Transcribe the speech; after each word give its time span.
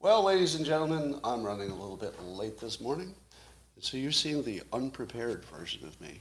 Well, 0.00 0.22
ladies 0.22 0.54
and 0.54 0.64
gentlemen, 0.64 1.18
I'm 1.24 1.42
running 1.42 1.70
a 1.70 1.74
little 1.74 1.96
bit 1.96 2.14
late 2.22 2.56
this 2.56 2.80
morning, 2.80 3.16
so 3.80 3.96
you're 3.96 4.12
seeing 4.12 4.44
the 4.44 4.62
unprepared 4.72 5.44
version 5.46 5.84
of 5.88 6.00
me. 6.00 6.20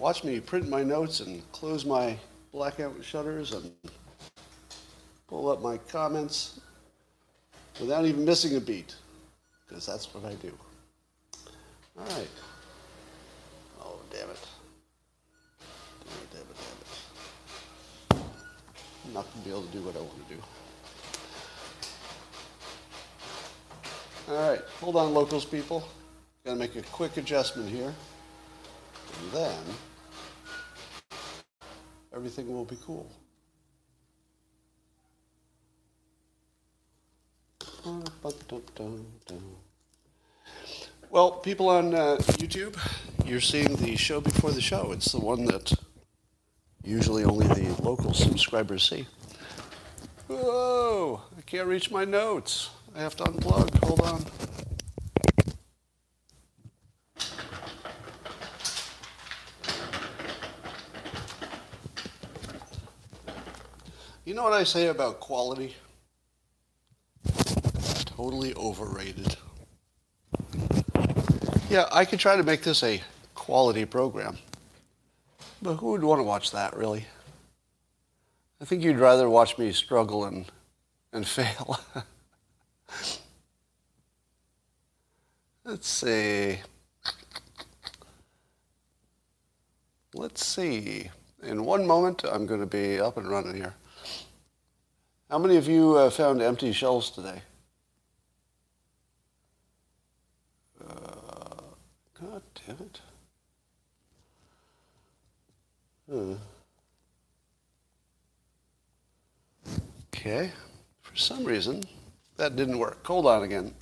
Watch 0.00 0.24
me 0.24 0.40
print 0.40 0.68
my 0.68 0.82
notes 0.82 1.20
and 1.20 1.48
close 1.52 1.84
my 1.84 2.18
blackout 2.50 2.96
shutters 3.04 3.52
and 3.52 3.70
pull 5.28 5.48
up 5.48 5.62
my 5.62 5.76
comments 5.78 6.58
without 7.80 8.04
even 8.04 8.24
missing 8.24 8.56
a 8.56 8.60
beat, 8.60 8.96
because 9.68 9.86
that's 9.86 10.12
what 10.12 10.24
I 10.24 10.34
do. 10.34 10.52
All 11.96 12.04
right. 12.04 12.28
Oh, 13.80 14.00
damn 14.10 14.28
it. 14.28 14.48
Damn 16.04 16.18
it, 16.18 16.30
damn 16.32 16.40
it, 16.40 16.56
damn 18.10 18.18
it. 18.18 18.24
I'm 19.06 19.12
not 19.14 19.32
going 19.32 19.44
to 19.44 19.48
be 19.48 19.50
able 19.50 19.62
to 19.62 19.68
do 19.68 19.82
what 19.82 19.94
I 19.94 20.00
want 20.00 20.28
to 20.28 20.34
do. 20.34 20.42
All 24.30 24.48
right, 24.48 24.60
hold 24.80 24.94
on, 24.94 25.12
locals 25.12 25.44
people. 25.44 25.82
Got 26.44 26.52
to 26.52 26.56
make 26.56 26.76
a 26.76 26.82
quick 26.82 27.16
adjustment 27.16 27.68
here. 27.68 27.92
And 29.22 29.32
then 29.32 29.58
everything 32.14 32.52
will 32.54 32.64
be 32.64 32.78
cool. 32.86 33.10
Well, 41.10 41.32
people 41.32 41.68
on 41.68 41.92
uh, 41.92 42.18
YouTube, 42.20 42.78
you're 43.26 43.40
seeing 43.40 43.74
the 43.74 43.96
show 43.96 44.20
before 44.20 44.52
the 44.52 44.60
show. 44.60 44.92
It's 44.92 45.10
the 45.10 45.18
one 45.18 45.44
that 45.46 45.72
usually 46.84 47.24
only 47.24 47.48
the 47.48 47.82
local 47.82 48.14
subscribers 48.14 48.88
see. 48.88 49.08
Whoa, 50.28 51.20
I 51.36 51.40
can't 51.40 51.66
reach 51.66 51.90
my 51.90 52.04
notes. 52.04 52.70
I 52.94 53.00
have 53.00 53.16
to 53.16 53.24
unplug. 53.24 53.84
Hold 53.84 54.00
on. 54.00 54.24
You 64.24 64.34
know 64.34 64.44
what 64.44 64.52
I 64.52 64.64
say 64.64 64.88
about 64.88 65.18
quality? 65.18 65.74
Totally 68.04 68.54
overrated. 68.54 69.36
Yeah, 71.68 71.88
I 71.90 72.04
could 72.04 72.18
try 72.18 72.36
to 72.36 72.42
make 72.42 72.62
this 72.62 72.82
a 72.82 73.00
quality 73.34 73.84
program. 73.84 74.38
But 75.62 75.76
who 75.76 75.92
would 75.92 76.04
want 76.04 76.20
to 76.20 76.24
watch 76.24 76.50
that, 76.52 76.76
really? 76.76 77.06
I 78.60 78.64
think 78.64 78.82
you'd 78.82 78.98
rather 78.98 79.28
watch 79.28 79.56
me 79.58 79.72
struggle 79.72 80.24
and, 80.24 80.46
and 81.12 81.26
fail. 81.28 81.80
Let's 85.64 85.88
see. 85.88 86.58
Let's 90.14 90.44
see. 90.44 91.10
In 91.42 91.64
one 91.64 91.86
moment, 91.86 92.24
I'm 92.24 92.46
going 92.46 92.60
to 92.60 92.66
be 92.66 92.98
up 93.00 93.16
and 93.16 93.30
running 93.30 93.54
here. 93.54 93.74
How 95.30 95.38
many 95.38 95.56
of 95.56 95.68
you 95.68 95.96
uh, 95.96 96.10
found 96.10 96.42
empty 96.42 96.72
shelves 96.72 97.10
today? 97.10 97.40
Uh, 100.84 101.62
God 102.20 102.42
damn 102.66 102.76
it. 102.76 103.00
Hmm. 106.10 106.34
Okay. 110.12 110.50
For 111.02 111.16
some 111.16 111.44
reason, 111.44 111.84
that 112.40 112.56
didn't 112.56 112.78
work. 112.78 113.06
Hold 113.06 113.26
on 113.26 113.42
again. 113.42 113.74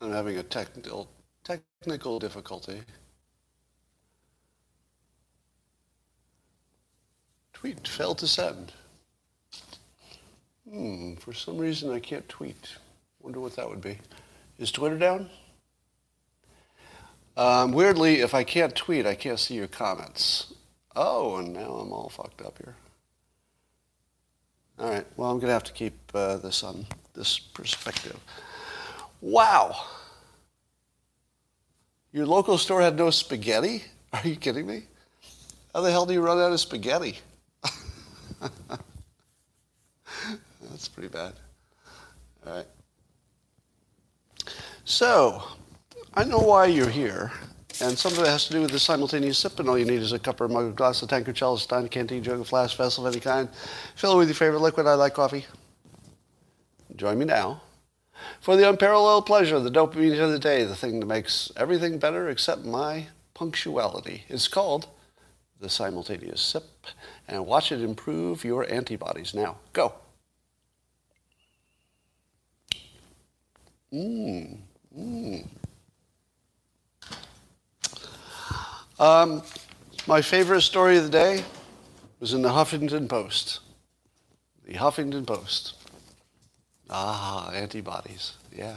I'm 0.00 0.12
having 0.12 0.38
a 0.38 0.42
technical 0.44 1.08
technical 1.42 2.20
difficulty. 2.20 2.80
Tweet 7.52 7.88
failed 7.88 8.18
to 8.18 8.28
send. 8.28 8.72
Hmm, 10.70 11.14
for 11.14 11.32
some 11.32 11.58
reason 11.58 11.92
I 11.92 11.98
can't 11.98 12.28
tweet. 12.28 12.76
Wonder 13.20 13.40
what 13.40 13.56
that 13.56 13.68
would 13.68 13.80
be. 13.80 13.98
Is 14.60 14.70
Twitter 14.70 14.98
down? 14.98 15.28
Um, 17.36 17.72
weirdly, 17.72 18.20
if 18.20 18.32
I 18.32 18.44
can't 18.44 18.76
tweet, 18.76 19.06
I 19.06 19.16
can't 19.16 19.40
see 19.40 19.54
your 19.54 19.66
comments. 19.66 20.54
Oh, 20.94 21.36
and 21.36 21.52
now 21.52 21.72
I'm 21.72 21.92
all 21.92 22.10
fucked 22.10 22.42
up 22.42 22.58
here. 22.58 22.76
All 24.78 24.88
right, 24.88 25.06
well, 25.16 25.30
I'm 25.30 25.38
going 25.38 25.48
to 25.48 25.52
have 25.52 25.64
to 25.64 25.72
keep 25.72 25.98
uh, 26.14 26.36
this 26.36 26.62
on 26.62 26.86
this 27.16 27.38
perspective. 27.38 28.18
Wow. 29.20 29.76
Your 32.12 32.26
local 32.26 32.58
store 32.58 32.82
had 32.82 32.96
no 32.96 33.10
spaghetti? 33.10 33.84
Are 34.12 34.26
you 34.26 34.36
kidding 34.36 34.66
me? 34.66 34.84
How 35.74 35.80
the 35.80 35.90
hell 35.90 36.06
do 36.06 36.14
you 36.14 36.20
run 36.20 36.38
out 36.38 36.52
of 36.52 36.60
spaghetti? 36.60 37.18
That's 40.70 40.88
pretty 40.88 41.08
bad. 41.08 41.32
All 42.46 42.54
right. 42.54 42.66
So, 44.84 45.42
I 46.14 46.24
know 46.24 46.38
why 46.38 46.66
you're 46.66 46.88
here, 46.88 47.32
and 47.82 47.98
some 47.98 48.12
of 48.12 48.20
it 48.20 48.26
has 48.26 48.46
to 48.46 48.52
do 48.52 48.62
with 48.62 48.70
the 48.70 48.78
simultaneous 48.78 49.36
sip, 49.38 49.58
and 49.58 49.68
all 49.68 49.76
you 49.76 49.84
need 49.84 50.00
is 50.00 50.12
a 50.12 50.18
cup 50.18 50.40
or 50.40 50.44
a 50.44 50.48
mug, 50.48 50.66
a 50.66 50.70
glass, 50.70 51.02
a 51.02 51.06
tankard, 51.06 51.34
chalice, 51.34 51.62
stein, 51.62 51.88
canteen, 51.88 52.22
jug, 52.22 52.40
a 52.40 52.44
flask, 52.44 52.76
vessel 52.76 53.06
of 53.06 53.12
any 53.12 53.20
kind. 53.20 53.48
Fill 53.96 54.14
it 54.14 54.16
with 54.18 54.28
your 54.28 54.34
favorite 54.34 54.60
liquid. 54.60 54.86
I 54.86 54.94
like 54.94 55.14
coffee. 55.14 55.44
Join 56.96 57.18
me 57.18 57.26
now 57.26 57.60
for 58.40 58.56
the 58.56 58.68
unparalleled 58.68 59.26
pleasure, 59.26 59.56
of 59.56 59.64
the 59.64 59.70
dopamine 59.70 60.18
of 60.20 60.30
the 60.30 60.38
day, 60.38 60.64
the 60.64 60.76
thing 60.76 61.00
that 61.00 61.06
makes 61.06 61.52
everything 61.56 61.98
better 61.98 62.28
except 62.28 62.64
my 62.64 63.08
punctuality. 63.34 64.24
It's 64.28 64.48
called 64.48 64.86
the 65.60 65.68
simultaneous 65.68 66.40
sip, 66.40 66.64
and 67.28 67.46
watch 67.46 67.72
it 67.72 67.80
improve 67.80 68.44
your 68.44 68.70
antibodies. 68.70 69.34
Now, 69.34 69.56
go. 69.72 69.94
Mmm. 73.92 74.58
Mmm. 74.96 75.46
Um, 78.98 79.42
my 80.06 80.22
favorite 80.22 80.62
story 80.62 80.96
of 80.96 81.04
the 81.04 81.10
day 81.10 81.44
was 82.20 82.32
in 82.32 82.42
the 82.42 82.48
Huffington 82.50 83.08
Post. 83.08 83.60
The 84.64 84.74
Huffington 84.74 85.26
Post. 85.26 85.75
Ah, 86.88 87.50
antibodies. 87.52 88.34
Yeah. 88.54 88.76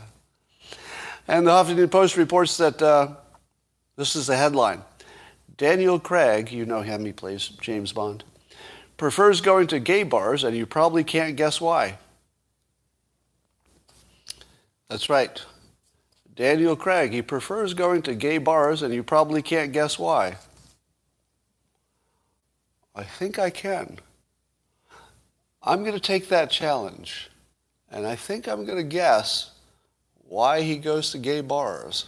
And 1.28 1.46
the 1.46 1.52
Huffington 1.52 1.92
Post 1.92 2.18
reports 2.18 2.58
that 2.58 2.81
uh, 2.81 3.09
this 3.96 4.16
is 4.16 4.28
the 4.28 4.36
headline 4.36 4.81
Daniel 5.58 6.00
Craig, 6.00 6.52
you 6.52 6.66
know 6.66 6.81
him, 6.81 7.06
he 7.06 7.12
plays 7.12 7.50
James 7.62 7.92
Bond, 7.92 8.24
prefers 8.98 9.42
going 9.42 9.68
to 9.68 9.80
gay 9.80 10.03
bars, 10.03 10.44
and 10.44 10.56
you 10.56 10.66
probably 10.66 11.03
can't 11.03 11.36
guess 11.36 11.59
why. 11.59 11.98
That's 14.90 15.09
right. 15.09 15.42
Daniel 16.36 16.75
Craig, 16.78 17.12
he 17.12 17.22
prefers 17.22 17.74
going 17.74 18.02
to 18.03 18.16
gay 18.16 18.38
bars, 18.38 18.81
and 18.81 18.94
you 18.94 19.03
probably 19.03 19.42
can't 19.42 19.74
guess 19.74 20.00
why. 20.00 20.38
I 22.96 23.03
think 23.03 23.38
I 23.38 23.50
can. 23.50 24.00
I'm 25.62 25.81
going 25.81 25.94
to 25.94 26.00
take 26.00 26.30
that 26.30 26.50
challenge. 26.50 27.30
And 27.91 28.05
I 28.05 28.16
think 28.16 28.47
I'm 28.47 28.66
going 28.66 28.77
to 28.77 28.83
guess 28.83 29.51
why 30.27 30.61
he 30.61 30.77
goes 30.77 31.11
to 31.11 31.17
gay 31.17 31.41
bars. 31.41 32.05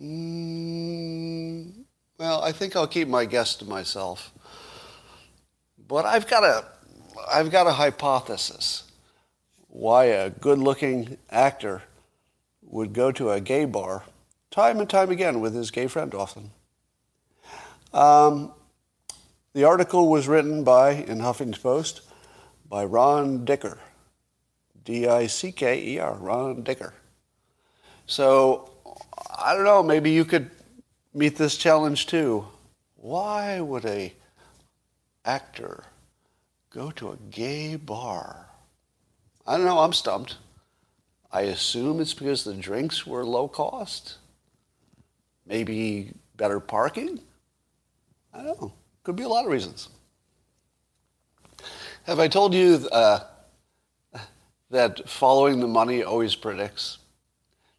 Mm, 0.00 1.72
well, 2.18 2.42
I 2.42 2.52
think 2.52 2.74
I'll 2.74 2.86
keep 2.86 3.08
my 3.08 3.24
guess 3.24 3.54
to 3.56 3.64
myself. 3.64 4.32
But 5.88 6.04
I've 6.04 6.26
got 6.26 6.42
a, 6.42 6.64
I've 7.32 7.50
got 7.50 7.66
a 7.66 7.72
hypothesis 7.72 8.84
why 9.68 10.04
a 10.04 10.30
good-looking 10.30 11.18
actor 11.28 11.82
would 12.62 12.94
go 12.94 13.12
to 13.12 13.30
a 13.30 13.40
gay 13.40 13.66
bar 13.66 14.04
time 14.50 14.80
and 14.80 14.88
time 14.88 15.10
again 15.10 15.40
with 15.40 15.54
his 15.54 15.70
gay 15.70 15.86
friend 15.86 16.14
often. 16.14 16.50
Um, 17.92 18.52
the 19.52 19.64
article 19.64 20.08
was 20.08 20.28
written 20.28 20.64
by, 20.64 20.92
in 20.92 21.18
Huffington 21.18 21.62
Post, 21.62 22.00
by 22.68 22.84
Ron 22.84 23.44
Dicker. 23.44 23.78
D-I-C-K-E-R, 24.86 26.14
Ron 26.14 26.62
Dicker. 26.62 26.94
So, 28.06 28.70
I 29.36 29.52
don't 29.52 29.64
know, 29.64 29.82
maybe 29.82 30.12
you 30.12 30.24
could 30.24 30.48
meet 31.12 31.36
this 31.36 31.56
challenge 31.56 32.06
too. 32.06 32.46
Why 32.94 33.60
would 33.60 33.84
a 33.84 34.14
actor 35.24 35.82
go 36.70 36.92
to 36.92 37.10
a 37.10 37.16
gay 37.30 37.74
bar? 37.74 38.46
I 39.44 39.56
don't 39.56 39.66
know, 39.66 39.80
I'm 39.80 39.92
stumped. 39.92 40.36
I 41.32 41.42
assume 41.42 42.00
it's 42.00 42.14
because 42.14 42.44
the 42.44 42.54
drinks 42.54 43.04
were 43.04 43.24
low 43.24 43.48
cost. 43.48 44.18
Maybe 45.44 46.12
better 46.36 46.60
parking? 46.60 47.20
I 48.32 48.38
don't 48.38 48.60
know. 48.60 48.72
Could 49.02 49.16
be 49.16 49.24
a 49.24 49.28
lot 49.28 49.44
of 49.44 49.50
reasons. 49.50 49.88
Have 52.04 52.20
I 52.20 52.28
told 52.28 52.54
you 52.54 52.88
uh, 52.92 53.20
that 54.70 55.08
following 55.08 55.60
the 55.60 55.66
money 55.66 56.02
always 56.02 56.34
predicts. 56.34 56.98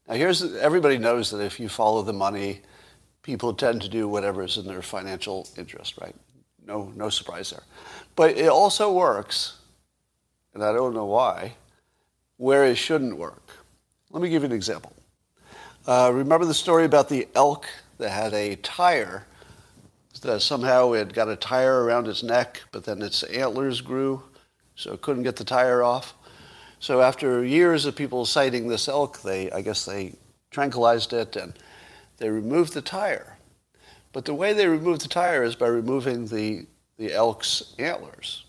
Now 0.08 0.16
here's, 0.16 0.56
everybody 0.56 0.98
knows 0.98 1.32
that 1.32 1.42
if 1.42 1.60
you 1.60 1.70
follow 1.70 2.02
the 2.02 2.14
money, 2.14 2.62
people 3.24 3.54
tend 3.54 3.82
to 3.82 3.90
do 3.90 4.08
whatever 4.08 4.44
is 4.44 4.58
in 4.58 4.66
their 4.66 4.82
financial 4.82 5.48
interest, 5.58 5.98
right? 6.00 6.16
No, 6.66 6.92
no 6.96 7.10
surprise 7.10 7.50
there. 7.50 7.64
But 8.16 8.38
it 8.38 8.50
also 8.50 8.92
works, 8.94 9.58
and 10.54 10.64
I 10.64 10.72
don't 10.74 10.94
know 10.94 11.06
why, 11.06 11.56
where 12.38 12.66
it 12.66 12.76
shouldn't 12.76 13.18
work. 13.18 13.52
Let 14.12 14.24
me 14.24 14.30
give 14.30 14.44
you 14.44 14.48
an 14.48 14.56
example. 14.56 14.94
Uh, 15.86 16.12
remember 16.14 16.46
the 16.46 16.54
story 16.54 16.86
about 16.86 17.10
the 17.10 17.28
elk 17.36 17.66
that 17.98 18.10
had 18.10 18.34
a 18.34 18.56
tire 18.58 19.26
that 20.22 20.42
somehow 20.42 20.94
it 20.94 21.14
got 21.14 21.30
a 21.30 21.36
tire 21.36 21.84
around 21.84 22.08
its 22.08 22.24
neck, 22.24 22.62
but 22.72 22.84
then 22.84 23.02
its 23.02 23.24
antlers 23.24 23.82
grew, 23.82 24.24
so 24.76 24.94
it 24.94 25.02
couldn't 25.02 25.24
get 25.24 25.36
the 25.36 25.44
tire 25.44 25.84
off. 25.84 26.16
So 26.80 27.02
after 27.02 27.44
years 27.44 27.86
of 27.86 27.96
people 27.96 28.26
sighting 28.26 28.68
this 28.68 28.88
elk, 28.88 29.22
they, 29.22 29.50
I 29.52 29.62
guess 29.62 29.86
they 29.86 30.14
tranquilized 30.52 31.14
it 31.14 31.36
and 31.36 31.54
they 32.18 32.30
removed 32.30 32.74
the 32.74 32.82
tire. 32.82 33.38
But 34.14 34.26
the 34.26 34.34
way 34.34 34.54
they 34.54 34.68
removed 34.68 35.02
the 35.02 35.10
tire 35.10 35.44
is 35.44 35.56
by 35.56 35.68
removing 35.68 36.28
the, 36.28 36.66
the 36.98 37.14
elk's 37.14 37.74
antlers. 37.78 38.46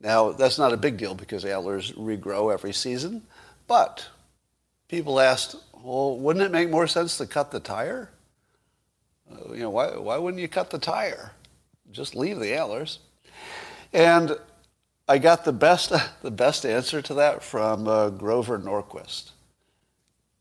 Now, 0.00 0.32
that's 0.32 0.58
not 0.58 0.72
a 0.72 0.76
big 0.76 0.96
deal 0.98 1.14
because 1.14 1.44
antlers 1.44 1.92
regrow 1.92 2.52
every 2.52 2.72
season, 2.72 3.22
but 3.66 4.06
people 4.88 5.20
asked, 5.20 5.56
well, 5.82 6.18
wouldn't 6.18 6.44
it 6.44 6.52
make 6.52 6.70
more 6.70 6.86
sense 6.86 7.16
to 7.18 7.26
cut 7.26 7.50
the 7.50 7.60
tire? 7.60 8.10
Uh, 9.30 9.52
you 9.52 9.60
know, 9.60 9.70
why, 9.70 9.96
why 9.96 10.18
wouldn't 10.18 10.40
you 10.40 10.48
cut 10.48 10.70
the 10.70 10.78
tire? 10.78 11.32
Just 11.92 12.14
leave 12.14 12.38
the 12.38 12.54
antlers. 12.54 12.98
And 13.92 14.36
I 15.08 15.18
got 15.18 15.44
the 15.44 15.52
best, 15.52 15.92
the 16.22 16.30
best 16.30 16.64
answer 16.64 17.00
to 17.02 17.14
that 17.14 17.42
from 17.42 17.86
uh, 17.86 18.10
Grover 18.10 18.58
Norquist. 18.58 19.30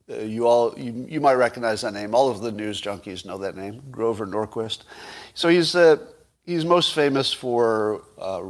Uh, 0.09 0.17
you 0.17 0.47
all, 0.47 0.77
you, 0.77 1.05
you 1.07 1.19
might 1.19 1.33
recognize 1.33 1.81
that 1.81 1.93
name. 1.93 2.13
All 2.13 2.29
of 2.29 2.41
the 2.41 2.51
news 2.51 2.81
junkies 2.81 3.25
know 3.25 3.37
that 3.39 3.55
name, 3.55 3.81
Grover 3.91 4.27
Norquist. 4.27 4.83
So 5.33 5.49
he's, 5.49 5.75
uh, 5.75 5.97
he's 6.45 6.65
most 6.65 6.93
famous 6.93 7.33
for 7.33 8.03
uh, 8.19 8.43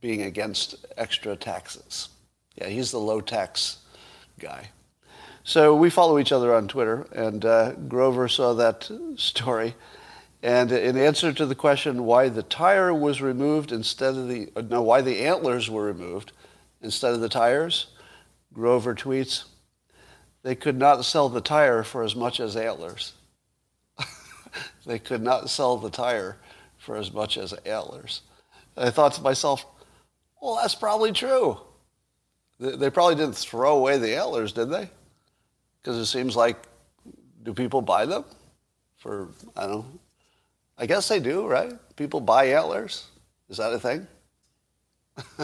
being 0.00 0.22
against 0.22 0.86
extra 0.96 1.36
taxes. 1.36 2.08
Yeah, 2.56 2.68
he's 2.68 2.90
the 2.90 3.00
low 3.00 3.20
tax 3.20 3.78
guy. 4.38 4.70
So 5.44 5.76
we 5.76 5.90
follow 5.90 6.18
each 6.18 6.32
other 6.32 6.54
on 6.54 6.68
Twitter, 6.68 7.06
and 7.12 7.44
uh, 7.44 7.72
Grover 7.72 8.26
saw 8.26 8.54
that 8.54 8.90
story. 9.16 9.74
And 10.42 10.70
in 10.70 10.96
answer 10.96 11.32
to 11.32 11.46
the 11.46 11.54
question 11.54 12.04
why 12.04 12.28
the 12.28 12.42
tire 12.42 12.92
was 12.92 13.22
removed 13.22 13.72
instead 13.72 14.14
of 14.14 14.28
the, 14.28 14.50
no, 14.68 14.82
why 14.82 15.00
the 15.00 15.22
antlers 15.22 15.70
were 15.70 15.84
removed 15.84 16.32
instead 16.82 17.14
of 17.14 17.20
the 17.20 17.28
tires, 17.28 17.86
Grover 18.52 18.94
tweets, 18.94 19.44
they 20.42 20.54
could 20.54 20.78
not 20.78 21.04
sell 21.04 21.28
the 21.28 21.40
tire 21.40 21.82
for 21.82 22.02
as 22.02 22.14
much 22.14 22.38
as 22.38 22.56
antlers. 22.56 23.14
they 24.86 24.98
could 24.98 25.22
not 25.22 25.50
sell 25.50 25.76
the 25.76 25.90
tire 25.90 26.38
for 26.78 26.96
as 26.96 27.12
much 27.12 27.36
as 27.36 27.52
antlers. 27.52 28.20
I 28.76 28.90
thought 28.90 29.14
to 29.14 29.22
myself, 29.22 29.66
well, 30.40 30.56
that's 30.56 30.74
probably 30.74 31.12
true. 31.12 31.58
They 32.60 32.90
probably 32.90 33.16
didn't 33.16 33.36
throw 33.36 33.76
away 33.76 33.98
the 33.98 34.16
antlers, 34.16 34.52
did 34.52 34.70
they? 34.70 34.88
Because 35.82 35.98
it 35.98 36.06
seems 36.06 36.36
like, 36.36 36.56
do 37.42 37.52
people 37.52 37.82
buy 37.82 38.06
them? 38.06 38.24
For, 38.96 39.28
I 39.56 39.62
don't 39.62 39.70
know. 39.70 40.00
I 40.78 40.86
guess 40.86 41.08
they 41.08 41.20
do, 41.20 41.46
right? 41.46 41.72
People 41.96 42.20
buy 42.20 42.46
antlers. 42.46 43.06
Is 43.48 43.56
that 43.56 43.72
a 43.72 43.78
thing? 43.78 44.06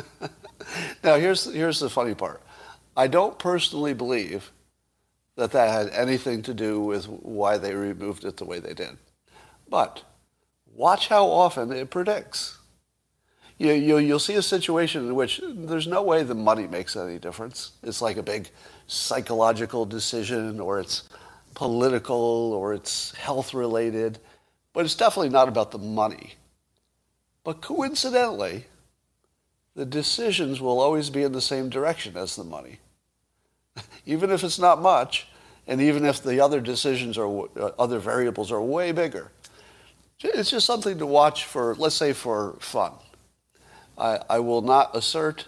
now, 1.05 1.17
here's, 1.17 1.44
here's 1.44 1.81
the 1.81 1.88
funny 1.88 2.14
part. 2.14 2.43
I 2.96 3.06
don't 3.06 3.38
personally 3.38 3.94
believe 3.94 4.52
that 5.37 5.52
that 5.52 5.70
had 5.70 5.88
anything 5.90 6.43
to 6.43 6.55
do 6.55 6.81
with 6.81 7.06
why 7.06 7.56
they 7.56 7.75
removed 7.75 8.25
it 8.25 8.37
the 8.37 8.44
way 8.44 8.61
they 8.61 8.75
did. 8.75 8.99
But 9.69 10.02
watch 10.75 11.08
how 11.08 11.26
often 11.26 11.73
it 11.73 11.90
predicts. 11.90 12.58
You, 13.56 13.73
you, 13.73 13.99
you'll 13.99 14.19
see 14.19 14.34
a 14.34 14.43
situation 14.43 15.06
in 15.06 15.14
which 15.14 15.40
there's 15.43 15.87
no 15.87 16.02
way 16.02 16.23
the 16.23 16.34
money 16.34 16.67
makes 16.67 16.96
any 16.96 17.19
difference. 17.19 17.73
It's 17.82 18.02
like 18.02 18.17
a 18.17 18.23
big 18.23 18.50
psychological 18.87 19.87
decision 19.87 20.61
or 20.61 20.81
it's 20.81 21.08
political 21.55 22.52
or 22.52 22.75
it's 22.75 23.14
health 23.14 23.55
related, 23.55 24.19
but 24.72 24.84
it's 24.84 24.94
definitely 24.94 25.30
not 25.30 25.48
about 25.48 25.70
the 25.70 25.78
money. 25.78 26.34
But 27.44 27.60
coincidentally, 27.60 28.66
the 29.74 29.84
decisions 29.84 30.60
will 30.60 30.80
always 30.80 31.10
be 31.10 31.22
in 31.22 31.32
the 31.32 31.40
same 31.40 31.69
direction 31.69 32.16
as 32.16 32.36
the 32.36 32.44
money 32.44 32.78
even 34.06 34.30
if 34.30 34.44
it's 34.44 34.58
not 34.58 34.80
much, 34.80 35.28
and 35.66 35.80
even 35.80 36.04
if 36.04 36.22
the 36.22 36.40
other 36.40 36.60
decisions 36.60 37.16
or 37.16 37.48
uh, 37.58 37.70
other 37.78 37.98
variables 37.98 38.50
are 38.50 38.60
way 38.60 38.92
bigger. 38.92 39.30
It's 40.20 40.50
just 40.50 40.66
something 40.66 40.98
to 40.98 41.06
watch 41.06 41.44
for, 41.44 41.74
let's 41.76 41.96
say, 41.96 42.12
for 42.12 42.56
fun. 42.60 42.92
I, 43.98 44.20
I 44.30 44.38
will 44.38 44.62
not 44.62 44.94
assert 44.96 45.46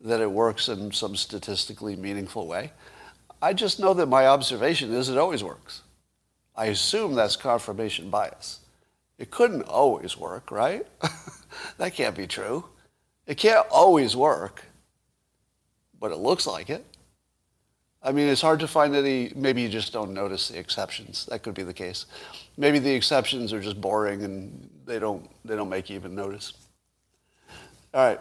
that 0.00 0.20
it 0.20 0.30
works 0.30 0.68
in 0.68 0.92
some 0.92 1.16
statistically 1.16 1.96
meaningful 1.96 2.46
way. 2.46 2.72
I 3.42 3.52
just 3.52 3.80
know 3.80 3.94
that 3.94 4.06
my 4.06 4.26
observation 4.26 4.92
is 4.92 5.08
it 5.08 5.18
always 5.18 5.42
works. 5.42 5.82
I 6.58 6.66
assume 6.66 7.14
that's 7.14 7.36
confirmation 7.36 8.10
bias. 8.10 8.58
It 9.16 9.30
couldn't 9.30 9.62
always 9.62 10.16
work, 10.16 10.50
right? 10.50 10.84
that 11.78 11.94
can't 11.94 12.16
be 12.16 12.26
true. 12.26 12.64
It 13.28 13.36
can't 13.36 13.64
always 13.70 14.16
work, 14.16 14.64
but 16.00 16.10
it 16.10 16.18
looks 16.18 16.48
like 16.48 16.68
it. 16.68 16.84
I 18.02 18.10
mean, 18.10 18.26
it's 18.26 18.40
hard 18.42 18.58
to 18.58 18.66
find 18.66 18.96
any, 18.96 19.32
maybe 19.36 19.62
you 19.62 19.68
just 19.68 19.92
don't 19.92 20.12
notice 20.12 20.48
the 20.48 20.58
exceptions. 20.58 21.26
That 21.26 21.44
could 21.44 21.54
be 21.54 21.62
the 21.62 21.72
case. 21.72 22.06
Maybe 22.56 22.80
the 22.80 22.92
exceptions 22.92 23.52
are 23.52 23.60
just 23.60 23.80
boring 23.80 24.24
and 24.24 24.68
they 24.84 24.98
don't, 24.98 25.30
they 25.44 25.54
don't 25.54 25.68
make 25.68 25.88
you 25.88 25.94
even 25.94 26.16
notice. 26.16 26.54
All 27.94 28.04
right. 28.04 28.20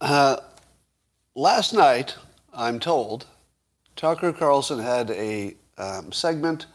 Uh, 0.00 0.36
last 1.34 1.72
night, 1.72 2.14
I'm 2.54 2.78
told, 2.78 3.26
Tucker 3.96 4.32
Carlson 4.32 4.78
had 4.78 5.10
a 5.10 5.56
um, 5.78 6.12
segment 6.12 6.66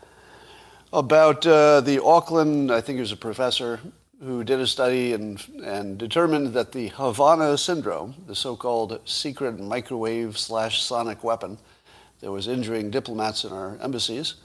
about 0.93 1.45
uh, 1.45 1.81
the 1.81 2.01
Auckland, 2.03 2.71
I 2.71 2.81
think 2.81 2.95
he 2.97 3.01
was 3.01 3.11
a 3.11 3.17
professor, 3.17 3.79
who 4.21 4.43
did 4.43 4.59
a 4.59 4.67
study 4.67 5.13
and, 5.13 5.43
and 5.63 5.97
determined 5.97 6.53
that 6.53 6.71
the 6.71 6.87
Havana 6.89 7.57
syndrome, 7.57 8.15
the 8.25 8.35
so-called 8.35 8.99
secret 9.05 9.59
microwave 9.59 10.37
slash 10.37 10.81
sonic 10.81 11.23
weapon 11.23 11.57
that 12.21 12.31
was 12.31 12.47
injuring 12.47 12.89
diplomats 12.89 13.43
in 13.43 13.51
our 13.51 13.77
embassies, 13.79 14.35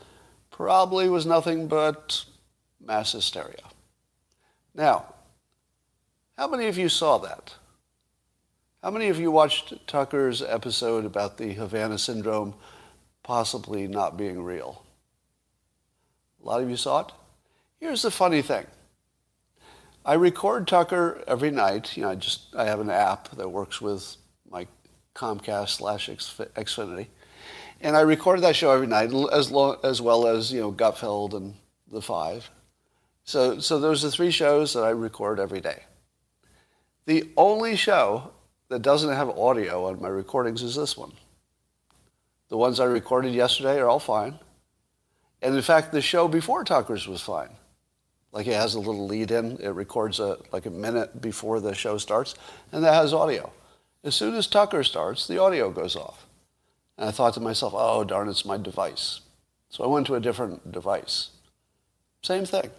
probably 0.50 1.08
was 1.08 1.24
nothing 1.24 1.68
but 1.68 2.24
mass 2.84 3.12
hysteria. 3.12 3.62
Now, 4.74 5.06
how 6.36 6.48
many 6.48 6.66
of 6.66 6.76
you 6.76 6.88
saw 6.88 7.18
that? 7.18 7.54
How 8.82 8.90
many 8.90 9.08
of 9.08 9.18
you 9.18 9.30
watched 9.30 9.86
Tucker's 9.86 10.42
episode 10.42 11.04
about 11.04 11.38
the 11.38 11.52
Havana 11.52 11.98
syndrome 11.98 12.54
possibly 13.22 13.86
not 13.86 14.16
being 14.16 14.42
real? 14.42 14.84
A 16.42 16.46
lot 16.46 16.62
of 16.62 16.70
you 16.70 16.76
saw 16.76 17.00
it? 17.00 17.12
Here's 17.80 18.02
the 18.02 18.10
funny 18.10 18.42
thing. 18.42 18.66
I 20.04 20.14
record 20.14 20.66
Tucker 20.66 21.22
every 21.28 21.50
night. 21.50 21.96
You 21.96 22.02
know, 22.02 22.10
I 22.10 22.14
just 22.16 22.54
I 22.56 22.64
have 22.64 22.80
an 22.80 22.90
app 22.90 23.30
that 23.36 23.48
works 23.48 23.80
with 23.80 24.16
my 24.50 24.66
Comcast 25.14 25.70
slash 25.70 26.08
Xfinity, 26.08 27.06
and 27.80 27.96
I 27.96 28.00
record 28.00 28.40
that 28.40 28.56
show 28.56 28.72
every 28.72 28.88
night 28.88 29.12
as 29.32 29.50
long, 29.50 29.76
as 29.84 30.02
well 30.02 30.26
as 30.26 30.52
you 30.52 30.60
know 30.60 30.72
Gutfeld 30.72 31.34
and 31.34 31.54
the 31.90 32.02
Five. 32.02 32.50
So 33.24 33.60
so 33.60 33.78
those 33.78 34.04
are 34.04 34.10
three 34.10 34.32
shows 34.32 34.74
that 34.74 34.82
I 34.82 34.90
record 34.90 35.38
every 35.38 35.60
day. 35.60 35.84
The 37.06 37.30
only 37.36 37.76
show 37.76 38.32
that 38.68 38.82
doesn't 38.82 39.12
have 39.12 39.28
audio 39.30 39.86
on 39.86 40.00
my 40.00 40.08
recordings 40.08 40.62
is 40.62 40.74
this 40.74 40.96
one. 40.96 41.12
The 42.52 42.58
ones 42.58 42.80
I 42.80 42.84
recorded 42.84 43.32
yesterday 43.32 43.78
are 43.78 43.88
all 43.88 43.98
fine. 43.98 44.38
And 45.40 45.54
in 45.54 45.62
fact, 45.62 45.90
the 45.90 46.02
show 46.02 46.28
before 46.28 46.64
Tucker's 46.64 47.08
was 47.08 47.22
fine. 47.22 47.48
Like 48.30 48.46
it 48.46 48.52
has 48.52 48.74
a 48.74 48.78
little 48.78 49.06
lead 49.06 49.30
in. 49.30 49.56
It 49.56 49.70
records 49.70 50.20
a, 50.20 50.36
like 50.52 50.66
a 50.66 50.70
minute 50.70 51.22
before 51.22 51.60
the 51.60 51.74
show 51.74 51.96
starts, 51.96 52.34
and 52.70 52.84
that 52.84 52.92
has 52.92 53.14
audio. 53.14 53.50
As 54.04 54.14
soon 54.14 54.34
as 54.34 54.46
Tucker 54.46 54.84
starts, 54.84 55.26
the 55.26 55.38
audio 55.38 55.70
goes 55.70 55.96
off. 55.96 56.26
And 56.98 57.08
I 57.08 57.10
thought 57.10 57.32
to 57.34 57.40
myself, 57.40 57.72
oh, 57.74 58.04
darn, 58.04 58.28
it's 58.28 58.44
my 58.44 58.58
device. 58.58 59.22
So 59.70 59.82
I 59.82 59.86
went 59.86 60.06
to 60.08 60.16
a 60.16 60.20
different 60.20 60.70
device. 60.70 61.30
Same 62.22 62.44
thing. 62.44 62.70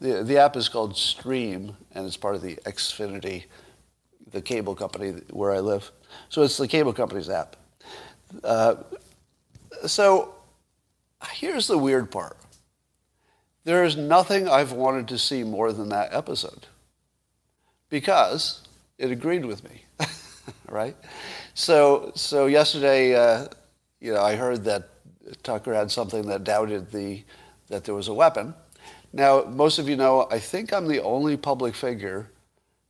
The, 0.00 0.24
the 0.24 0.38
app 0.38 0.56
is 0.56 0.70
called 0.70 0.96
Stream, 0.96 1.76
and 1.92 2.06
it's 2.06 2.16
part 2.16 2.34
of 2.34 2.40
the 2.40 2.56
Xfinity, 2.64 3.44
the 4.30 4.40
cable 4.40 4.74
company 4.74 5.20
where 5.28 5.52
I 5.52 5.60
live. 5.60 5.90
So 6.30 6.40
it's 6.40 6.56
the 6.56 6.66
cable 6.66 6.94
company's 6.94 7.28
app. 7.28 7.56
Uh, 8.42 8.76
so 9.86 10.34
here's 11.32 11.66
the 11.66 11.78
weird 11.78 12.10
part. 12.10 12.36
There 13.64 13.84
is 13.84 13.96
nothing 13.96 14.48
I've 14.48 14.72
wanted 14.72 15.08
to 15.08 15.18
see 15.18 15.42
more 15.42 15.72
than 15.72 15.88
that 15.88 16.14
episode 16.14 16.66
because 17.88 18.62
it 18.98 19.10
agreed 19.10 19.44
with 19.44 19.64
me. 19.64 19.82
right? 20.68 20.96
So, 21.54 22.12
so 22.14 22.46
yesterday, 22.46 23.14
uh, 23.14 23.48
you 24.00 24.14
know, 24.14 24.22
I 24.22 24.36
heard 24.36 24.64
that 24.64 24.88
Tucker 25.42 25.74
had 25.74 25.90
something 25.90 26.26
that 26.28 26.44
doubted 26.44 26.90
the 26.92 27.24
that 27.68 27.84
there 27.84 27.94
was 27.94 28.06
a 28.06 28.14
weapon. 28.14 28.54
Now, 29.12 29.42
most 29.42 29.78
of 29.78 29.88
you 29.88 29.96
know, 29.96 30.28
I 30.30 30.38
think 30.38 30.72
I'm 30.72 30.86
the 30.86 31.02
only 31.02 31.36
public 31.36 31.74
figure 31.74 32.30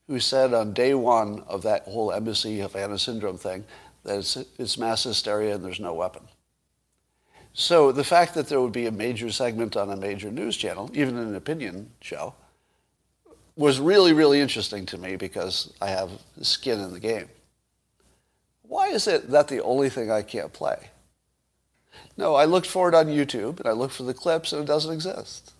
who 0.07 0.21
said 0.21 0.52
on 0.52 0.75
day 0.75 0.93
one 0.93 1.43
of 1.49 1.62
that 1.62 1.85
whole 1.85 2.12
embassy 2.12 2.59
Havana 2.59 2.99
syndrome 2.99 3.38
thing 3.38 3.64
that 4.06 4.18
it's, 4.18 4.36
it's 4.58 4.78
mass 4.78 5.04
hysteria 5.04 5.54
and 5.54 5.64
there's 5.64 5.80
no 5.80 5.92
weapon. 5.92 6.22
So 7.52 7.90
the 7.90 8.04
fact 8.04 8.34
that 8.34 8.48
there 8.48 8.60
would 8.60 8.72
be 8.72 8.86
a 8.86 8.92
major 8.92 9.30
segment 9.32 9.76
on 9.76 9.90
a 9.90 9.96
major 9.96 10.30
news 10.30 10.56
channel, 10.56 10.90
even 10.94 11.16
an 11.16 11.34
opinion 11.34 11.90
show, 12.00 12.34
was 13.56 13.80
really, 13.80 14.12
really 14.12 14.40
interesting 14.40 14.84
to 14.86 14.98
me 14.98 15.16
because 15.16 15.72
I 15.80 15.88
have 15.88 16.10
skin 16.42 16.80
in 16.80 16.92
the 16.92 17.00
game. 17.00 17.28
Why 18.62 18.88
is 18.88 19.06
it 19.06 19.30
that 19.30 19.48
the 19.48 19.62
only 19.62 19.88
thing 19.88 20.10
I 20.10 20.22
can't 20.22 20.52
play? 20.52 20.90
No, 22.16 22.34
I 22.34 22.44
looked 22.44 22.66
for 22.66 22.88
it 22.88 22.94
on 22.94 23.06
YouTube 23.06 23.58
and 23.60 23.68
I 23.68 23.72
looked 23.72 23.94
for 23.94 24.02
the 24.02 24.14
clips 24.14 24.52
and 24.52 24.62
it 24.62 24.66
doesn't 24.66 24.92
exist. 24.92 25.52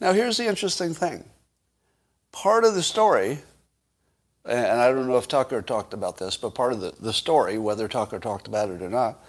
Now 0.00 0.12
here's 0.12 0.38
the 0.38 0.46
interesting 0.46 0.94
thing. 0.94 1.24
Part 2.32 2.64
of 2.64 2.74
the 2.74 2.82
story, 2.82 3.38
and 4.46 4.80
I 4.80 4.88
don't 4.90 5.08
know 5.08 5.16
if 5.16 5.28
Tucker 5.28 5.62
talked 5.62 5.94
about 5.94 6.18
this, 6.18 6.36
but 6.36 6.54
part 6.54 6.72
of 6.72 6.80
the, 6.80 6.92
the 7.00 7.12
story, 7.12 7.58
whether 7.58 7.88
Tucker 7.88 8.18
talked 8.18 8.46
about 8.46 8.70
it 8.70 8.82
or 8.82 8.88
not, 8.88 9.24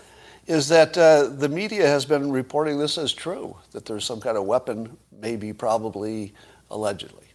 is 0.46 0.70
that 0.70 0.98
uh, 0.98 1.28
the 1.28 1.50
media 1.50 1.86
has 1.88 2.06
been 2.06 2.32
reporting 2.32 2.80
this 2.80 2.98
as 2.98 3.14
true, 3.14 3.58
that 3.72 3.86
there's 3.86 4.06
some 4.06 4.22
kind 4.22 4.38
of 4.38 4.46
weapon, 4.46 4.98
maybe, 5.12 5.52
probably, 5.52 6.34
allegedly. 6.70 7.26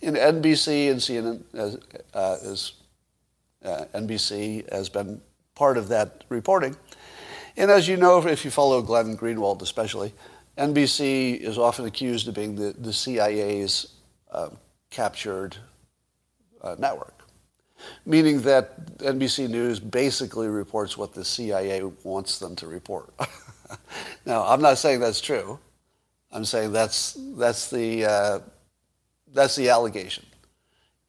In 0.00 0.14
NBC 0.14 0.90
and 0.90 1.00
CNN, 1.00 1.42
as, 1.54 2.72
uh, 3.64 3.68
uh, 3.68 3.84
NBC 3.94 4.70
has 4.72 4.88
been 4.88 5.20
part 5.54 5.76
of 5.76 5.88
that 5.88 6.24
reporting. 6.28 6.76
And 7.56 7.70
as 7.70 7.88
you 7.88 7.96
know, 7.96 8.26
if 8.26 8.44
you 8.44 8.50
follow 8.50 8.82
Glenn 8.82 9.16
Greenwald 9.16 9.62
especially, 9.62 10.12
NBC 10.58 11.38
is 11.38 11.58
often 11.58 11.84
accused 11.84 12.28
of 12.28 12.34
being 12.34 12.56
the, 12.56 12.74
the 12.78 12.92
CIA's 12.92 13.94
uh, 14.30 14.50
captured 14.90 15.56
uh, 16.66 16.76
network 16.78 17.16
meaning 18.04 18.40
that 18.42 18.98
NBC 18.98 19.48
News 19.48 19.80
basically 19.80 20.48
reports 20.48 20.96
what 20.96 21.12
the 21.12 21.24
CIA 21.24 21.82
wants 22.04 22.38
them 22.38 22.56
to 22.56 22.66
report. 22.66 23.12
now, 24.26 24.44
I'm 24.46 24.62
not 24.62 24.78
saying 24.78 25.00
that's 25.00 25.20
true. 25.20 25.58
I'm 26.32 26.44
saying 26.44 26.72
that's 26.72 27.16
that's 27.36 27.70
the 27.70 28.04
uh, 28.04 28.38
that's 29.32 29.56
the 29.56 29.70
allegation, 29.70 30.24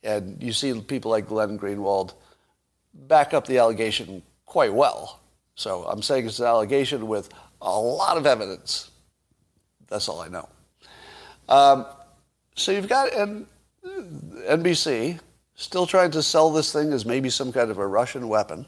and 0.04 0.42
you 0.42 0.54
see 0.54 0.80
people 0.80 1.12
like 1.12 1.28
Glenn 1.28 1.58
Greenwald 1.58 2.14
back 2.94 3.34
up 3.34 3.46
the 3.46 3.58
allegation 3.58 4.22
quite 4.46 4.74
well. 4.74 5.20
So 5.56 5.86
I'm 5.86 6.02
saying 6.02 6.28
it's 6.28 6.40
an 6.40 6.46
allegation 6.46 7.08
with 7.08 7.30
a 7.62 7.80
lot 7.80 8.18
of 8.18 8.26
evidence. 8.26 8.92
That's 9.88 10.08
all 10.08 10.22
I 10.22 10.28
know. 10.28 10.48
Um, 11.50 11.86
so 12.56 12.72
you've 12.72 12.88
got 12.88 13.14
N- 13.14 13.48
NBC 13.86 15.20
still 15.58 15.86
trying 15.86 16.12
to 16.12 16.24
sell 16.24 16.50
this 16.52 16.72
thing 16.72 16.94
as 16.94 17.06
maybe 17.06 17.30
some 17.30 17.52
kind 17.52 17.70
of 17.70 17.80
a 17.80 17.88
Russian 17.88 18.30
weapon, 18.30 18.66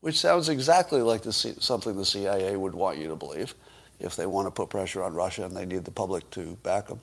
which 0.00 0.20
sounds 0.20 0.48
exactly 0.48 1.02
like 1.02 1.22
the 1.22 1.32
C- 1.32 1.54
something 1.58 1.96
the 1.96 2.06
CIA 2.06 2.56
would 2.56 2.74
want 2.74 2.98
you 2.98 3.08
to 3.08 3.16
believe 3.16 3.54
if 3.98 4.14
they 4.14 4.26
want 4.26 4.46
to 4.46 4.50
put 4.50 4.68
pressure 4.68 5.02
on 5.02 5.14
Russia 5.14 5.44
and 5.44 5.56
they 5.56 5.66
need 5.66 5.84
the 5.84 5.90
public 5.90 6.30
to 6.30 6.56
back 6.62 6.86
them. 6.86 7.00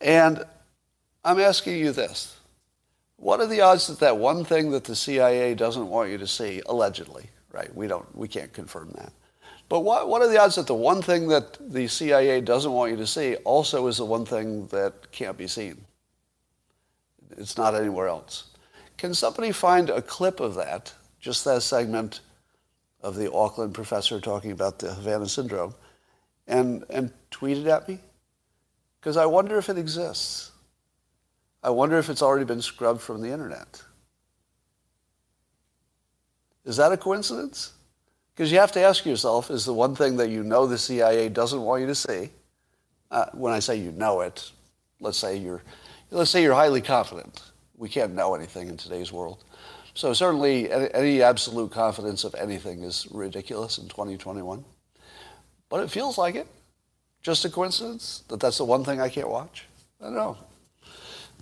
And 0.00 0.42
I'm 1.24 1.40
asking 1.40 1.78
you 1.78 1.92
this. 1.92 2.36
What 3.16 3.40
are 3.40 3.46
the 3.46 3.60
odds 3.60 3.86
that 3.88 4.00
that 4.00 4.16
one 4.16 4.44
thing 4.44 4.70
that 4.70 4.84
the 4.84 4.96
CIA 4.96 5.54
doesn't 5.54 5.88
want 5.88 6.10
you 6.10 6.18
to 6.18 6.26
see, 6.26 6.62
allegedly, 6.66 7.30
right? 7.52 7.74
We 7.74 7.86
don't, 7.86 8.16
we 8.16 8.28
can't 8.28 8.52
confirm 8.52 8.92
that. 8.96 9.12
But 9.68 9.80
what, 9.80 10.08
what 10.08 10.22
are 10.22 10.28
the 10.28 10.40
odds 10.40 10.56
that 10.56 10.66
the 10.66 10.74
one 10.74 11.02
thing 11.02 11.28
that 11.28 11.58
the 11.72 11.88
CIA 11.88 12.40
doesn't 12.40 12.72
want 12.72 12.90
you 12.90 12.96
to 12.98 13.06
see 13.06 13.36
also 13.36 13.86
is 13.86 13.96
the 13.96 14.04
one 14.04 14.24
thing 14.24 14.66
that 14.68 15.10
can't 15.10 15.36
be 15.36 15.46
seen? 15.46 15.84
It's 17.38 17.56
not 17.56 17.74
anywhere 17.74 18.08
else. 18.08 18.44
Can 18.96 19.14
somebody 19.14 19.52
find 19.52 19.90
a 19.90 20.02
clip 20.02 20.40
of 20.40 20.54
that, 20.54 20.92
just 21.20 21.44
that 21.44 21.62
segment 21.62 22.20
of 23.02 23.16
the 23.16 23.32
Auckland 23.32 23.74
professor 23.74 24.20
talking 24.20 24.50
about 24.50 24.78
the 24.78 24.94
Havana 24.94 25.28
syndrome, 25.28 25.74
and, 26.46 26.84
and 26.90 27.12
tweet 27.30 27.58
it 27.58 27.66
at 27.66 27.88
me? 27.88 27.98
Because 29.00 29.16
I 29.16 29.26
wonder 29.26 29.58
if 29.58 29.68
it 29.68 29.78
exists. 29.78 30.50
I 31.62 31.70
wonder 31.70 31.98
if 31.98 32.08
it's 32.08 32.22
already 32.22 32.44
been 32.44 32.62
scrubbed 32.62 33.00
from 33.00 33.20
the 33.20 33.30
internet. 33.30 33.82
Is 36.64 36.76
that 36.76 36.92
a 36.92 36.96
coincidence? 36.96 37.72
Because 38.34 38.50
you 38.50 38.58
have 38.58 38.72
to 38.72 38.80
ask 38.80 39.06
yourself, 39.06 39.50
is 39.50 39.64
the 39.64 39.74
one 39.74 39.94
thing 39.94 40.16
that 40.16 40.30
you 40.30 40.42
know 40.42 40.66
the 40.66 40.78
CIA 40.78 41.28
doesn't 41.28 41.60
want 41.60 41.82
you 41.82 41.86
to 41.86 41.94
see, 41.94 42.30
uh, 43.10 43.26
when 43.32 43.52
I 43.52 43.60
say 43.60 43.76
you 43.76 43.92
know 43.92 44.22
it, 44.22 44.50
let's 45.00 45.18
say 45.18 45.36
you're 45.36 45.62
let's 46.14 46.30
say 46.30 46.42
you're 46.42 46.54
highly 46.54 46.80
confident. 46.80 47.42
We 47.76 47.88
can't 47.88 48.14
know 48.14 48.34
anything 48.34 48.68
in 48.68 48.76
today's 48.76 49.12
world. 49.12 49.44
So 49.94 50.12
certainly 50.12 50.70
any 50.70 51.22
absolute 51.22 51.70
confidence 51.72 52.24
of 52.24 52.34
anything 52.34 52.82
is 52.82 53.06
ridiculous 53.10 53.78
in 53.78 53.88
2021. 53.88 54.64
But 55.68 55.82
it 55.82 55.90
feels 55.90 56.16
like 56.16 56.36
it. 56.36 56.46
Just 57.22 57.44
a 57.44 57.50
coincidence 57.50 58.22
that 58.28 58.38
that's 58.40 58.58
the 58.58 58.64
one 58.64 58.84
thing 58.84 59.00
I 59.00 59.08
can't 59.08 59.28
watch? 59.28 59.66
I 60.00 60.04
don't 60.04 60.14
know. 60.14 60.36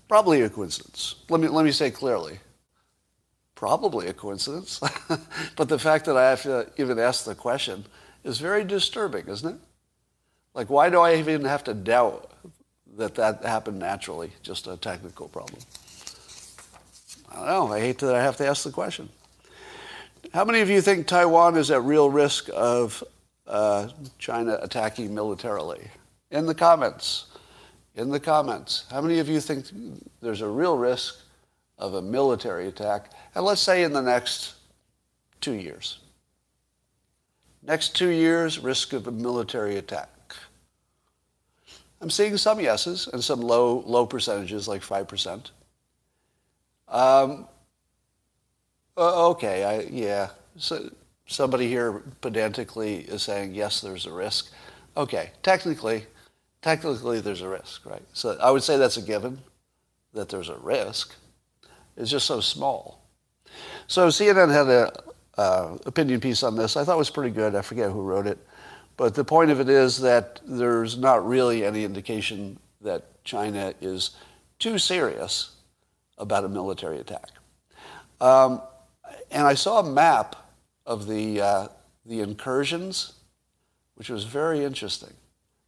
Probably 0.08 0.42
a 0.42 0.50
coincidence. 0.50 1.16
Let 1.28 1.40
me, 1.40 1.48
let 1.48 1.64
me 1.64 1.72
say 1.72 1.90
clearly. 1.90 2.38
Probably 3.54 4.08
a 4.08 4.12
coincidence. 4.12 4.80
but 5.56 5.68
the 5.68 5.78
fact 5.78 6.04
that 6.06 6.16
I 6.16 6.30
have 6.30 6.42
to 6.42 6.68
even 6.76 6.98
ask 6.98 7.24
the 7.24 7.34
question 7.34 7.84
is 8.24 8.38
very 8.38 8.64
disturbing, 8.64 9.28
isn't 9.28 9.54
it? 9.54 9.60
Like, 10.54 10.68
why 10.70 10.90
do 10.90 11.00
I 11.00 11.16
even 11.16 11.44
have 11.44 11.64
to 11.64 11.74
doubt 11.74 12.30
that 12.96 13.14
that 13.14 13.44
happened 13.44 13.78
naturally, 13.78 14.30
just 14.42 14.66
a 14.66 14.76
technical 14.76 15.28
problem. 15.28 15.60
I 17.30 17.36
don't 17.36 17.46
know. 17.46 17.72
I 17.72 17.80
hate 17.80 17.98
that 17.98 18.14
I 18.14 18.22
have 18.22 18.36
to 18.38 18.46
ask 18.46 18.64
the 18.64 18.70
question. 18.70 19.08
How 20.34 20.44
many 20.44 20.60
of 20.60 20.70
you 20.70 20.80
think 20.80 21.06
Taiwan 21.06 21.56
is 21.56 21.70
at 21.70 21.82
real 21.82 22.10
risk 22.10 22.48
of 22.54 23.02
uh, 23.46 23.88
China 24.18 24.58
attacking 24.62 25.14
militarily? 25.14 25.80
In 26.30 26.46
the 26.46 26.54
comments. 26.54 27.26
In 27.94 28.10
the 28.10 28.20
comments. 28.20 28.84
How 28.90 29.00
many 29.00 29.18
of 29.18 29.28
you 29.28 29.40
think 29.40 29.66
there's 30.20 30.40
a 30.42 30.48
real 30.48 30.76
risk 30.76 31.18
of 31.78 31.94
a 31.94 32.02
military 32.02 32.68
attack? 32.68 33.10
And 33.34 33.44
let's 33.44 33.60
say 33.60 33.82
in 33.82 33.92
the 33.92 34.02
next 34.02 34.54
two 35.40 35.54
years. 35.54 35.98
Next 37.62 37.94
two 37.94 38.08
years, 38.08 38.58
risk 38.58 38.92
of 38.92 39.06
a 39.06 39.12
military 39.12 39.76
attack. 39.76 40.08
I'm 42.02 42.10
seeing 42.10 42.36
some 42.36 42.58
yeses 42.58 43.08
and 43.12 43.22
some 43.22 43.40
low, 43.40 43.84
low 43.86 44.06
percentages, 44.06 44.66
like 44.66 44.82
5%. 44.82 45.50
Um, 46.88 47.46
okay, 48.98 49.64
I, 49.64 49.80
yeah. 49.88 50.30
So 50.56 50.90
somebody 51.26 51.68
here 51.68 52.02
pedantically 52.20 52.96
is 53.02 53.22
saying, 53.22 53.54
yes, 53.54 53.80
there's 53.80 54.06
a 54.06 54.12
risk. 54.12 54.50
Okay, 54.96 55.30
technically, 55.44 56.06
technically 56.60 57.20
there's 57.20 57.40
a 57.40 57.48
risk, 57.48 57.86
right? 57.86 58.02
So 58.14 58.36
I 58.42 58.50
would 58.50 58.64
say 58.64 58.76
that's 58.76 58.96
a 58.96 59.02
given, 59.02 59.38
that 60.12 60.28
there's 60.28 60.48
a 60.48 60.56
risk. 60.56 61.14
It's 61.96 62.10
just 62.10 62.26
so 62.26 62.40
small. 62.40 63.00
So 63.86 64.08
CNN 64.08 64.50
had 64.52 64.66
an 64.66 64.90
uh, 65.38 65.78
opinion 65.86 66.18
piece 66.18 66.42
on 66.42 66.56
this. 66.56 66.76
I 66.76 66.82
thought 66.82 66.96
it 66.96 66.98
was 66.98 67.10
pretty 67.10 67.30
good. 67.30 67.54
I 67.54 67.62
forget 67.62 67.92
who 67.92 68.02
wrote 68.02 68.26
it. 68.26 68.44
But 68.96 69.14
the 69.14 69.24
point 69.24 69.50
of 69.50 69.60
it 69.60 69.68
is 69.68 70.00
that 70.00 70.40
there's 70.46 70.98
not 70.98 71.26
really 71.26 71.64
any 71.64 71.84
indication 71.84 72.58
that 72.82 73.24
China 73.24 73.74
is 73.80 74.10
too 74.58 74.78
serious 74.78 75.56
about 76.18 76.44
a 76.44 76.48
military 76.48 76.98
attack. 76.98 77.30
Um, 78.20 78.60
and 79.30 79.46
I 79.46 79.54
saw 79.54 79.80
a 79.80 79.90
map 79.90 80.36
of 80.86 81.06
the, 81.06 81.40
uh, 81.40 81.68
the 82.06 82.20
incursions, 82.20 83.14
which 83.94 84.10
was 84.10 84.24
very 84.24 84.64
interesting 84.64 85.12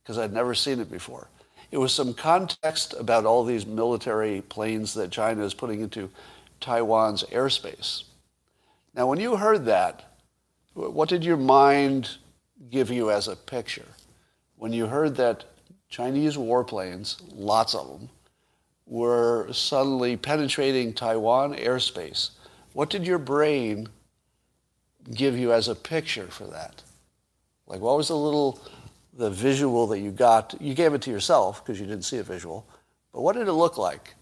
because 0.03 0.19
I'd 0.19 0.33
never 0.33 0.55
seen 0.55 0.81
it 0.81 0.91
before. 0.91 1.29
It 1.71 1.79
was 1.79 1.93
some 1.93 2.15
context 2.15 2.95
about 2.99 3.25
all 3.25 3.43
these 3.45 3.67
military 3.67 4.43
planes 4.43 4.95
that 4.95 5.11
China 5.11 5.45
is 5.45 5.55
putting 5.55 5.81
into 5.81 6.11
Taiwan's 6.61 7.25
airspace. 7.25 8.05
Now, 8.95 9.09
when 9.09 9.19
you 9.19 9.37
heard 9.37 9.65
that, 9.65 10.15
what 10.75 11.09
did 11.09 11.25
your 11.25 11.37
mind 11.37 12.17
give 12.71 12.91
you 12.91 13.11
as 13.11 13.29
a 13.29 13.37
picture. 13.37 13.87
When 14.57 14.73
you 14.73 14.87
heard 14.87 15.17
that 15.17 15.45
Chinese 15.89 16.37
warplanes, 16.37 17.21
lots 17.33 17.75
of 17.75 17.89
them, 17.89 18.09
were 18.87 19.53
suddenly 19.53 20.17
penetrating 20.17 20.93
Taiwan 20.93 21.55
airspace, 21.55 22.31
what 22.73 22.91
did 22.91 23.07
your 23.07 23.19
brain 23.19 23.89
give 25.13 25.39
you 25.39 25.53
as 25.53 25.69
a 25.69 25.75
picture 25.75 26.27
for 26.27 26.47
that? 26.47 26.83
Like, 27.67 27.81
what 27.81 27.97
was 27.97 28.09
the 28.09 28.17
little, 28.17 28.61
the 29.17 29.31
visual 29.31 29.87
that 29.89 30.01
you 30.01 30.11
got? 30.11 30.55
You 30.61 30.75
gave 30.75 30.93
it 30.95 31.03
to 31.03 31.11
yourself 31.11 31.65
because 31.65 31.81
you 31.81 31.87
didn't 31.87 32.05
see 32.05 32.19
a 32.19 32.23
visual, 32.23 32.67
but 33.13 33.23
what 33.23 33.37
did 33.37 33.49
it 33.49 33.53
look 33.53 33.79
like? 33.79 34.15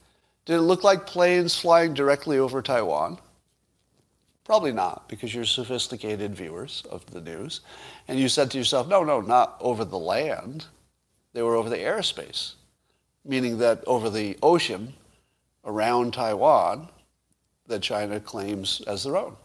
Did 0.45 0.57
it 0.57 0.63
look 0.63 0.85
like 0.85 1.07
planes 1.07 1.57
flying 1.57 1.95
directly 1.95 2.39
over 2.39 2.63
Taiwan? 2.63 3.19
Probably 4.45 4.73
not, 4.73 5.09
because 5.09 5.35
you're 5.35 5.45
sophisticated 5.45 6.35
viewers 6.35 6.83
of 6.91 7.07
the 7.07 7.21
news. 7.21 7.61
And 8.09 8.19
you 8.19 8.29
said 8.29 8.51
to 8.51 8.59
yourself, 8.59 8.89
no, 8.89 9.05
no, 9.05 9.21
not 9.21 9.57
over 9.61 9.85
the 9.85 9.99
land. 9.99 10.67
They 11.33 11.43
were 11.43 11.55
over 11.55 11.69
the 11.69 11.77
airspace, 11.77 12.55
meaning 13.25 13.59
that 13.59 13.85
over 13.87 14.11
the 14.11 14.37
ocean 14.43 14.95
around 15.65 16.13
Taiwan 16.13 16.89
that 17.69 17.83
China 17.83 18.19
claims 18.19 18.83
as 18.87 19.05
their 19.05 19.17
own, 19.17 19.37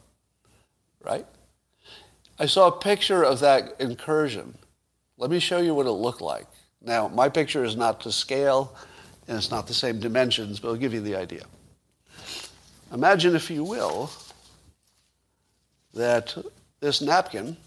right? 1.03 1.25
I 2.39 2.47
saw 2.47 2.67
a 2.67 2.79
picture 2.79 3.23
of 3.23 3.39
that 3.39 3.75
incursion. 3.79 4.57
Let 5.17 5.29
me 5.29 5.39
show 5.39 5.59
you 5.59 5.75
what 5.75 5.85
it 5.85 5.91
looked 5.91 6.21
like. 6.21 6.47
Now, 6.81 7.07
my 7.07 7.29
picture 7.29 7.63
is 7.63 7.75
not 7.75 8.01
to 8.01 8.11
scale, 8.11 8.75
and 9.27 9.37
it's 9.37 9.51
not 9.51 9.67
the 9.67 9.73
same 9.73 9.99
dimensions, 9.99 10.59
but 10.59 10.69
I'll 10.69 10.75
give 10.75 10.93
you 10.93 11.01
the 11.01 11.15
idea. 11.15 11.43
Imagine, 12.91 13.35
if 13.35 13.49
you 13.49 13.63
will, 13.63 14.11
that 15.93 16.35
this 16.79 17.01
napkin 17.01 17.57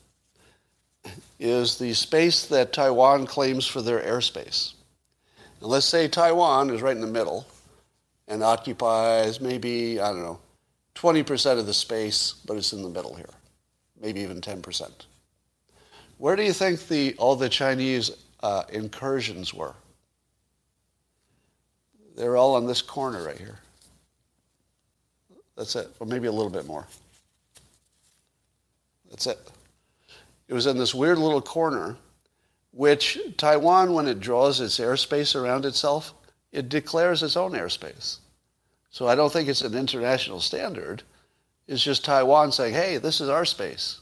is 1.39 1.79
the 1.79 1.93
space 1.95 2.47
that 2.47 2.73
Taiwan 2.73 3.27
claims 3.27 3.67
for 3.67 3.83
their 3.83 4.01
airspace. 4.01 4.75
And 5.61 5.69
let's 5.69 5.87
say 5.87 6.09
Taiwan 6.09 6.71
is 6.71 6.83
right 6.83 6.95
in 6.95 7.01
the 7.01 7.07
middle 7.07 7.47
and 8.29 8.43
occupies 8.43 9.41
maybe, 9.41 10.01
I 10.01 10.09
don't 10.09 10.23
know, 10.23 10.39
20% 10.95 11.59
of 11.59 11.67
the 11.67 11.75
space, 11.75 12.35
but 12.47 12.57
it's 12.57 12.73
in 12.73 12.83
the 12.83 12.89
middle 12.89 13.15
here, 13.15 13.31
maybe 14.01 14.21
even 14.21 14.41
10%. 14.41 14.91
Where 16.19 16.37
do 16.37 16.43
you 16.43 16.53
think 16.53 16.87
the, 16.89 17.15
all 17.17 17.37
the 17.37 17.49
Chinese 17.49 18.11
uh, 18.43 18.65
incursions 18.71 19.55
were? 19.55 19.75
They're 22.17 22.37
all 22.37 22.55
on 22.55 22.67
this 22.67 22.83
corner 22.83 23.25
right 23.25 23.39
here. 23.39 23.59
That's 25.57 25.77
it, 25.77 25.89
or 25.99 26.07
maybe 26.07 26.27
a 26.27 26.33
little 26.33 26.51
bit 26.51 26.67
more. 26.67 26.87
That's 29.11 29.27
it. 29.27 29.39
It 30.49 30.55
was 30.55 30.67
in 30.67 30.79
this 30.79 30.95
weird 30.95 31.19
little 31.19 31.43
corner, 31.43 31.97
which 32.73 33.19
Taiwan, 33.37 33.93
when 33.93 34.07
it 34.07 34.21
draws 34.21 34.61
its 34.61 34.79
airspace 34.79 35.41
around 35.41 35.65
itself, 35.65 36.15
it 36.53 36.69
declares 36.69 37.23
its 37.23 37.37
own 37.37 37.53
airspace. 37.53 38.19
So 38.91 39.07
I 39.07 39.15
don't 39.15 39.33
think 39.33 39.49
it's 39.49 39.63
an 39.63 39.75
international 39.75 40.41
standard. 40.41 41.03
It's 41.69 41.83
just 41.83 42.05
Taiwan 42.05 42.51
saying, 42.51 42.75
hey, 42.75 42.97
this 42.99 43.21
is 43.21 43.29
our 43.29 43.45
space. 43.45 44.01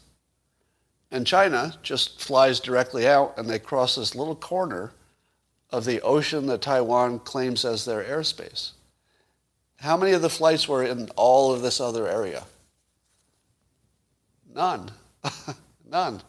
And 1.10 1.26
China 1.26 1.74
just 1.82 2.20
flies 2.20 2.60
directly 2.60 3.06
out 3.06 3.34
and 3.36 3.48
they 3.48 3.58
cross 3.58 3.96
this 3.96 4.14
little 4.14 4.36
corner 4.36 4.92
of 5.70 5.84
the 5.84 6.00
ocean 6.00 6.46
that 6.46 6.62
Taiwan 6.62 7.18
claims 7.20 7.64
as 7.64 7.84
their 7.84 8.02
airspace. 8.02 8.72
How 9.76 9.96
many 9.96 10.12
of 10.12 10.22
the 10.22 10.30
flights 10.30 10.66
were 10.66 10.82
in 10.82 11.08
all 11.16 11.52
of 11.52 11.62
this 11.62 11.80
other 11.80 12.08
area? 12.08 12.44
None. 14.54 14.90
None. 15.90 16.20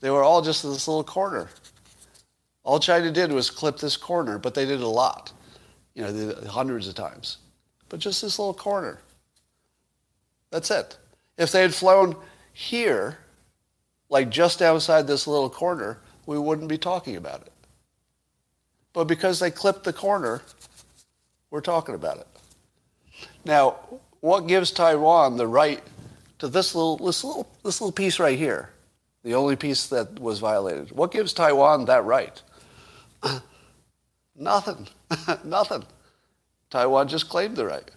They 0.00 0.10
were 0.10 0.22
all 0.22 0.42
just 0.42 0.64
in 0.64 0.70
this 0.70 0.88
little 0.88 1.04
corner. 1.04 1.48
All 2.64 2.78
China 2.78 3.10
did 3.10 3.32
was 3.32 3.50
clip 3.50 3.78
this 3.78 3.96
corner, 3.96 4.38
but 4.38 4.54
they 4.54 4.64
did 4.64 4.80
a 4.80 4.88
lot, 4.88 5.32
you 5.94 6.02
know, 6.02 6.34
hundreds 6.48 6.88
of 6.88 6.94
times. 6.94 7.38
But 7.88 8.00
just 8.00 8.22
this 8.22 8.38
little 8.38 8.54
corner. 8.54 9.00
That's 10.50 10.70
it. 10.70 10.96
If 11.38 11.50
they 11.50 11.62
had 11.62 11.74
flown 11.74 12.16
here, 12.52 13.18
like 14.08 14.30
just 14.30 14.62
outside 14.62 15.06
this 15.06 15.26
little 15.26 15.50
corner, 15.50 15.98
we 16.26 16.38
wouldn't 16.38 16.68
be 16.68 16.78
talking 16.78 17.16
about 17.16 17.42
it. 17.42 17.52
But 18.92 19.04
because 19.04 19.40
they 19.40 19.50
clipped 19.50 19.84
the 19.84 19.92
corner, 19.92 20.42
we're 21.50 21.62
talking 21.62 21.94
about 21.94 22.18
it. 22.18 22.26
Now, 23.44 23.76
what 24.20 24.46
gives 24.46 24.70
Taiwan 24.70 25.36
the 25.36 25.46
right 25.46 25.82
to 26.42 26.48
this 26.48 26.74
little, 26.74 26.96
this 26.96 27.22
little, 27.22 27.48
this 27.62 27.80
little 27.80 27.92
piece 27.92 28.18
right 28.18 28.36
here, 28.36 28.70
the 29.22 29.32
only 29.32 29.54
piece 29.54 29.86
that 29.86 30.18
was 30.18 30.40
violated? 30.40 30.90
What 30.90 31.12
gives 31.12 31.32
Taiwan 31.32 31.84
that 31.84 32.04
right? 32.04 32.42
Nothing. 34.36 34.88
Nothing. 35.44 35.84
Taiwan 36.68 37.06
just 37.06 37.28
claimed 37.28 37.54
the 37.54 37.64
right. 37.64 37.88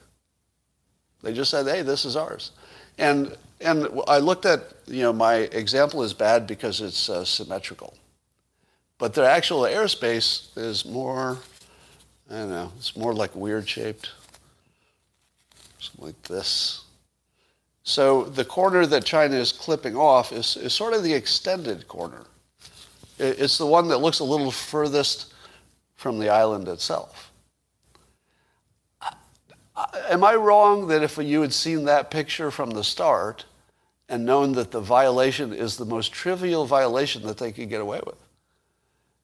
They 1.23 1.33
just 1.33 1.49
said, 1.49 1.65
hey, 1.65 1.81
this 1.81 2.05
is 2.05 2.15
ours. 2.15 2.51
And, 2.99 3.35
and 3.61 3.87
I 4.07 4.19
looked 4.19 4.45
at, 4.45 4.75
you 4.85 5.01
know, 5.01 5.11
my 5.11 5.37
example 5.37 6.03
is 6.03 6.13
bad 6.13 6.45
because 6.45 6.81
it's 6.81 7.09
uh, 7.09 7.25
symmetrical. 7.25 7.95
But 8.99 9.15
the 9.15 9.27
actual 9.27 9.61
airspace 9.61 10.55
is 10.55 10.85
more, 10.85 11.39
I 12.29 12.35
don't 12.35 12.49
know, 12.51 12.71
it's 12.77 12.95
more 12.95 13.15
like 13.15 13.35
weird 13.35 13.67
shaped. 13.67 14.11
Something 15.79 16.05
like 16.05 16.21
this. 16.21 16.84
So 17.85 18.23
the 18.23 18.43
corner 18.43 18.87
that 18.87 19.05
China 19.05 19.35
is 19.35 19.51
clipping 19.51 19.95
off 19.95 20.31
is, 20.31 20.57
is 20.57 20.73
sort 20.73 20.93
of 20.93 21.03
the 21.03 21.13
extended 21.13 21.87
corner. 21.87 22.23
It's 23.19 23.59
the 23.59 23.65
one 23.67 23.87
that 23.89 23.99
looks 23.99 24.19
a 24.19 24.23
little 24.23 24.51
furthest 24.51 25.33
from 25.95 26.17
the 26.17 26.29
island 26.29 26.67
itself. 26.67 27.31
Am 30.09 30.23
I 30.23 30.33
wrong 30.33 30.87
that 30.87 31.03
if 31.03 31.17
you 31.17 31.41
had 31.41 31.53
seen 31.53 31.85
that 31.85 32.09
picture 32.09 32.49
from 32.49 32.71
the 32.71 32.83
start 32.83 33.45
and 34.09 34.25
known 34.25 34.53
that 34.53 34.71
the 34.71 34.81
violation 34.81 35.53
is 35.53 35.77
the 35.77 35.85
most 35.85 36.11
trivial 36.11 36.65
violation 36.65 37.21
that 37.23 37.37
they 37.37 37.51
could 37.51 37.69
get 37.69 37.81
away 37.81 38.01
with? 38.03 38.15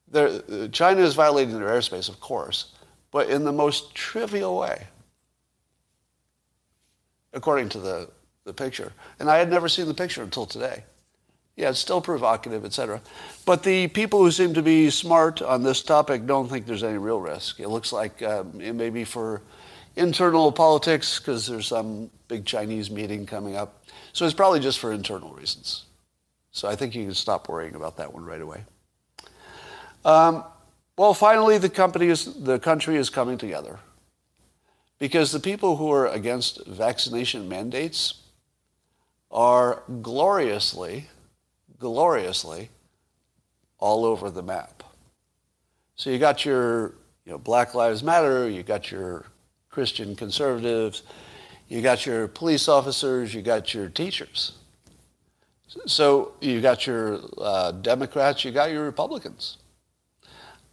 They're, 0.08 0.68
China 0.68 1.02
is 1.02 1.16
violating 1.16 1.58
their 1.58 1.70
airspace, 1.70 2.10
of 2.10 2.20
course, 2.20 2.74
but 3.10 3.28
in 3.30 3.44
the 3.44 3.52
most 3.52 3.96
trivial 3.96 4.60
way, 4.60 4.88
according 7.34 7.70
to 7.70 7.80
the, 7.80 8.10
the 8.46 8.54
picture. 8.54 8.94
And 9.20 9.30
I 9.30 9.38
had 9.38 9.50
never 9.50 9.70
seen 9.70 9.88
the 9.88 9.94
picture 9.94 10.24
until 10.24 10.46
today. 10.46 10.84
Yeah, 11.56 11.70
it's 11.70 11.80
still 11.80 12.02
provocative, 12.02 12.66
etc. 12.66 13.02
But 13.46 13.64
the 13.64 13.88
people 13.90 14.20
who 14.20 14.32
seem 14.32 14.54
to 14.54 14.62
be 14.62 14.90
smart 14.90 15.42
on 15.42 15.64
this 15.64 15.84
topic 15.84 16.26
don't 16.26 16.48
think 16.48 16.66
there's 16.66 16.84
any 16.84 16.98
real 16.98 17.20
risk. 17.20 17.60
It 17.60 17.68
looks 17.68 17.92
like 17.92 18.22
um, 18.24 18.60
it 18.62 18.74
may 18.74 18.90
be 18.90 19.04
for 19.04 19.42
internal 19.96 20.52
politics 20.52 21.20
because 21.20 21.48
there's 21.48 21.68
some 21.68 22.10
big 22.28 22.46
Chinese 22.46 22.90
meeting 22.90 23.26
coming 23.26 23.56
up. 23.56 23.84
So 24.14 24.26
it's 24.26 24.34
probably 24.34 24.60
just 24.60 24.80
for 24.80 24.94
internal 24.94 25.34
reasons. 25.34 25.86
So 26.52 26.68
I 26.68 26.76
think 26.76 26.96
you 26.96 27.06
can 27.06 27.14
stop 27.14 27.50
worrying 27.50 27.76
about 27.76 27.98
that 27.98 28.14
one 28.14 28.26
right 28.26 28.42
away. 28.42 28.64
Um, 30.04 30.44
well, 30.98 31.14
finally, 31.14 31.58
the, 31.58 31.70
company 31.70 32.08
is, 32.08 32.34
the 32.34 32.60
country 32.60 32.96
is 32.96 33.10
coming 33.10 33.38
together 33.38 33.80
because 35.00 35.32
the 35.32 35.40
people 35.40 35.78
who 35.78 35.92
are 35.92 36.08
against 36.08 36.66
vaccination 36.66 37.48
mandates 37.48 38.21
are 39.32 39.84
gloriously, 40.02 41.08
gloriously 41.80 42.70
all 43.80 44.06
over 44.06 44.30
the 44.30 44.44
map. 44.44 44.84
So 45.96 46.10
you 46.10 46.20
got 46.20 46.46
your 46.46 46.96
you 47.26 47.32
know, 47.32 47.38
Black 47.38 47.74
Lives 47.74 48.04
Matter, 48.04 48.50
you 48.50 48.64
got 48.64 48.92
your 48.92 49.26
Christian 49.70 50.16
conservatives, 50.16 51.04
you 51.68 51.82
got 51.82 52.06
your 52.06 52.28
police 52.28 52.68
officers, 52.68 53.34
you 53.34 53.42
got 53.42 53.74
your 53.74 53.88
teachers. 53.88 54.54
So 55.86 56.34
you 56.42 56.60
got 56.60 56.86
your 56.86 57.22
uh, 57.38 57.72
Democrats, 57.72 58.44
you 58.44 58.52
got 58.52 58.72
your 58.72 58.84
Republicans. 58.84 59.58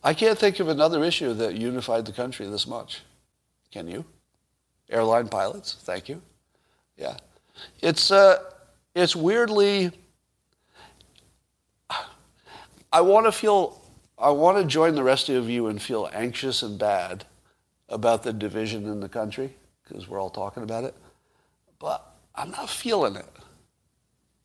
I 0.03 0.15
can't 0.15 0.39
think 0.39 0.59
of 0.61 0.69
another 0.69 1.05
issue 1.05 1.35
that 1.35 1.55
unified 1.55 2.07
the 2.07 2.13
country 2.13 2.47
this 2.47 2.67
much. 2.67 3.03
Can 3.71 3.87
you? 3.87 4.05
Airline 4.91 5.29
pilots, 5.29 5.77
thank 5.83 6.09
you. 6.09 6.23
Yeah. 6.97 7.17
It's, 7.81 8.11
uh, 8.11 8.39
it's 8.95 9.15
weirdly, 9.15 9.93
I 12.93 13.01
want 13.01 13.27
to 13.27 13.33
feel, 13.33 13.81
I 14.19 14.31
want 14.31 14.59
to 14.59 14.65
join 14.65 14.95
the 14.95 15.03
rest 15.03 15.29
of 15.29 15.49
you 15.49 15.69
and 15.69 15.81
feel 15.81 16.09
anxious 16.13 16.63
and 16.63 16.79
bad 16.79 17.25
about 17.89 18.23
the 18.23 18.33
division 18.33 18.87
in 18.87 19.01
the 19.01 19.09
country, 19.09 19.55
because 19.85 20.09
we're 20.09 20.21
all 20.21 20.31
talking 20.31 20.63
about 20.63 20.85
it. 20.85 20.95
But 21.79 22.05
I'm 22.35 22.51
not 22.51 22.69
feeling 22.69 23.17
it. 23.17 23.27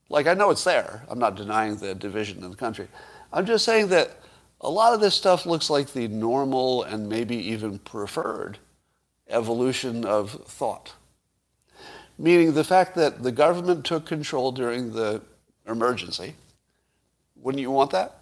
Like, 0.10 0.28
I 0.28 0.34
know 0.34 0.52
it's 0.52 0.64
there. 0.64 1.04
I'm 1.10 1.20
not 1.20 1.36
denying 1.36 1.78
the 1.78 1.96
division 1.96 2.44
in 2.44 2.52
the 2.52 2.58
country. 2.58 2.88
I'm 3.32 3.46
just 3.46 3.66
saying 3.66 3.88
that 3.88 4.20
a 4.62 4.70
lot 4.70 4.94
of 4.94 5.02
this 5.02 5.16
stuff 5.16 5.46
looks 5.46 5.70
like 5.70 5.92
the 5.92 6.08
normal 6.08 6.84
and 6.84 7.10
maybe 7.10 7.36
even 7.36 7.80
preferred 7.80 8.60
evolution 9.28 10.06
of 10.06 10.32
thought. 10.32 10.94
Meaning 12.18 12.54
the 12.54 12.64
fact 12.64 12.96
that 12.96 13.24
the 13.24 13.32
government 13.32 13.86
took 13.86 14.06
control 14.06 14.52
during 14.52 14.94
the 14.94 15.22
emergency. 15.68 16.36
Wouldn't 17.36 17.62
you 17.62 17.72
want 17.72 17.92
that? 17.92 18.20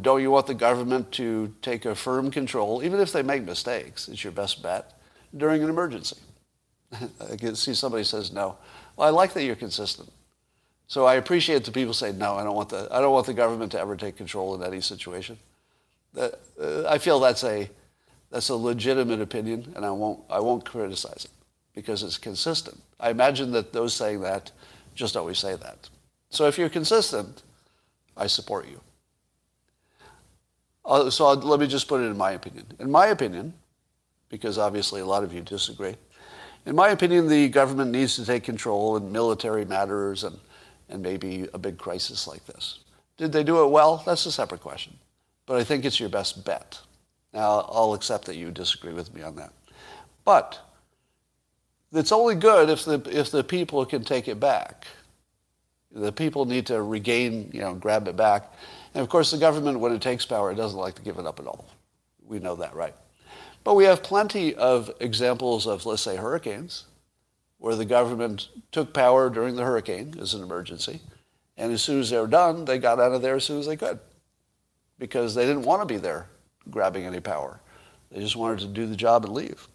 Don't 0.00 0.20
you 0.20 0.30
want 0.30 0.46
the 0.46 0.54
government 0.54 1.12
to 1.12 1.54
take 1.62 1.84
a 1.84 1.94
firm 1.94 2.30
control, 2.30 2.82
even 2.82 3.00
if 3.00 3.12
they 3.12 3.22
make 3.22 3.44
mistakes? 3.44 4.08
It's 4.08 4.24
your 4.24 4.32
best 4.32 4.62
bet 4.62 4.92
during 5.36 5.62
an 5.62 5.70
emergency. 5.70 6.16
I 6.92 7.36
can 7.36 7.54
see 7.54 7.74
somebody 7.74 8.04
says 8.04 8.32
no. 8.32 8.56
Well, 8.96 9.06
I 9.06 9.10
like 9.10 9.32
that 9.34 9.44
you're 9.44 9.56
consistent. 9.56 10.10
So 10.88 11.06
I 11.06 11.14
appreciate 11.14 11.64
the 11.64 11.70
people 11.70 11.94
say, 11.94 12.10
no, 12.10 12.34
I 12.34 12.42
don't 12.42 12.56
want 12.56 12.68
the, 12.70 12.88
I 12.90 13.00
don't 13.00 13.12
want 13.12 13.26
the 13.26 13.34
government 13.34 13.70
to 13.72 13.80
ever 13.80 13.94
take 13.94 14.16
control 14.16 14.56
in 14.56 14.62
any 14.66 14.80
situation. 14.80 15.38
That, 16.14 16.40
uh, 16.60 16.88
I 16.88 16.98
feel 16.98 17.20
that's 17.20 17.44
a, 17.44 17.70
that's 18.30 18.48
a 18.48 18.56
legitimate 18.56 19.20
opinion, 19.20 19.72
and 19.76 19.86
I 19.86 19.90
won't, 19.92 20.20
I 20.28 20.40
won't 20.40 20.64
criticize 20.64 21.26
it. 21.26 21.30
Because 21.74 22.02
it's 22.02 22.18
consistent. 22.18 22.80
I 22.98 23.10
imagine 23.10 23.52
that 23.52 23.72
those 23.72 23.94
saying 23.94 24.20
that 24.22 24.50
just 24.94 25.16
always 25.16 25.38
say 25.38 25.56
that. 25.56 25.88
So 26.30 26.46
if 26.46 26.58
you're 26.58 26.68
consistent, 26.68 27.42
I 28.16 28.26
support 28.26 28.68
you. 28.68 28.80
Uh, 30.84 31.10
so 31.10 31.26
I'll, 31.26 31.36
let 31.36 31.60
me 31.60 31.66
just 31.66 31.88
put 31.88 32.00
it 32.00 32.04
in 32.04 32.16
my 32.16 32.32
opinion. 32.32 32.66
In 32.78 32.90
my 32.90 33.06
opinion, 33.06 33.54
because 34.28 34.58
obviously 34.58 35.00
a 35.00 35.06
lot 35.06 35.24
of 35.24 35.32
you 35.32 35.40
disagree, 35.40 35.96
in 36.66 36.76
my 36.76 36.90
opinion, 36.90 37.28
the 37.28 37.48
government 37.48 37.90
needs 37.90 38.16
to 38.16 38.24
take 38.26 38.44
control 38.44 38.96
in 38.96 39.10
military 39.10 39.64
matters 39.64 40.24
and, 40.24 40.38
and 40.88 41.02
maybe 41.02 41.48
a 41.54 41.58
big 41.58 41.78
crisis 41.78 42.26
like 42.26 42.44
this. 42.46 42.80
Did 43.16 43.32
they 43.32 43.44
do 43.44 43.62
it 43.64 43.68
well? 43.68 44.02
That's 44.04 44.26
a 44.26 44.32
separate 44.32 44.60
question. 44.60 44.96
But 45.46 45.58
I 45.58 45.64
think 45.64 45.84
it's 45.84 45.98
your 45.98 46.08
best 46.08 46.44
bet. 46.44 46.78
Now, 47.32 47.66
I'll 47.68 47.94
accept 47.94 48.26
that 48.26 48.36
you 48.36 48.50
disagree 48.50 48.92
with 48.92 49.14
me 49.14 49.22
on 49.22 49.36
that. 49.36 49.52
But 50.24 50.58
it's 51.92 52.12
only 52.12 52.34
good 52.34 52.70
if 52.70 52.84
the, 52.84 53.02
if 53.10 53.30
the 53.30 53.44
people 53.44 53.84
can 53.84 54.04
take 54.04 54.28
it 54.28 54.38
back. 54.40 54.86
The 55.92 56.12
people 56.12 56.44
need 56.44 56.66
to 56.66 56.82
regain, 56.82 57.50
you 57.52 57.60
know, 57.60 57.74
grab 57.74 58.06
it 58.06 58.16
back. 58.16 58.52
And 58.94 59.02
of 59.02 59.08
course, 59.08 59.30
the 59.30 59.38
government, 59.38 59.80
when 59.80 59.92
it 59.92 60.00
takes 60.00 60.24
power, 60.24 60.50
it 60.52 60.56
doesn't 60.56 60.78
like 60.78 60.94
to 60.96 61.02
give 61.02 61.18
it 61.18 61.26
up 61.26 61.40
at 61.40 61.46
all. 61.46 61.66
We 62.24 62.38
know 62.38 62.56
that, 62.56 62.74
right? 62.74 62.94
But 63.64 63.74
we 63.74 63.84
have 63.84 64.02
plenty 64.02 64.54
of 64.54 64.90
examples 65.00 65.66
of, 65.66 65.84
let's 65.86 66.02
say, 66.02 66.16
hurricanes, 66.16 66.84
where 67.58 67.74
the 67.74 67.84
government 67.84 68.48
took 68.72 68.94
power 68.94 69.28
during 69.28 69.56
the 69.56 69.64
hurricane 69.64 70.14
as 70.20 70.32
an 70.32 70.42
emergency. 70.42 71.00
And 71.56 71.72
as 71.72 71.82
soon 71.82 72.00
as 72.00 72.10
they 72.10 72.18
were 72.18 72.26
done, 72.26 72.64
they 72.64 72.78
got 72.78 73.00
out 73.00 73.12
of 73.12 73.20
there 73.20 73.36
as 73.36 73.44
soon 73.44 73.58
as 73.58 73.66
they 73.66 73.76
could 73.76 73.98
because 74.98 75.34
they 75.34 75.44
didn't 75.44 75.64
want 75.64 75.82
to 75.82 75.86
be 75.86 75.98
there 75.98 76.28
grabbing 76.70 77.04
any 77.04 77.20
power. 77.20 77.60
They 78.10 78.20
just 78.20 78.36
wanted 78.36 78.60
to 78.60 78.66
do 78.66 78.86
the 78.86 78.96
job 78.96 79.24
and 79.24 79.34
leave. 79.34 79.68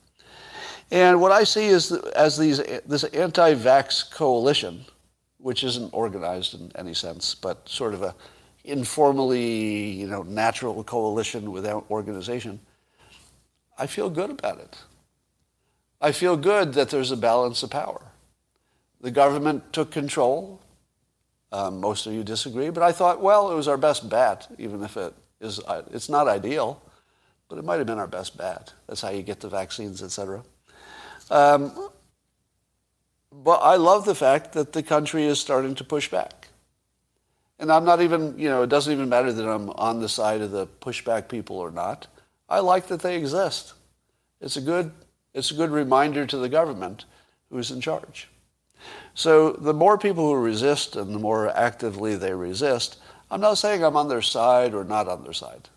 And 0.96 1.20
what 1.20 1.34
I 1.34 1.44
see 1.44 1.66
is 1.66 1.92
as 1.92 2.38
these, 2.38 2.60
this 2.86 3.04
anti-vax 3.04 4.10
coalition, 4.10 4.86
which 5.40 5.62
isn't 5.66 5.94
organized 5.94 6.54
in 6.54 6.72
any 6.76 6.94
sense, 6.94 7.36
but 7.36 7.68
sort 7.68 7.94
of 7.94 8.02
a 8.02 8.16
informally, 8.64 9.92
you 9.92 10.08
know, 10.08 10.24
natural 10.24 10.82
coalition 10.86 11.52
without 11.52 11.86
organization, 11.90 12.62
I 13.78 13.88
feel 13.88 14.10
good 14.10 14.30
about 14.30 14.60
it. 14.60 14.78
I 16.00 16.14
feel 16.14 16.38
good 16.38 16.72
that 16.76 16.90
there's 16.92 17.12
a 17.12 17.18
balance 17.18 17.62
of 17.62 17.72
power. 17.72 18.02
The 19.02 19.12
government 19.12 19.74
took 19.74 19.92
control. 19.92 20.62
Um, 21.52 21.82
most 21.82 22.08
of 22.08 22.14
you 22.14 22.24
disagree, 22.24 22.70
but 22.70 22.84
I 22.84 22.94
thought, 22.94 23.22
well, 23.22 23.52
it 23.52 23.56
was 23.56 23.68
our 23.68 23.78
best 23.78 24.10
bet, 24.10 24.48
even 24.58 24.82
if 24.82 24.96
it 24.96 25.14
is, 25.42 25.60
uh, 25.60 25.82
it's 25.92 26.08
not 26.08 26.30
ideal, 26.30 26.82
but 27.50 27.58
it 27.58 27.66
might 27.66 27.80
have 27.80 27.88
been 27.88 28.00
our 28.00 28.08
best 28.08 28.38
bet. 28.38 28.72
That's 28.88 29.02
how 29.02 29.10
you 29.10 29.24
get 29.24 29.42
the 29.42 29.50
vaccines, 29.50 30.02
et 30.02 30.12
cetera. 30.12 30.42
Um, 31.30 31.90
but 33.32 33.60
I 33.62 33.76
love 33.76 34.06
the 34.06 34.16
fact 34.16 34.54
that 34.54 34.74
the 34.74 34.84
country 34.84 35.26
is 35.26 35.40
starting 35.40 35.76
to 35.76 35.84
push 35.84 36.10
back. 36.10 36.48
And 37.60 37.72
I'm 37.72 37.86
not 37.86 38.02
even, 38.02 38.38
you 38.38 38.50
know, 38.50 38.64
it 38.64 38.70
doesn't 38.70 38.92
even 38.92 39.10
matter 39.10 39.32
that 39.32 39.48
I'm 39.48 39.70
on 39.72 40.00
the 40.00 40.10
side 40.10 40.42
of 40.42 40.52
the 40.52 40.68
pushback 40.68 41.30
people 41.30 41.58
or 41.58 41.72
not. 41.72 42.08
I 42.50 42.60
like 42.60 42.88
that 42.88 43.02
they 43.02 43.18
exist. 43.18 43.74
It's 44.42 44.58
a 44.58 44.62
good, 44.62 44.92
it's 45.34 45.52
a 45.52 45.56
good 45.56 45.72
reminder 45.72 46.26
to 46.26 46.38
the 46.38 46.50
government 46.50 47.06
who's 47.50 47.72
in 47.72 47.82
charge. 47.82 48.30
So 49.14 49.52
the 49.52 49.74
more 49.74 49.98
people 49.98 50.28
who 50.28 50.36
resist 50.36 50.96
and 50.96 51.16
the 51.16 51.20
more 51.20 51.50
actively 51.58 52.16
they 52.16 52.34
resist, 52.34 52.98
I'm 53.32 53.42
not 53.42 53.58
saying 53.58 53.84
I'm 53.84 53.96
on 53.96 54.10
their 54.10 54.22
side 54.22 54.74
or 54.74 54.84
not 54.84 55.08
on 55.08 55.24
their 55.24 55.34
side. 55.34 55.70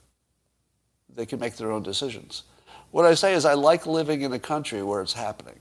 They 1.15 1.27
can 1.27 1.39
make 1.39 1.57
their 1.57 1.73
own 1.73 1.83
decisions. 1.83 2.43
What 2.91 3.05
I 3.05 3.15
say 3.15 3.35
is 3.35 3.45
I 3.45 3.55
like 3.55 3.87
living 3.87 4.23
in 4.23 4.33
a 4.33 4.39
country 4.39 4.83
where 4.83 5.03
it's 5.03 5.13
happening. 5.13 5.61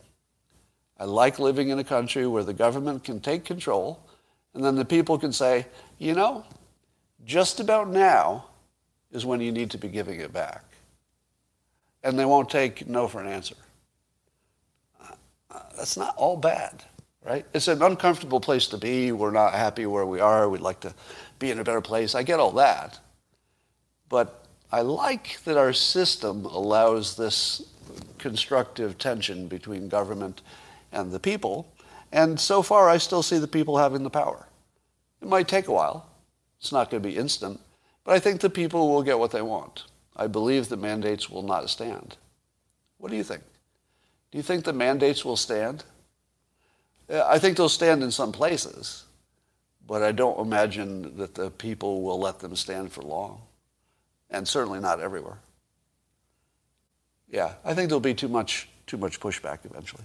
I 0.99 1.05
like 1.05 1.39
living 1.39 1.69
in 1.69 1.79
a 1.79 1.83
country 1.83 2.25
where 2.25 2.43
the 2.43 2.53
government 2.53 3.03
can 3.03 3.19
take 3.19 3.45
control 3.45 4.07
and 4.53 4.63
then 4.63 4.75
the 4.75 4.85
people 4.85 5.19
can 5.19 5.31
say, 5.31 5.67
you 5.99 6.15
know, 6.15 6.43
just 7.25 7.59
about 7.59 7.89
now 7.89 8.45
is 9.11 9.25
when 9.25 9.39
you 9.39 9.51
need 9.51 9.69
to 9.71 9.77
be 9.77 9.87
giving 9.87 10.19
it 10.19 10.33
back. 10.33 10.63
And 12.03 12.17
they 12.17 12.25
won't 12.25 12.49
take 12.49 12.87
no 12.87 13.07
for 13.07 13.21
an 13.21 13.27
answer. 13.27 13.55
Uh, 14.99 15.61
that's 15.75 15.97
not 15.97 16.15
all 16.15 16.37
bad, 16.37 16.83
right? 17.23 17.45
It's 17.53 17.67
an 17.67 17.83
uncomfortable 17.83 18.39
place 18.39 18.67
to 18.69 18.77
be. 18.77 19.11
We're 19.11 19.31
not 19.31 19.53
happy 19.53 19.85
where 19.85 20.05
we 20.05 20.19
are. 20.19 20.49
We'd 20.49 20.61
like 20.61 20.79
to 20.79 20.93
be 21.37 21.51
in 21.51 21.59
a 21.59 21.63
better 21.63 21.81
place. 21.81 22.15
I 22.15 22.23
get 22.23 22.39
all 22.39 22.53
that. 22.53 22.99
But 24.09 24.46
I 24.71 24.81
like 24.81 25.39
that 25.45 25.57
our 25.57 25.71
system 25.71 26.43
allows 26.45 27.15
this 27.15 27.61
constructive 28.17 28.97
tension 28.97 29.47
between 29.47 29.87
government 29.87 30.41
and 30.91 31.11
the 31.11 31.19
people. 31.19 31.71
And 32.11 32.39
so 32.39 32.61
far, 32.61 32.89
I 32.89 32.97
still 32.97 33.23
see 33.23 33.37
the 33.37 33.47
people 33.47 33.77
having 33.77 34.03
the 34.03 34.09
power. 34.09 34.47
It 35.21 35.27
might 35.27 35.47
take 35.47 35.67
a 35.67 35.73
while. 35.73 36.09
It's 36.59 36.71
not 36.71 36.89
going 36.89 37.01
to 37.01 37.09
be 37.09 37.15
instant. 37.15 37.61
But 38.03 38.15
I 38.15 38.19
think 38.19 38.41
the 38.41 38.49
people 38.49 38.89
will 38.89 39.03
get 39.03 39.19
what 39.19 39.31
they 39.31 39.41
want. 39.41 39.85
I 40.15 40.27
believe 40.27 40.67
the 40.67 40.77
mandates 40.77 41.29
will 41.29 41.43
not 41.43 41.69
stand. 41.69 42.17
What 42.97 43.11
do 43.11 43.17
you 43.17 43.23
think? 43.23 43.43
Do 44.31 44.37
you 44.37 44.43
think 44.43 44.65
the 44.65 44.73
mandates 44.73 45.23
will 45.23 45.37
stand? 45.37 45.85
Uh, 47.09 47.23
I 47.25 47.39
think 47.39 47.55
they'll 47.55 47.69
stand 47.69 48.03
in 48.03 48.11
some 48.11 48.33
places, 48.33 49.05
but 49.85 50.03
I 50.03 50.11
don't 50.11 50.39
imagine 50.39 51.15
that 51.17 51.35
the 51.35 51.51
people 51.51 52.01
will 52.01 52.19
let 52.19 52.39
them 52.39 52.55
stand 52.55 52.91
for 52.91 53.01
long 53.01 53.41
and 54.29 54.47
certainly 54.47 54.79
not 54.79 54.99
everywhere. 54.99 55.39
Yeah, 57.29 57.53
I 57.65 57.73
think 57.73 57.89
there'll 57.89 57.99
be 57.99 58.13
too 58.13 58.27
much, 58.27 58.69
too 58.85 58.97
much 58.97 59.19
pushback 59.19 59.59
eventually. 59.65 60.03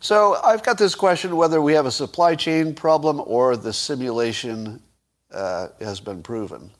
So 0.00 0.38
I've 0.42 0.62
got 0.62 0.78
this 0.78 0.94
question 0.94 1.36
whether 1.36 1.60
we 1.60 1.74
have 1.74 1.86
a 1.86 1.90
supply 1.90 2.34
chain 2.34 2.74
problem 2.74 3.22
or 3.24 3.56
the 3.56 3.72
simulation 3.72 4.82
uh, 5.30 5.68
has 5.80 6.00
been 6.00 6.22
proven. 6.22 6.70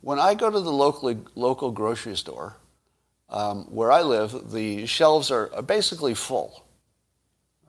When 0.00 0.18
I 0.18 0.34
go 0.34 0.50
to 0.50 0.60
the 0.60 0.72
local, 0.72 1.14
local 1.36 1.70
grocery 1.70 2.16
store, 2.16 2.56
um, 3.28 3.64
where 3.70 3.92
I 3.92 4.02
live, 4.02 4.50
the 4.50 4.86
shelves 4.86 5.30
are, 5.30 5.52
are 5.54 5.62
basically 5.62 6.14
full, 6.14 6.64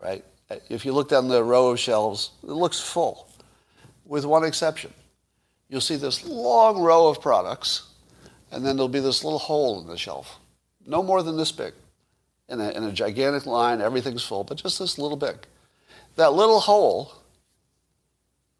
right? 0.01 0.25
If 0.69 0.85
you 0.85 0.91
look 0.91 1.07
down 1.07 1.27
the 1.29 1.43
row 1.43 1.69
of 1.69 1.79
shelves, 1.79 2.31
it 2.43 2.49
looks 2.49 2.79
full, 2.79 3.29
with 4.05 4.25
one 4.25 4.43
exception 4.43 4.93
you'll 5.73 5.81
see 5.81 5.95
this 5.95 6.23
long 6.23 6.79
row 6.79 7.07
of 7.07 7.19
products, 7.19 7.87
and 8.51 8.63
then 8.63 8.75
there'll 8.75 8.87
be 8.87 8.99
this 8.99 9.23
little 9.23 9.39
hole 9.39 9.81
in 9.81 9.87
the 9.87 9.97
shelf, 9.97 10.37
no 10.85 11.01
more 11.01 11.23
than 11.23 11.35
this 11.35 11.51
big. 11.51 11.73
In 12.47 12.61
a, 12.61 12.69
in 12.69 12.83
a 12.83 12.91
gigantic 12.91 13.47
line, 13.47 13.81
everything's 13.81 14.23
full, 14.23 14.43
but 14.43 14.57
just 14.57 14.77
this 14.77 14.99
little 14.99 15.17
big. 15.17 15.35
That 16.15 16.33
little 16.33 16.59
hole 16.59 17.11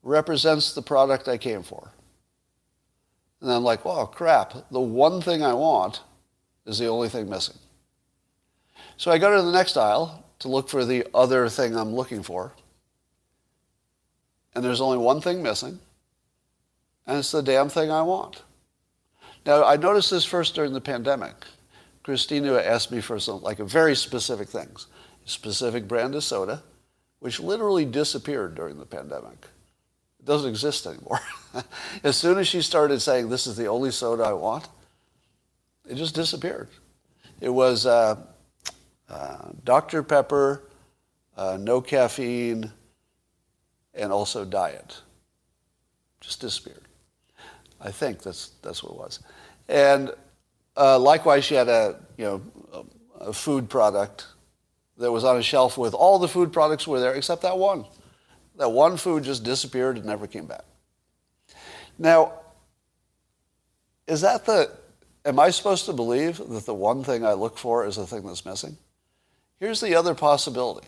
represents 0.02 0.74
the 0.74 0.82
product 0.82 1.28
I 1.28 1.38
came 1.38 1.62
for. 1.62 1.92
And 3.42 3.52
I'm 3.52 3.64
like, 3.64 3.86
oh, 3.86 4.08
crap, 4.08 4.72
the 4.72 4.80
one 4.80 5.22
thing 5.22 5.44
I 5.44 5.54
want 5.54 6.02
is 6.66 6.80
the 6.80 6.88
only 6.88 7.10
thing 7.10 7.30
missing. 7.30 7.58
So 8.98 9.12
I 9.12 9.20
go 9.20 9.36
to 9.36 9.44
the 9.44 9.52
next 9.52 9.78
aisle 9.78 10.26
to 10.40 10.48
look 10.48 10.68
for 10.68 10.84
the 10.84 11.06
other 11.14 11.48
thing 11.48 11.78
I'm 11.78 11.94
looking 11.94 12.24
for. 12.24 12.54
And 14.56 14.66
there's 14.66 14.82
only 14.82 14.98
one 14.98 15.22
thing 15.22 15.44
missing 15.44 15.80
and 17.06 17.18
it's 17.18 17.32
the 17.32 17.42
damn 17.42 17.70
thing 17.70 17.92
I 17.92 18.02
want. 18.02 18.44
Now, 19.46 19.66
I 19.66 19.76
noticed 19.76 20.10
this 20.10 20.26
first 20.26 20.56
during 20.56 20.74
the 20.74 20.82
pandemic. 20.82 21.36
Christina 22.04 22.54
asked 22.56 22.92
me 22.92 23.02
for 23.02 23.20
some, 23.20 23.42
like, 23.42 23.58
very 23.58 23.96
specific 23.96 24.50
things. 24.50 24.88
A 25.26 25.30
specific 25.30 25.88
brand 25.88 26.16
of 26.16 26.24
soda, 26.24 26.64
which 27.20 27.40
literally 27.40 27.86
disappeared 27.86 28.56
during 28.56 28.78
the 28.78 28.86
pandemic. 28.86 29.48
It 30.20 30.26
doesn't 30.26 30.50
exist 30.50 30.86
anymore. 30.86 31.20
as 32.04 32.18
soon 32.18 32.38
as 32.38 32.48
she 32.48 32.62
started 32.62 33.02
saying, 33.02 33.30
this 33.30 33.48
is 33.48 33.58
the 33.58 33.68
only 33.68 33.92
soda 33.92 34.24
I 34.24 34.34
want, 34.34 34.68
it 35.88 35.96
just 35.96 36.16
disappeared. 36.16 36.70
It 37.42 37.50
was 37.50 37.86
uh, 37.86 38.16
uh, 39.10 39.50
Dr. 39.66 40.04
Pepper, 40.04 40.64
uh, 41.36 41.58
no 41.60 41.82
caffeine, 41.82 42.72
and 43.94 44.12
also 44.12 44.46
diet. 44.46 45.02
Just 46.22 46.40
disappeared. 46.40 46.83
I 47.84 47.92
think 47.92 48.24
that's 48.24 48.50
that's 48.62 48.82
what 48.82 48.94
it 48.94 48.98
was. 48.98 49.20
And 49.68 50.12
uh, 50.78 50.98
likewise, 50.98 51.44
she 51.44 51.56
had 51.56 51.68
a 51.68 52.00
you 52.18 52.26
know 52.26 52.42
a, 52.72 53.26
a 53.26 53.34
food 53.34 53.70
product 53.70 54.28
that 54.98 55.12
was 55.12 55.24
on 55.24 55.38
a 55.38 55.44
shelf 55.44 55.78
with 55.78 55.94
all 55.94 56.18
the 56.18 56.28
food 56.28 56.54
products 56.54 56.88
were 56.88 57.00
there 57.00 57.14
except 57.14 57.42
that 57.42 57.58
one. 57.58 57.86
That 58.58 58.70
one 58.70 58.98
food 58.98 59.24
just 59.24 59.44
disappeared 59.44 59.98
and 59.98 60.06
never 60.06 60.28
came 60.28 60.46
back. 60.46 60.64
Now, 61.98 62.34
is 64.08 64.22
that 64.22 64.46
the? 64.46 64.72
Am 65.26 65.40
I 65.40 65.52
supposed 65.52 65.86
to 65.86 65.94
believe 65.94 66.38
that 66.38 66.66
the 66.66 66.74
one 66.74 67.04
thing 67.04 67.26
I 67.26 67.34
look 67.34 67.58
for 67.58 67.86
is 67.86 67.96
the 67.96 68.06
thing 68.06 68.26
that's 68.26 68.46
missing? 68.46 68.78
Here's 69.60 69.80
the 69.80 69.96
other 69.96 70.14
possibility. 70.14 70.88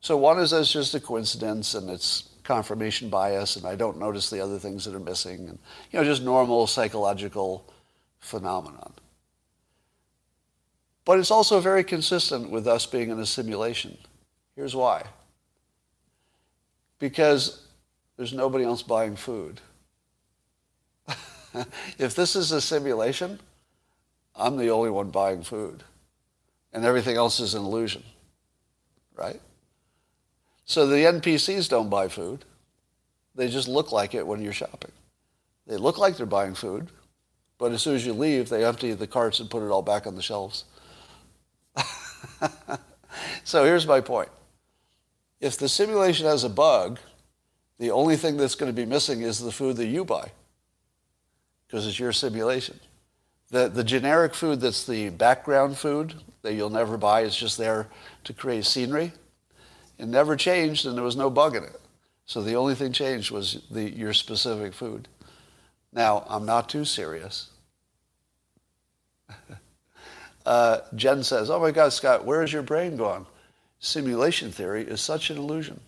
So 0.00 0.16
one 0.16 0.38
is 0.38 0.52
it's 0.52 0.72
just 0.72 0.94
a 0.94 1.00
coincidence 1.00 1.74
and 1.74 1.90
it's 1.90 2.28
confirmation 2.44 3.08
bias 3.08 3.56
and 3.56 3.66
I 3.66 3.76
don't 3.76 3.98
notice 3.98 4.30
the 4.30 4.40
other 4.40 4.58
things 4.58 4.84
that 4.84 4.94
are 4.94 5.00
missing 5.00 5.48
and 5.48 5.58
you 5.90 5.98
know 5.98 6.04
just 6.04 6.22
normal 6.22 6.66
psychological 6.66 7.64
phenomenon. 8.20 8.92
But 11.04 11.18
it's 11.18 11.30
also 11.30 11.60
very 11.60 11.82
consistent 11.82 12.50
with 12.50 12.66
us 12.66 12.86
being 12.86 13.10
in 13.10 13.18
a 13.18 13.26
simulation. 13.26 13.98
Here's 14.54 14.76
why. 14.76 15.04
Because 16.98 17.66
there's 18.16 18.32
nobody 18.32 18.64
else 18.64 18.82
buying 18.82 19.16
food. 19.16 19.60
if 21.98 22.14
this 22.14 22.36
is 22.36 22.52
a 22.52 22.60
simulation, 22.60 23.40
I'm 24.36 24.56
the 24.56 24.70
only 24.70 24.90
one 24.90 25.10
buying 25.10 25.42
food. 25.42 25.82
And 26.72 26.84
everything 26.84 27.16
else 27.16 27.40
is 27.40 27.54
an 27.54 27.64
illusion. 27.64 28.04
Right? 29.16 29.40
So 30.72 30.86
the 30.86 31.04
NPCs 31.04 31.68
don't 31.68 31.90
buy 31.90 32.08
food. 32.08 32.46
They 33.34 33.50
just 33.50 33.68
look 33.68 33.92
like 33.92 34.14
it 34.14 34.26
when 34.26 34.40
you're 34.40 34.54
shopping. 34.54 34.92
They 35.66 35.76
look 35.76 35.98
like 35.98 36.16
they're 36.16 36.24
buying 36.24 36.54
food, 36.54 36.88
but 37.58 37.72
as 37.72 37.82
soon 37.82 37.94
as 37.94 38.06
you 38.06 38.14
leave, 38.14 38.48
they 38.48 38.64
empty 38.64 38.94
the 38.94 39.06
carts 39.06 39.38
and 39.38 39.50
put 39.50 39.62
it 39.62 39.68
all 39.68 39.82
back 39.82 40.06
on 40.06 40.14
the 40.14 40.22
shelves. 40.22 40.64
so 43.44 43.66
here's 43.66 43.86
my 43.86 44.00
point. 44.00 44.30
If 45.42 45.58
the 45.58 45.68
simulation 45.68 46.24
has 46.24 46.42
a 46.42 46.48
bug, 46.48 46.98
the 47.78 47.90
only 47.90 48.16
thing 48.16 48.38
that's 48.38 48.54
going 48.54 48.74
to 48.74 48.76
be 48.76 48.86
missing 48.86 49.20
is 49.20 49.40
the 49.40 49.52
food 49.52 49.76
that 49.76 49.88
you 49.88 50.06
buy 50.06 50.32
because 51.66 51.86
it's 51.86 51.98
your 51.98 52.12
simulation. 52.12 52.80
The, 53.50 53.68
the 53.68 53.84
generic 53.84 54.34
food 54.34 54.62
that's 54.62 54.86
the 54.86 55.10
background 55.10 55.76
food 55.76 56.14
that 56.40 56.54
you'll 56.54 56.70
never 56.70 56.96
buy 56.96 57.24
is 57.24 57.36
just 57.36 57.58
there 57.58 57.88
to 58.24 58.32
create 58.32 58.64
scenery. 58.64 59.12
It 60.02 60.08
never 60.08 60.34
changed 60.34 60.84
and 60.84 60.96
there 60.96 61.04
was 61.04 61.14
no 61.14 61.30
bug 61.30 61.54
in 61.54 61.62
it. 61.62 61.80
So 62.26 62.42
the 62.42 62.56
only 62.56 62.74
thing 62.74 62.90
changed 62.92 63.30
was 63.30 63.62
the, 63.70 63.88
your 63.88 64.12
specific 64.12 64.74
food. 64.74 65.06
Now, 65.92 66.26
I'm 66.28 66.44
not 66.44 66.68
too 66.68 66.84
serious. 66.84 67.50
uh, 70.46 70.78
Jen 70.96 71.22
says, 71.22 71.50
oh 71.50 71.60
my 71.60 71.70
God, 71.70 71.92
Scott, 71.92 72.24
where 72.24 72.42
is 72.42 72.52
your 72.52 72.62
brain 72.62 72.96
gone? 72.96 73.26
Simulation 73.78 74.50
theory 74.50 74.82
is 74.82 75.00
such 75.00 75.30
an 75.30 75.38
illusion. 75.38 75.78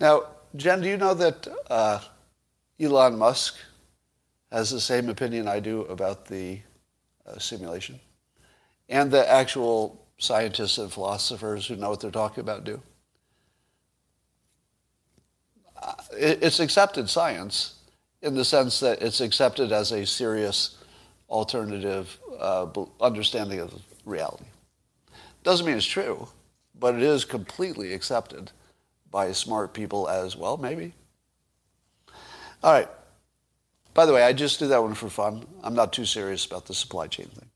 Now, 0.00 0.22
Jen, 0.56 0.80
do 0.80 0.88
you 0.88 0.96
know 0.96 1.12
that 1.12 1.46
uh, 1.68 2.00
Elon 2.80 3.18
Musk 3.18 3.56
has 4.50 4.70
the 4.70 4.80
same 4.80 5.10
opinion 5.10 5.46
I 5.46 5.60
do 5.60 5.82
about 5.82 6.24
the 6.24 6.60
uh, 7.26 7.38
simulation? 7.38 8.00
And 8.88 9.10
the 9.10 9.30
actual 9.30 10.07
scientists 10.18 10.78
and 10.78 10.92
philosophers 10.92 11.66
who 11.66 11.76
know 11.76 11.90
what 11.90 12.00
they're 12.00 12.10
talking 12.10 12.42
about 12.42 12.64
do? 12.64 12.82
Uh, 15.80 15.94
it's 16.12 16.60
accepted 16.60 17.08
science 17.08 17.74
in 18.22 18.34
the 18.34 18.44
sense 18.44 18.80
that 18.80 19.00
it's 19.00 19.20
accepted 19.20 19.72
as 19.72 19.92
a 19.92 20.04
serious 20.04 20.76
alternative 21.30 22.18
uh, 22.38 22.66
understanding 23.00 23.60
of 23.60 23.72
reality. 24.04 24.44
Doesn't 25.44 25.66
mean 25.66 25.76
it's 25.76 25.86
true, 25.86 26.28
but 26.78 26.94
it 26.94 27.02
is 27.02 27.24
completely 27.24 27.92
accepted 27.92 28.50
by 29.10 29.32
smart 29.32 29.72
people 29.72 30.08
as 30.08 30.36
well, 30.36 30.56
maybe. 30.56 30.94
All 32.62 32.72
right. 32.72 32.88
By 33.94 34.06
the 34.06 34.12
way, 34.12 34.22
I 34.22 34.32
just 34.32 34.58
do 34.58 34.68
that 34.68 34.82
one 34.82 34.94
for 34.94 35.08
fun. 35.08 35.44
I'm 35.62 35.74
not 35.74 35.92
too 35.92 36.04
serious 36.04 36.44
about 36.44 36.66
the 36.66 36.74
supply 36.74 37.06
chain 37.06 37.26
thing. 37.26 37.47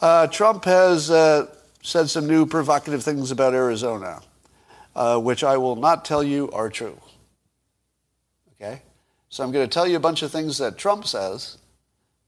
Uh, 0.00 0.26
Trump 0.28 0.64
has 0.64 1.10
uh, 1.10 1.46
said 1.82 2.08
some 2.08 2.26
new 2.26 2.46
provocative 2.46 3.02
things 3.02 3.30
about 3.30 3.52
Arizona, 3.52 4.22
uh, 4.96 5.18
which 5.18 5.44
I 5.44 5.58
will 5.58 5.76
not 5.76 6.06
tell 6.06 6.22
you 6.22 6.50
are 6.52 6.70
true. 6.70 6.98
Okay? 8.54 8.82
So 9.28 9.44
I'm 9.44 9.52
going 9.52 9.68
to 9.68 9.72
tell 9.72 9.86
you 9.86 9.96
a 9.96 10.00
bunch 10.00 10.22
of 10.22 10.30
things 10.30 10.56
that 10.58 10.78
Trump 10.78 11.06
says, 11.06 11.58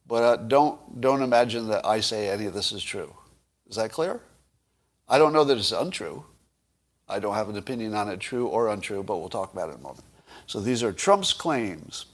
but 0.06 0.22
uh, 0.22 0.36
don't, 0.36 1.00
don't 1.00 1.22
imagine 1.22 1.68
that 1.68 1.86
I 1.86 2.00
say 2.00 2.28
any 2.28 2.44
of 2.44 2.52
this 2.52 2.72
is 2.72 2.82
true. 2.82 3.14
Is 3.70 3.76
that 3.76 3.90
clear? 3.90 4.20
I 5.08 5.16
don't 5.16 5.32
know 5.32 5.44
that 5.44 5.56
it's 5.56 5.72
untrue. 5.72 6.24
I 7.08 7.20
don't 7.20 7.34
have 7.34 7.48
an 7.48 7.56
opinion 7.56 7.94
on 7.94 8.08
it, 8.10 8.20
true 8.20 8.48
or 8.48 8.68
untrue, 8.68 9.02
but 9.02 9.18
we'll 9.18 9.30
talk 9.30 9.52
about 9.52 9.70
it 9.70 9.74
in 9.74 9.80
a 9.80 9.82
moment. 9.82 10.04
So 10.46 10.60
these 10.60 10.82
are 10.82 10.92
Trump's 10.92 11.32
claims. 11.32 12.06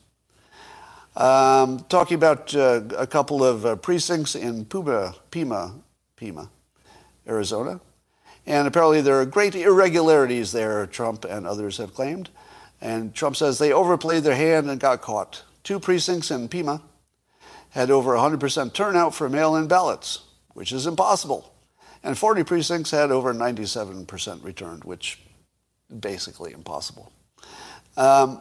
Um, 1.16 1.81
talking 1.88 2.14
about 2.14 2.55
uh, 2.55 2.83
a 2.97 3.07
couple 3.07 3.42
of 3.42 3.66
uh, 3.66 3.77
precincts 3.77 4.35
in 4.37 4.64
Pima, 4.64 5.14
Pima, 5.31 6.51
Arizona. 7.27 7.81
And 8.47 8.66
apparently 8.66 9.01
there 9.01 9.21
are 9.21 9.27
great 9.27 9.55
irregularities 9.55 10.53
there, 10.53 10.87
Trump 10.87 11.25
and 11.25 11.47
others 11.47 11.77
have 11.77 11.92
claimed. 11.92 12.31
And 12.81 13.14
Trump 13.14 13.37
says 13.37 13.59
they 13.59 13.73
overplayed 13.73 14.23
their 14.23 14.37
hand 14.37 14.71
and 14.71 14.81
got 14.81 15.03
caught. 15.03 15.42
Two 15.64 15.81
precincts 15.81 16.31
in 16.31 16.49
Pima 16.49 16.81
had 17.71 17.90
over 17.90 18.14
100% 18.14 18.73
turnout 18.73 19.14
for 19.14 19.29
mail 19.29 19.57
in 19.57 19.66
ballots, 19.66 20.23
which 20.55 20.73
is 20.73 20.87
impossible. 20.87 21.53
And 22.03 22.16
40 22.16 22.44
precincts 22.44 22.90
had 22.90 23.11
over 23.11 23.35
97% 23.35 24.42
returned, 24.42 24.85
which 24.85 25.21
basically 26.01 26.53
impossible. 26.53 27.12
Um, 27.97 28.40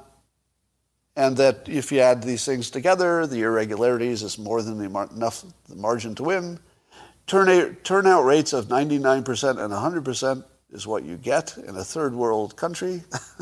and 1.18 1.36
that 1.36 1.68
if 1.68 1.92
you 1.92 2.00
add 2.00 2.22
these 2.22 2.46
things 2.46 2.70
together, 2.70 3.26
the 3.26 3.42
irregularities 3.42 4.22
is 4.22 4.38
more 4.38 4.62
than 4.62 4.78
the 4.78 4.88
mar- 4.88 5.10
enough 5.14 5.44
the 5.68 5.76
margin 5.76 6.14
to 6.14 6.24
win. 6.24 6.60
Turnout, 7.26 7.84
turnout 7.84 8.24
rates 8.24 8.54
of 8.54 8.68
99% 8.68 9.18
and 9.58 10.06
100% 10.06 10.44
is 10.72 10.86
what 10.86 11.04
you 11.04 11.18
get 11.18 11.58
in 11.58 11.76
a 11.76 11.84
third 11.84 12.14
world 12.14 12.56
country. 12.56 13.04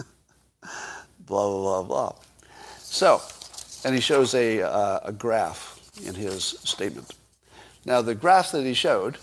blah, 0.61 1.49
blah, 1.49 1.83
blah, 1.83 1.83
blah. 1.83 2.15
So, 2.79 3.21
and 3.83 3.93
he 3.93 3.99
shows 3.99 4.33
a, 4.33 4.61
uh, 4.61 5.01
a 5.03 5.11
graph 5.11 5.81
in 6.05 6.15
his 6.15 6.45
statement. 6.63 7.13
Now, 7.83 8.01
the 8.01 8.15
graph 8.15 8.53
that 8.53 8.63
he 8.63 8.73
showed 8.73 9.17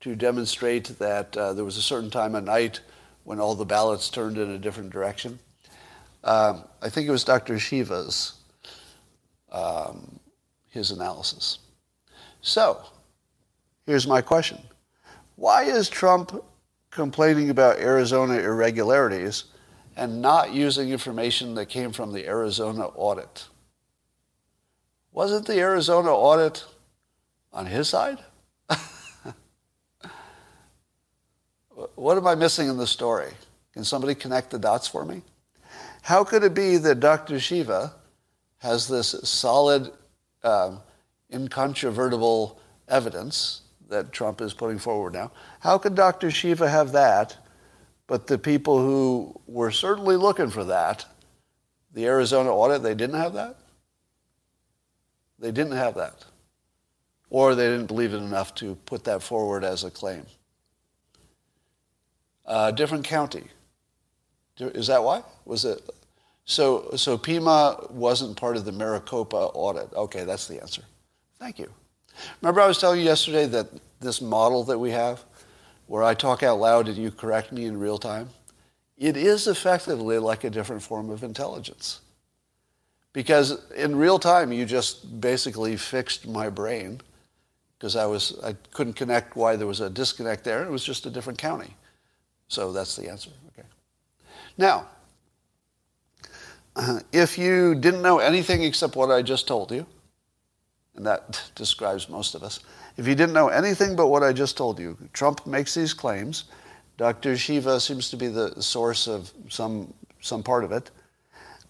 to 0.00 0.16
demonstrate 0.16 0.98
that 0.98 1.36
uh, 1.36 1.52
there 1.52 1.64
was 1.64 1.76
a 1.76 1.82
certain 1.82 2.10
time 2.10 2.34
of 2.34 2.42
night 2.42 2.80
when 3.22 3.38
all 3.38 3.54
the 3.54 3.64
ballots 3.64 4.10
turned 4.10 4.38
in 4.38 4.50
a 4.50 4.58
different 4.58 4.90
direction. 4.90 5.38
Um, 6.24 6.64
I 6.82 6.88
think 6.88 7.08
it 7.08 7.12
was 7.12 7.24
Dr. 7.24 7.58
Shiva's, 7.58 8.34
um, 9.52 10.18
his 10.68 10.90
analysis. 10.90 11.58
So, 12.40 12.82
here's 13.86 14.06
my 14.06 14.20
question. 14.20 14.58
Why 15.36 15.64
is 15.64 15.88
Trump 15.88 16.42
complaining 16.90 17.50
about 17.50 17.78
Arizona 17.78 18.38
irregularities 18.38 19.44
and 19.96 20.20
not 20.20 20.52
using 20.52 20.90
information 20.90 21.54
that 21.54 21.66
came 21.66 21.92
from 21.92 22.12
the 22.12 22.26
Arizona 22.26 22.86
audit. 22.86 23.48
Wasn't 25.12 25.46
the 25.46 25.58
Arizona 25.58 26.10
audit 26.10 26.64
on 27.52 27.66
his 27.66 27.88
side? 27.88 28.18
what 31.94 32.16
am 32.18 32.26
I 32.26 32.34
missing 32.34 32.68
in 32.68 32.76
the 32.76 32.86
story? 32.86 33.32
Can 33.72 33.84
somebody 33.84 34.14
connect 34.14 34.50
the 34.50 34.58
dots 34.58 34.88
for 34.88 35.04
me? 35.04 35.22
How 36.06 36.22
could 36.22 36.44
it 36.44 36.54
be 36.54 36.76
that 36.76 37.00
Dr. 37.00 37.40
Shiva 37.40 37.92
has 38.58 38.86
this 38.86 39.08
solid, 39.24 39.90
um, 40.44 40.80
incontrovertible 41.32 42.60
evidence 42.86 43.62
that 43.88 44.12
Trump 44.12 44.40
is 44.40 44.54
putting 44.54 44.78
forward 44.78 45.14
now? 45.14 45.32
How 45.58 45.78
could 45.78 45.96
Dr. 45.96 46.30
Shiva 46.30 46.70
have 46.70 46.92
that 46.92 47.36
but 48.06 48.28
the 48.28 48.38
people 48.38 48.78
who 48.78 49.34
were 49.48 49.72
certainly 49.72 50.14
looking 50.14 50.48
for 50.48 50.62
that, 50.62 51.04
the 51.92 52.06
Arizona 52.06 52.54
audit, 52.54 52.84
they 52.84 52.94
didn't 52.94 53.18
have 53.18 53.32
that? 53.32 53.56
They 55.40 55.50
didn't 55.50 55.76
have 55.76 55.96
that. 55.96 56.24
Or 57.30 57.56
they 57.56 57.66
didn't 57.66 57.86
believe 57.86 58.14
it 58.14 58.18
enough 58.18 58.54
to 58.56 58.76
put 58.86 59.02
that 59.06 59.24
forward 59.24 59.64
as 59.64 59.82
a 59.82 59.90
claim. 59.90 60.24
Uh, 62.46 62.70
different 62.70 63.04
county. 63.04 63.48
Is 64.58 64.86
that 64.86 65.02
why? 65.02 65.22
Was 65.44 65.64
it? 65.64 65.82
So, 66.44 66.90
so 66.96 67.18
Pima 67.18 67.86
wasn't 67.90 68.36
part 68.36 68.56
of 68.56 68.64
the 68.64 68.72
Maricopa 68.72 69.36
audit. 69.36 69.92
Okay, 69.92 70.24
that's 70.24 70.46
the 70.46 70.60
answer. 70.60 70.82
Thank 71.38 71.58
you. 71.58 71.70
Remember 72.40 72.60
I 72.60 72.66
was 72.66 72.78
telling 72.78 73.00
you 73.00 73.04
yesterday 73.04 73.46
that 73.46 73.66
this 74.00 74.20
model 74.20 74.64
that 74.64 74.78
we 74.78 74.90
have, 74.92 75.22
where 75.86 76.02
I 76.02 76.14
talk 76.14 76.42
out 76.42 76.58
loud 76.58 76.88
and 76.88 76.96
you 76.96 77.10
correct 77.10 77.52
me 77.52 77.66
in 77.66 77.78
real 77.78 77.98
time, 77.98 78.28
it 78.96 79.16
is 79.16 79.46
effectively 79.46 80.18
like 80.18 80.44
a 80.44 80.50
different 80.50 80.82
form 80.82 81.10
of 81.10 81.22
intelligence. 81.22 82.00
Because 83.12 83.70
in 83.72 83.96
real 83.96 84.18
time, 84.18 84.52
you 84.52 84.64
just 84.64 85.20
basically 85.20 85.76
fixed 85.76 86.26
my 86.26 86.48
brain 86.48 87.00
because 87.78 87.96
I, 87.96 88.06
was, 88.06 88.38
I 88.42 88.54
couldn't 88.72 88.94
connect 88.94 89.36
why 89.36 89.56
there 89.56 89.66
was 89.66 89.80
a 89.80 89.90
disconnect 89.90 90.44
there. 90.44 90.64
It 90.64 90.70
was 90.70 90.84
just 90.84 91.06
a 91.06 91.10
different 91.10 91.38
county. 91.38 91.74
So 92.48 92.72
that's 92.72 92.96
the 92.96 93.08
answer. 93.08 93.30
Now, 94.58 94.88
if 97.12 97.38
you 97.38 97.74
didn't 97.74 98.02
know 98.02 98.18
anything 98.18 98.62
except 98.62 98.96
what 98.96 99.10
I 99.10 99.22
just 99.22 99.46
told 99.46 99.72
you, 99.72 99.86
and 100.94 101.06
that 101.06 101.42
describes 101.54 102.08
most 102.08 102.34
of 102.34 102.42
us, 102.42 102.60
if 102.96 103.06
you 103.06 103.14
didn't 103.14 103.34
know 103.34 103.48
anything 103.48 103.96
but 103.96 104.08
what 104.08 104.22
I 104.22 104.32
just 104.32 104.56
told 104.56 104.78
you, 104.78 104.96
Trump 105.12 105.46
makes 105.46 105.74
these 105.74 105.92
claims. 105.92 106.44
Dr. 106.96 107.36
Shiva 107.36 107.78
seems 107.80 108.08
to 108.10 108.16
be 108.16 108.28
the 108.28 108.62
source 108.62 109.06
of 109.06 109.30
some, 109.48 109.92
some 110.20 110.42
part 110.42 110.64
of 110.64 110.72
it. 110.72 110.90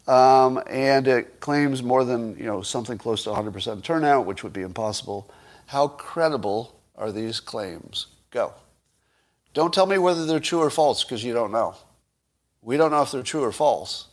Um, 0.09 0.63
and 0.71 1.09
it 1.09 1.41
claims 1.41 1.83
more 1.83 2.05
than 2.05 2.37
you 2.37 2.45
know 2.45 2.63
something 2.63 2.97
close 2.97 3.25
to 3.25 3.31
100% 3.31 3.83
turnout, 3.83 4.25
which 4.25 4.45
would 4.45 4.53
be 4.53 4.63
impossible. 4.63 5.29
How 5.67 5.89
credible 5.89 6.79
are 6.95 7.11
these 7.11 7.41
claims? 7.41 8.07
Go. 8.31 8.55
Don't 9.53 9.75
tell 9.75 9.87
me 9.87 9.99
whether 9.99 10.25
they're 10.25 10.39
true 10.39 10.61
or 10.61 10.71
false 10.71 11.03
because 11.03 11.25
you 11.25 11.33
don't 11.33 11.51
know. 11.51 11.75
We 12.67 12.77
don't 12.77 12.91
know 12.91 13.03
if 13.03 13.13
they're 13.13 13.23
true 13.23 13.45
or 13.45 13.53
false. 13.53 14.09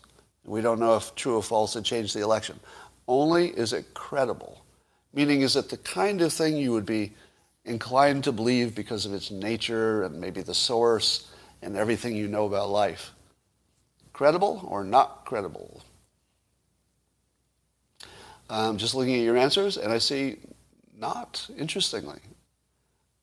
We 0.45 0.61
don't 0.61 0.79
know 0.79 0.95
if 0.95 1.15
true 1.15 1.37
or 1.37 1.41
false 1.41 1.73
had 1.73 1.83
changed 1.83 2.15
the 2.15 2.21
election. 2.21 2.59
Only 3.07 3.47
is 3.47 3.73
it 3.73 3.95
credible, 3.95 4.63
meaning 5.11 5.41
is 5.41 5.55
it 5.55 5.69
the 5.69 5.77
kind 5.77 6.21
of 6.21 6.31
thing 6.31 6.55
you 6.55 6.71
would 6.71 6.85
be 6.85 7.13
inclined 7.65 8.23
to 8.25 8.31
believe 8.31 8.75
because 8.75 9.07
of 9.07 9.13
its 9.13 9.31
nature 9.31 10.03
and 10.03 10.21
maybe 10.21 10.43
the 10.43 10.53
source 10.53 11.31
and 11.63 11.75
everything 11.75 12.15
you 12.15 12.27
know 12.27 12.45
about 12.45 12.69
life. 12.69 13.11
Credible 14.13 14.63
or 14.69 14.83
not 14.83 15.25
credible? 15.25 15.81
I'm 18.51 18.77
just 18.77 18.93
looking 18.93 19.15
at 19.15 19.21
your 19.21 19.35
answers 19.35 19.77
and 19.77 19.91
I 19.91 19.97
see 19.97 20.37
not, 20.95 21.49
interestingly. 21.57 22.19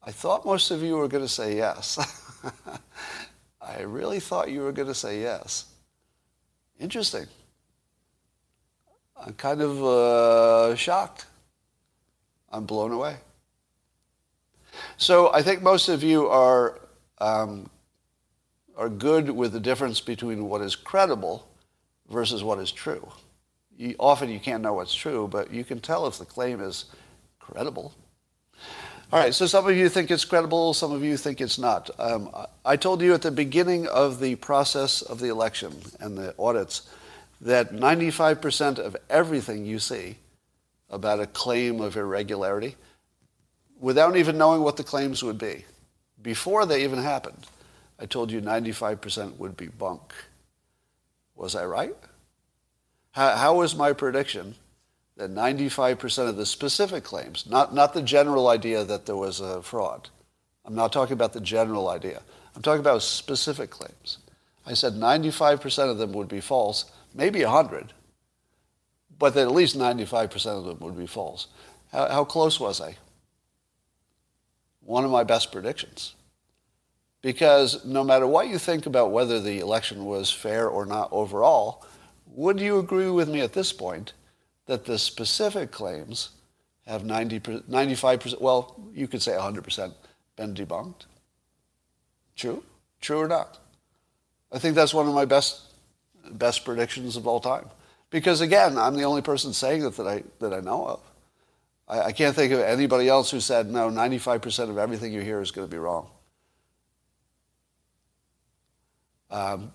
I 0.02 0.10
thought 0.10 0.44
most 0.44 0.72
of 0.72 0.82
you 0.82 0.96
were 0.96 1.06
going 1.06 1.22
to 1.22 1.28
say 1.28 1.56
yes. 1.56 2.00
I 3.60 3.82
really 3.82 4.20
thought 4.20 4.50
you 4.50 4.60
were 4.62 4.72
going 4.72 4.88
to 4.88 4.94
say 4.94 5.20
yes. 5.20 5.66
Interesting. 6.78 7.26
I'm 9.16 9.34
kind 9.34 9.60
of 9.60 9.84
uh, 9.84 10.76
shocked. 10.76 11.26
I'm 12.50 12.64
blown 12.64 12.92
away. 12.92 13.16
So 14.96 15.32
I 15.32 15.42
think 15.42 15.62
most 15.62 15.88
of 15.88 16.02
you 16.02 16.28
are, 16.28 16.80
um, 17.18 17.68
are 18.76 18.88
good 18.88 19.30
with 19.30 19.52
the 19.52 19.60
difference 19.60 20.00
between 20.00 20.48
what 20.48 20.62
is 20.62 20.74
credible 20.74 21.46
versus 22.08 22.42
what 22.42 22.58
is 22.58 22.72
true. 22.72 23.06
You, 23.76 23.94
often 23.98 24.30
you 24.30 24.40
can't 24.40 24.62
know 24.62 24.74
what's 24.74 24.94
true, 24.94 25.28
but 25.30 25.52
you 25.52 25.64
can 25.64 25.80
tell 25.80 26.06
if 26.06 26.18
the 26.18 26.24
claim 26.24 26.60
is 26.60 26.86
credible. 27.38 27.92
All 29.12 29.18
right, 29.18 29.34
so 29.34 29.46
some 29.46 29.66
of 29.66 29.76
you 29.76 29.88
think 29.88 30.08
it's 30.12 30.24
credible, 30.24 30.72
some 30.72 30.92
of 30.92 31.02
you 31.02 31.16
think 31.16 31.40
it's 31.40 31.58
not. 31.58 31.90
Um, 31.98 32.30
I 32.64 32.76
told 32.76 33.02
you 33.02 33.12
at 33.12 33.22
the 33.22 33.32
beginning 33.32 33.88
of 33.88 34.20
the 34.20 34.36
process 34.36 35.02
of 35.02 35.18
the 35.18 35.30
election 35.30 35.74
and 35.98 36.16
the 36.16 36.32
audits 36.38 36.82
that 37.40 37.72
95% 37.72 38.78
of 38.78 38.96
everything 39.08 39.66
you 39.66 39.80
see 39.80 40.14
about 40.90 41.18
a 41.18 41.26
claim 41.26 41.80
of 41.80 41.96
irregularity, 41.96 42.76
without 43.80 44.16
even 44.16 44.38
knowing 44.38 44.62
what 44.62 44.76
the 44.76 44.84
claims 44.84 45.24
would 45.24 45.38
be, 45.38 45.64
before 46.22 46.64
they 46.64 46.84
even 46.84 47.02
happened, 47.02 47.48
I 47.98 48.06
told 48.06 48.30
you 48.30 48.40
95% 48.40 49.38
would 49.38 49.56
be 49.56 49.66
bunk. 49.66 50.14
Was 51.34 51.56
I 51.56 51.64
right? 51.64 51.96
How, 53.10 53.34
how 53.34 53.56
was 53.56 53.74
my 53.74 53.92
prediction 53.92 54.54
that 55.20 55.34
95% 55.34 56.30
of 56.30 56.36
the 56.36 56.46
specific 56.46 57.04
claims, 57.04 57.44
not, 57.46 57.74
not 57.74 57.92
the 57.92 58.00
general 58.00 58.48
idea 58.48 58.84
that 58.84 59.04
there 59.04 59.16
was 59.16 59.38
a 59.40 59.62
fraud. 59.62 60.08
I'm 60.64 60.74
not 60.74 60.94
talking 60.94 61.12
about 61.12 61.34
the 61.34 61.42
general 61.42 61.90
idea. 61.90 62.22
I'm 62.56 62.62
talking 62.62 62.80
about 62.80 63.02
specific 63.02 63.68
claims. 63.68 64.16
I 64.64 64.72
said 64.72 64.94
95% 64.94 65.90
of 65.90 65.98
them 65.98 66.14
would 66.14 66.28
be 66.28 66.40
false, 66.40 66.90
maybe 67.14 67.44
100, 67.44 67.92
but 69.18 69.34
that 69.34 69.42
at 69.42 69.52
least 69.52 69.76
95% 69.76 70.46
of 70.46 70.64
them 70.64 70.78
would 70.80 70.96
be 70.96 71.06
false. 71.06 71.48
How, 71.92 72.08
how 72.08 72.24
close 72.24 72.58
was 72.58 72.80
I? 72.80 72.96
One 74.80 75.04
of 75.04 75.10
my 75.10 75.24
best 75.24 75.52
predictions. 75.52 76.14
Because 77.20 77.84
no 77.84 78.02
matter 78.02 78.26
what 78.26 78.48
you 78.48 78.56
think 78.56 78.86
about 78.86 79.12
whether 79.12 79.38
the 79.38 79.58
election 79.58 80.06
was 80.06 80.32
fair 80.32 80.66
or 80.66 80.86
not 80.86 81.10
overall, 81.12 81.84
would 82.26 82.58
you 82.58 82.78
agree 82.78 83.10
with 83.10 83.28
me 83.28 83.42
at 83.42 83.52
this 83.52 83.74
point 83.74 84.14
that 84.70 84.84
the 84.84 84.96
specific 85.00 85.72
claims 85.72 86.30
have 86.86 87.04
90, 87.04 87.40
95%, 87.40 88.40
well, 88.40 88.80
you 88.94 89.08
could 89.08 89.20
say 89.20 89.32
100% 89.32 89.92
been 90.36 90.54
debunked. 90.54 91.06
True? 92.36 92.62
True 93.00 93.18
or 93.18 93.26
not? 93.26 93.58
I 94.52 94.60
think 94.60 94.76
that's 94.76 94.94
one 94.94 95.08
of 95.08 95.14
my 95.14 95.24
best, 95.24 95.62
best 96.30 96.64
predictions 96.64 97.16
of 97.16 97.26
all 97.26 97.40
time. 97.40 97.68
Because 98.10 98.42
again, 98.42 98.78
I'm 98.78 98.94
the 98.94 99.02
only 99.02 99.22
person 99.22 99.52
saying 99.52 99.82
it 99.82 99.96
that 99.96 100.06
I, 100.06 100.22
that 100.38 100.54
I 100.54 100.60
know 100.60 100.86
of. 100.86 101.00
I, 101.88 102.02
I 102.02 102.12
can't 102.12 102.36
think 102.36 102.52
of 102.52 102.60
anybody 102.60 103.08
else 103.08 103.28
who 103.28 103.40
said, 103.40 103.68
no, 103.68 103.90
95% 103.90 104.70
of 104.70 104.78
everything 104.78 105.12
you 105.12 105.20
hear 105.20 105.40
is 105.40 105.50
going 105.50 105.66
to 105.66 105.70
be 105.70 105.80
wrong. 105.80 106.06
Um, 109.32 109.72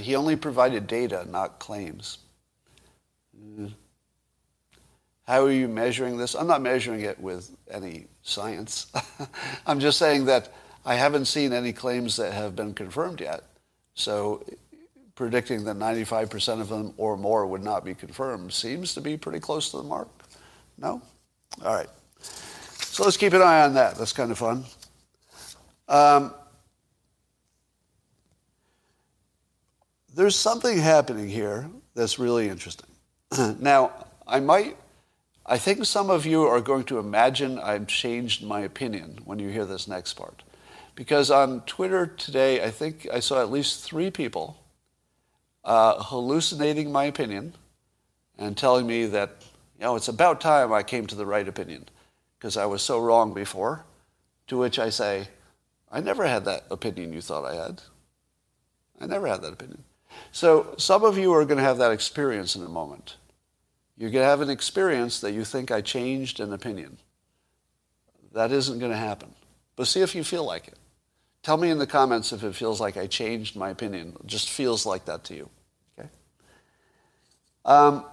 he 0.00 0.16
only 0.16 0.36
provided 0.36 0.86
data, 0.86 1.26
not 1.30 1.58
claims. 1.58 2.18
How 5.26 5.44
are 5.44 5.50
you 5.50 5.68
measuring 5.68 6.18
this? 6.18 6.34
I'm 6.34 6.46
not 6.46 6.60
measuring 6.60 7.00
it 7.00 7.18
with 7.18 7.50
any 7.70 8.06
science. 8.22 8.92
I'm 9.66 9.80
just 9.80 9.98
saying 9.98 10.26
that 10.26 10.52
I 10.84 10.96
haven't 10.96 11.24
seen 11.26 11.52
any 11.52 11.72
claims 11.72 12.16
that 12.16 12.32
have 12.32 12.54
been 12.54 12.74
confirmed 12.74 13.20
yet. 13.20 13.42
So 13.94 14.44
predicting 15.14 15.64
that 15.64 15.76
95% 15.76 16.60
of 16.60 16.68
them 16.68 16.92
or 16.96 17.16
more 17.16 17.46
would 17.46 17.62
not 17.62 17.84
be 17.84 17.94
confirmed 17.94 18.52
seems 18.52 18.94
to 18.94 19.00
be 19.00 19.16
pretty 19.16 19.40
close 19.40 19.70
to 19.70 19.78
the 19.78 19.82
mark. 19.82 20.08
No? 20.76 21.00
All 21.64 21.74
right. 21.74 21.88
So 22.20 23.04
let's 23.04 23.16
keep 23.16 23.32
an 23.32 23.42
eye 23.42 23.62
on 23.62 23.74
that. 23.74 23.96
That's 23.96 24.12
kind 24.12 24.30
of 24.30 24.38
fun. 24.38 24.64
Um, 25.88 26.34
there's 30.14 30.36
something 30.36 30.78
happening 30.78 31.28
here 31.28 31.68
that's 31.94 32.18
really 32.18 32.48
interesting. 32.48 32.93
now, 33.60 33.92
I 34.26 34.40
might, 34.40 34.76
I 35.46 35.58
think 35.58 35.84
some 35.84 36.10
of 36.10 36.26
you 36.26 36.42
are 36.42 36.60
going 36.60 36.84
to 36.84 36.98
imagine 36.98 37.58
I've 37.58 37.86
changed 37.86 38.44
my 38.44 38.60
opinion 38.60 39.18
when 39.24 39.38
you 39.38 39.48
hear 39.48 39.64
this 39.64 39.88
next 39.88 40.14
part. 40.14 40.42
Because 40.94 41.30
on 41.30 41.62
Twitter 41.62 42.06
today, 42.06 42.62
I 42.62 42.70
think 42.70 43.08
I 43.12 43.20
saw 43.20 43.40
at 43.40 43.50
least 43.50 43.82
three 43.84 44.10
people 44.10 44.56
uh, 45.64 46.02
hallucinating 46.02 46.92
my 46.92 47.04
opinion 47.04 47.54
and 48.38 48.56
telling 48.56 48.86
me 48.86 49.06
that, 49.06 49.30
you 49.78 49.84
know, 49.84 49.96
it's 49.96 50.08
about 50.08 50.40
time 50.40 50.72
I 50.72 50.82
came 50.82 51.06
to 51.06 51.14
the 51.14 51.26
right 51.26 51.46
opinion 51.46 51.86
because 52.38 52.56
I 52.56 52.66
was 52.66 52.82
so 52.82 53.00
wrong 53.00 53.34
before. 53.34 53.84
To 54.48 54.58
which 54.58 54.78
I 54.78 54.90
say, 54.90 55.28
I 55.90 56.00
never 56.00 56.26
had 56.26 56.44
that 56.44 56.64
opinion 56.70 57.14
you 57.14 57.22
thought 57.22 57.46
I 57.46 57.54
had. 57.54 57.80
I 59.00 59.06
never 59.06 59.26
had 59.26 59.40
that 59.42 59.54
opinion. 59.54 59.84
So 60.34 60.74
some 60.78 61.04
of 61.04 61.16
you 61.16 61.32
are 61.32 61.44
going 61.44 61.58
to 61.58 61.64
have 61.64 61.78
that 61.78 61.92
experience 61.92 62.56
in 62.56 62.64
a 62.64 62.68
moment. 62.68 63.18
You're 63.96 64.10
going 64.10 64.24
to 64.24 64.28
have 64.28 64.40
an 64.40 64.50
experience 64.50 65.20
that 65.20 65.30
you 65.30 65.44
think 65.44 65.70
I 65.70 65.80
changed 65.80 66.40
an 66.40 66.52
opinion. 66.52 66.98
That 68.32 68.50
isn't 68.50 68.80
going 68.80 68.90
to 68.90 68.98
happen. 68.98 69.32
But 69.76 69.86
see 69.86 70.00
if 70.00 70.12
you 70.12 70.24
feel 70.24 70.44
like 70.44 70.66
it. 70.66 70.76
Tell 71.44 71.56
me 71.56 71.70
in 71.70 71.78
the 71.78 71.86
comments 71.86 72.32
if 72.32 72.42
it 72.42 72.56
feels 72.56 72.80
like 72.80 72.96
I 72.96 73.06
changed 73.06 73.54
my 73.54 73.70
opinion. 73.70 74.16
It 74.18 74.26
just 74.26 74.50
feels 74.50 74.84
like 74.84 75.04
that 75.04 75.22
to 75.22 75.36
you. 75.36 75.48
Okay? 75.96 76.08
Um, 77.64 78.04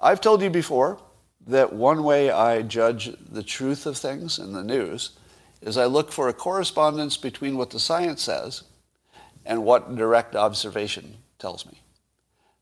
I've 0.00 0.20
told 0.20 0.42
you 0.42 0.50
before 0.50 1.00
that 1.48 1.72
one 1.72 2.04
way 2.04 2.30
I 2.30 2.62
judge 2.62 3.10
the 3.32 3.42
truth 3.42 3.84
of 3.86 3.96
things 3.96 4.38
in 4.38 4.52
the 4.52 4.62
news 4.62 5.18
is 5.60 5.76
I 5.76 5.86
look 5.86 6.12
for 6.12 6.28
a 6.28 6.32
correspondence 6.34 7.16
between 7.16 7.56
what 7.56 7.70
the 7.70 7.80
science 7.80 8.22
says 8.22 8.62
and 9.44 9.64
what 9.64 9.96
direct 9.96 10.36
observation 10.36 11.16
tells 11.44 11.66
me. 11.66 11.78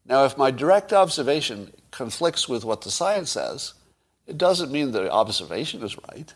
Now, 0.04 0.24
if 0.24 0.36
my 0.36 0.50
direct 0.50 0.92
observation 0.92 1.72
conflicts 1.92 2.48
with 2.48 2.64
what 2.64 2.80
the 2.80 2.90
science 2.90 3.30
says, 3.30 3.74
it 4.26 4.36
doesn't 4.36 4.72
mean 4.72 4.90
the 4.90 5.08
observation 5.08 5.84
is 5.84 5.96
right. 6.08 6.34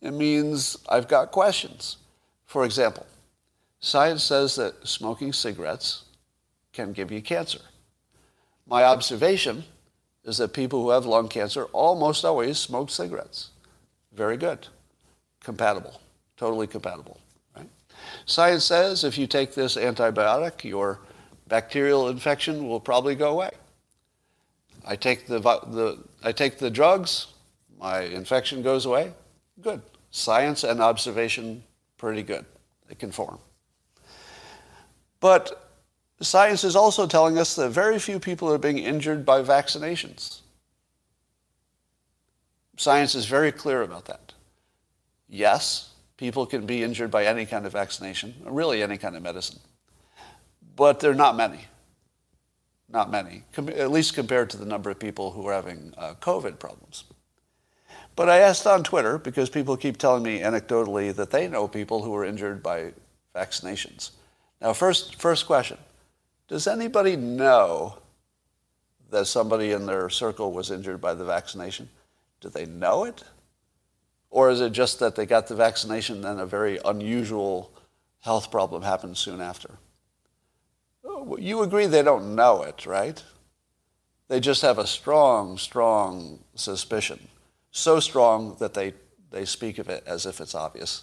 It 0.00 0.12
means 0.12 0.78
I've 0.88 1.08
got 1.08 1.30
questions. 1.30 1.98
For 2.46 2.64
example, 2.64 3.04
science 3.80 4.24
says 4.24 4.56
that 4.56 4.88
smoking 4.88 5.34
cigarettes 5.34 6.04
can 6.72 6.94
give 6.94 7.12
you 7.12 7.20
cancer. 7.20 7.60
My 8.66 8.84
observation 8.84 9.64
is 10.24 10.38
that 10.38 10.54
people 10.54 10.82
who 10.82 10.90
have 10.90 11.04
lung 11.04 11.28
cancer 11.28 11.64
almost 11.74 12.24
always 12.24 12.56
smoke 12.56 12.88
cigarettes. 12.88 13.50
Very 14.14 14.38
good. 14.38 14.68
Compatible. 15.44 16.00
Totally 16.38 16.66
compatible. 16.66 17.20
Right? 17.54 17.68
Science 18.24 18.64
says 18.64 19.04
if 19.04 19.18
you 19.18 19.26
take 19.26 19.52
this 19.52 19.76
antibiotic, 19.76 20.64
your 20.64 21.00
bacterial 21.48 22.08
infection 22.08 22.68
will 22.68 22.80
probably 22.80 23.14
go 23.14 23.32
away. 23.32 23.50
I 24.86 24.96
take 24.96 25.26
the, 25.26 25.40
the, 25.40 25.98
I 26.22 26.32
take 26.32 26.58
the 26.58 26.70
drugs, 26.70 27.28
my 27.78 28.00
infection 28.00 28.62
goes 28.62 28.86
away. 28.86 29.12
Good. 29.60 29.82
Science 30.10 30.64
and 30.64 30.80
observation, 30.80 31.62
pretty 31.96 32.22
good. 32.22 32.44
They 32.88 32.94
conform. 32.94 33.38
But 35.20 35.70
science 36.20 36.64
is 36.64 36.76
also 36.76 37.06
telling 37.06 37.38
us 37.38 37.56
that 37.56 37.70
very 37.70 37.98
few 37.98 38.18
people 38.18 38.52
are 38.52 38.58
being 38.58 38.78
injured 38.78 39.26
by 39.26 39.42
vaccinations. 39.42 40.40
Science 42.76 43.14
is 43.14 43.26
very 43.26 43.50
clear 43.50 43.82
about 43.82 44.04
that. 44.06 44.32
Yes, 45.28 45.90
people 46.16 46.46
can 46.46 46.64
be 46.64 46.82
injured 46.82 47.10
by 47.10 47.26
any 47.26 47.44
kind 47.44 47.66
of 47.66 47.72
vaccination, 47.72 48.34
really 48.46 48.82
any 48.82 48.96
kind 48.96 49.16
of 49.16 49.22
medicine 49.22 49.58
but 50.78 51.00
they're 51.00 51.12
not 51.12 51.36
many. 51.36 51.58
Not 52.88 53.10
many, 53.10 53.42
at 53.56 53.90
least 53.90 54.14
compared 54.14 54.48
to 54.50 54.56
the 54.56 54.64
number 54.64 54.88
of 54.88 54.98
people 54.98 55.32
who 55.32 55.46
are 55.46 55.52
having 55.52 55.92
uh, 55.98 56.14
COVID 56.20 56.58
problems. 56.58 57.04
But 58.16 58.30
I 58.30 58.38
asked 58.38 58.66
on 58.66 58.82
Twitter 58.84 59.18
because 59.18 59.50
people 59.50 59.76
keep 59.76 59.98
telling 59.98 60.22
me 60.22 60.38
anecdotally 60.38 61.14
that 61.16 61.30
they 61.30 61.48
know 61.48 61.68
people 61.68 62.02
who 62.02 62.12
were 62.12 62.24
injured 62.24 62.62
by 62.62 62.92
vaccinations. 63.34 64.12
Now, 64.62 64.72
first, 64.72 65.16
first 65.16 65.46
question 65.46 65.78
Does 66.46 66.66
anybody 66.66 67.16
know 67.16 67.98
that 69.10 69.26
somebody 69.26 69.72
in 69.72 69.84
their 69.84 70.08
circle 70.08 70.52
was 70.52 70.70
injured 70.70 71.00
by 71.00 71.12
the 71.12 71.24
vaccination? 71.24 71.88
Do 72.40 72.48
they 72.48 72.66
know 72.66 73.04
it? 73.04 73.24
Or 74.30 74.48
is 74.48 74.60
it 74.60 74.70
just 74.70 75.00
that 75.00 75.16
they 75.16 75.26
got 75.26 75.48
the 75.48 75.56
vaccination 75.56 76.24
and 76.24 76.40
a 76.40 76.46
very 76.46 76.78
unusual 76.84 77.72
health 78.20 78.50
problem 78.50 78.82
happened 78.82 79.16
soon 79.16 79.40
after? 79.40 79.78
You 81.38 81.62
agree 81.62 81.86
they 81.86 82.02
don't 82.02 82.34
know 82.34 82.62
it, 82.62 82.86
right? 82.86 83.22
They 84.28 84.40
just 84.40 84.62
have 84.62 84.78
a 84.78 84.86
strong, 84.86 85.58
strong 85.58 86.40
suspicion. 86.54 87.28
So 87.70 88.00
strong 88.00 88.56
that 88.60 88.74
they, 88.74 88.94
they 89.30 89.44
speak 89.44 89.78
of 89.78 89.88
it 89.88 90.04
as 90.06 90.26
if 90.26 90.40
it's 90.40 90.54
obvious, 90.54 91.02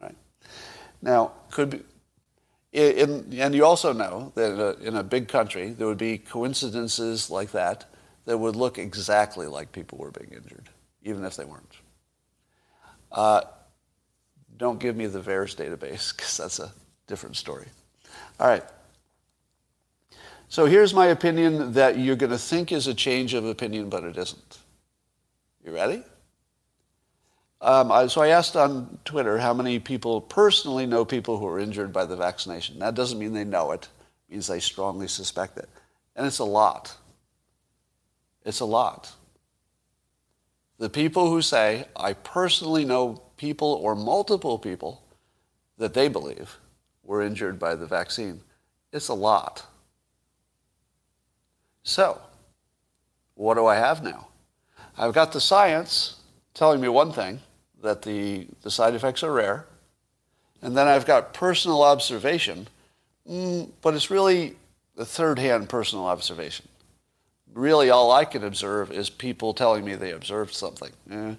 right? 0.00 0.16
Now, 1.02 1.32
could 1.50 1.70
be, 1.70 1.82
in, 2.72 3.32
and 3.38 3.54
you 3.54 3.64
also 3.64 3.92
know 3.92 4.32
that 4.34 4.52
in 4.52 4.60
a, 4.60 4.88
in 4.88 4.96
a 4.96 5.02
big 5.02 5.28
country, 5.28 5.70
there 5.70 5.86
would 5.86 5.98
be 5.98 6.18
coincidences 6.18 7.30
like 7.30 7.52
that 7.52 7.84
that 8.24 8.38
would 8.38 8.56
look 8.56 8.78
exactly 8.78 9.46
like 9.46 9.70
people 9.70 9.98
were 9.98 10.10
being 10.10 10.32
injured, 10.32 10.70
even 11.02 11.24
if 11.24 11.36
they 11.36 11.44
weren't. 11.44 11.76
Uh, 13.12 13.42
don't 14.56 14.80
give 14.80 14.96
me 14.96 15.06
the 15.06 15.20
VAERS 15.20 15.56
database 15.56 16.16
because 16.16 16.36
that's 16.36 16.58
a 16.58 16.72
different 17.06 17.36
story. 17.36 17.66
All 18.40 18.48
right. 18.48 18.64
So 20.54 20.66
here's 20.66 20.94
my 20.94 21.06
opinion 21.06 21.72
that 21.72 21.98
you're 21.98 22.14
going 22.14 22.30
to 22.30 22.38
think 22.38 22.70
is 22.70 22.86
a 22.86 22.94
change 22.94 23.34
of 23.34 23.44
opinion, 23.44 23.88
but 23.88 24.04
it 24.04 24.16
isn't. 24.16 24.58
You 25.64 25.74
ready? 25.74 26.04
Um, 27.60 27.90
I, 27.90 28.06
so 28.06 28.20
I 28.20 28.28
asked 28.28 28.54
on 28.54 29.00
Twitter 29.04 29.36
how 29.36 29.52
many 29.52 29.80
people 29.80 30.20
personally 30.20 30.86
know 30.86 31.04
people 31.04 31.38
who 31.38 31.48
are 31.48 31.58
injured 31.58 31.92
by 31.92 32.04
the 32.04 32.14
vaccination. 32.14 32.78
That 32.78 32.94
doesn't 32.94 33.18
mean 33.18 33.32
they 33.32 33.42
know 33.42 33.72
it. 33.72 33.88
It 34.28 34.34
means 34.34 34.46
they 34.46 34.60
strongly 34.60 35.08
suspect 35.08 35.58
it. 35.58 35.68
And 36.14 36.24
it's 36.24 36.38
a 36.38 36.44
lot. 36.44 36.96
It's 38.44 38.60
a 38.60 38.64
lot. 38.64 39.12
The 40.78 40.88
people 40.88 41.30
who 41.30 41.42
say, 41.42 41.86
I 41.96 42.12
personally 42.12 42.84
know 42.84 43.20
people 43.36 43.80
or 43.82 43.96
multiple 43.96 44.60
people 44.60 45.02
that 45.78 45.94
they 45.94 46.06
believe 46.06 46.58
were 47.02 47.22
injured 47.22 47.58
by 47.58 47.74
the 47.74 47.86
vaccine, 47.86 48.40
it's 48.92 49.08
a 49.08 49.14
lot. 49.14 49.66
So, 51.84 52.20
what 53.34 53.54
do 53.54 53.66
I 53.66 53.76
have 53.76 54.02
now? 54.02 54.28
I've 54.98 55.14
got 55.14 55.32
the 55.32 55.40
science 55.40 56.16
telling 56.54 56.80
me 56.80 56.88
one 56.88 57.12
thing, 57.12 57.40
that 57.82 58.02
the, 58.02 58.46
the 58.62 58.70
side 58.70 58.94
effects 58.94 59.22
are 59.22 59.32
rare. 59.32 59.66
And 60.62 60.76
then 60.76 60.88
I've 60.88 61.04
got 61.04 61.34
personal 61.34 61.82
observation, 61.82 62.68
mm, 63.28 63.68
but 63.82 63.94
it's 63.94 64.10
really 64.10 64.56
the 64.96 65.04
third 65.04 65.38
hand 65.38 65.68
personal 65.68 66.06
observation. 66.06 66.66
Really, 67.52 67.90
all 67.90 68.10
I 68.10 68.24
can 68.24 68.44
observe 68.44 68.90
is 68.90 69.10
people 69.10 69.52
telling 69.52 69.84
me 69.84 69.94
they 69.94 70.12
observed 70.12 70.54
something. 70.54 70.90
Eh, 71.10 71.34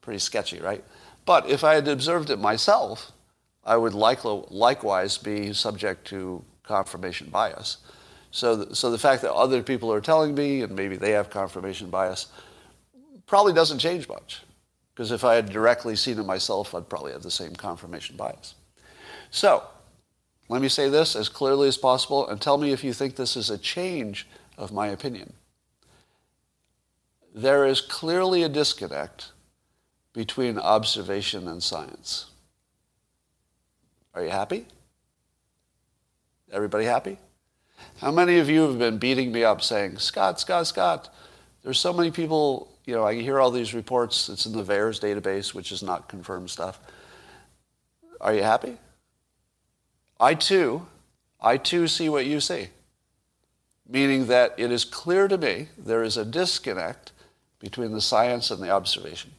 pretty 0.00 0.20
sketchy, 0.20 0.60
right? 0.60 0.84
But 1.26 1.48
if 1.50 1.64
I 1.64 1.74
had 1.74 1.88
observed 1.88 2.30
it 2.30 2.38
myself, 2.38 3.12
I 3.64 3.76
would 3.76 3.92
likewise 3.92 5.18
be 5.18 5.52
subject 5.52 6.06
to 6.08 6.42
confirmation 6.62 7.28
bias. 7.30 7.78
So, 8.30 8.56
the, 8.56 8.76
so 8.76 8.90
the 8.90 8.98
fact 8.98 9.22
that 9.22 9.32
other 9.32 9.62
people 9.62 9.92
are 9.92 10.00
telling 10.00 10.34
me, 10.34 10.62
and 10.62 10.74
maybe 10.74 10.96
they 10.96 11.10
have 11.12 11.30
confirmation 11.30 11.90
bias, 11.90 12.26
probably 13.26 13.52
doesn't 13.52 13.78
change 13.78 14.08
much. 14.08 14.42
Because 14.94 15.12
if 15.12 15.24
I 15.24 15.34
had 15.34 15.50
directly 15.50 15.96
seen 15.96 16.18
it 16.18 16.26
myself, 16.26 16.74
I'd 16.74 16.88
probably 16.88 17.12
have 17.12 17.22
the 17.22 17.30
same 17.30 17.54
confirmation 17.54 18.16
bias. 18.16 18.54
So, 19.30 19.64
let 20.48 20.60
me 20.60 20.68
say 20.68 20.88
this 20.88 21.14
as 21.16 21.28
clearly 21.28 21.68
as 21.68 21.76
possible 21.76 22.28
and 22.28 22.40
tell 22.40 22.58
me 22.58 22.72
if 22.72 22.82
you 22.82 22.92
think 22.92 23.16
this 23.16 23.36
is 23.36 23.50
a 23.50 23.58
change 23.58 24.28
of 24.58 24.72
my 24.72 24.88
opinion. 24.88 25.32
There 27.34 27.64
is 27.64 27.80
clearly 27.80 28.42
a 28.42 28.48
disconnect 28.48 29.30
between 30.12 30.58
observation 30.58 31.46
and 31.46 31.62
science. 31.62 32.26
Are 34.12 34.24
you 34.24 34.30
happy? 34.30 34.66
Everybody 36.52 36.84
happy? 36.84 37.18
How 38.00 38.10
many 38.10 38.38
of 38.38 38.48
you 38.48 38.62
have 38.62 38.78
been 38.78 38.98
beating 38.98 39.32
me 39.32 39.44
up 39.44 39.62
saying, 39.62 39.98
Scott, 39.98 40.40
Scott, 40.40 40.66
Scott, 40.66 41.14
there's 41.62 41.78
so 41.78 41.92
many 41.92 42.10
people 42.10 42.70
you 42.90 42.96
know, 42.96 43.06
I 43.06 43.14
hear 43.20 43.38
all 43.38 43.52
these 43.52 43.72
reports. 43.72 44.28
It's 44.28 44.46
in 44.46 44.52
the 44.52 44.64
VAERS 44.64 45.00
database, 45.00 45.54
which 45.54 45.70
is 45.70 45.80
not 45.80 46.08
confirmed 46.08 46.50
stuff. 46.50 46.80
Are 48.20 48.34
you 48.34 48.42
happy? 48.42 48.78
I 50.18 50.34
too, 50.34 50.88
I 51.40 51.56
too 51.56 51.86
see 51.86 52.08
what 52.08 52.26
you 52.26 52.40
see. 52.40 52.70
Meaning 53.88 54.26
that 54.26 54.54
it 54.58 54.72
is 54.72 54.84
clear 54.84 55.28
to 55.28 55.38
me 55.38 55.68
there 55.78 56.02
is 56.02 56.16
a 56.16 56.24
disconnect 56.24 57.12
between 57.60 57.92
the 57.92 58.00
science 58.00 58.50
and 58.50 58.60
the 58.60 58.70
observation. 58.70 59.30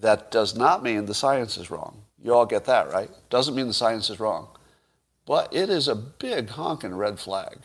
That 0.00 0.32
does 0.32 0.56
not 0.56 0.82
mean 0.82 1.06
the 1.06 1.14
science 1.14 1.56
is 1.56 1.70
wrong. 1.70 2.02
You 2.20 2.34
all 2.34 2.46
get 2.46 2.64
that, 2.64 2.90
right? 2.92 3.10
Doesn't 3.30 3.54
mean 3.54 3.68
the 3.68 3.72
science 3.72 4.10
is 4.10 4.18
wrong. 4.18 4.48
But 5.28 5.54
it 5.54 5.68
is 5.68 5.88
a 5.88 5.94
big 5.94 6.48
honking 6.48 6.94
red 6.94 7.20
flag. 7.20 7.58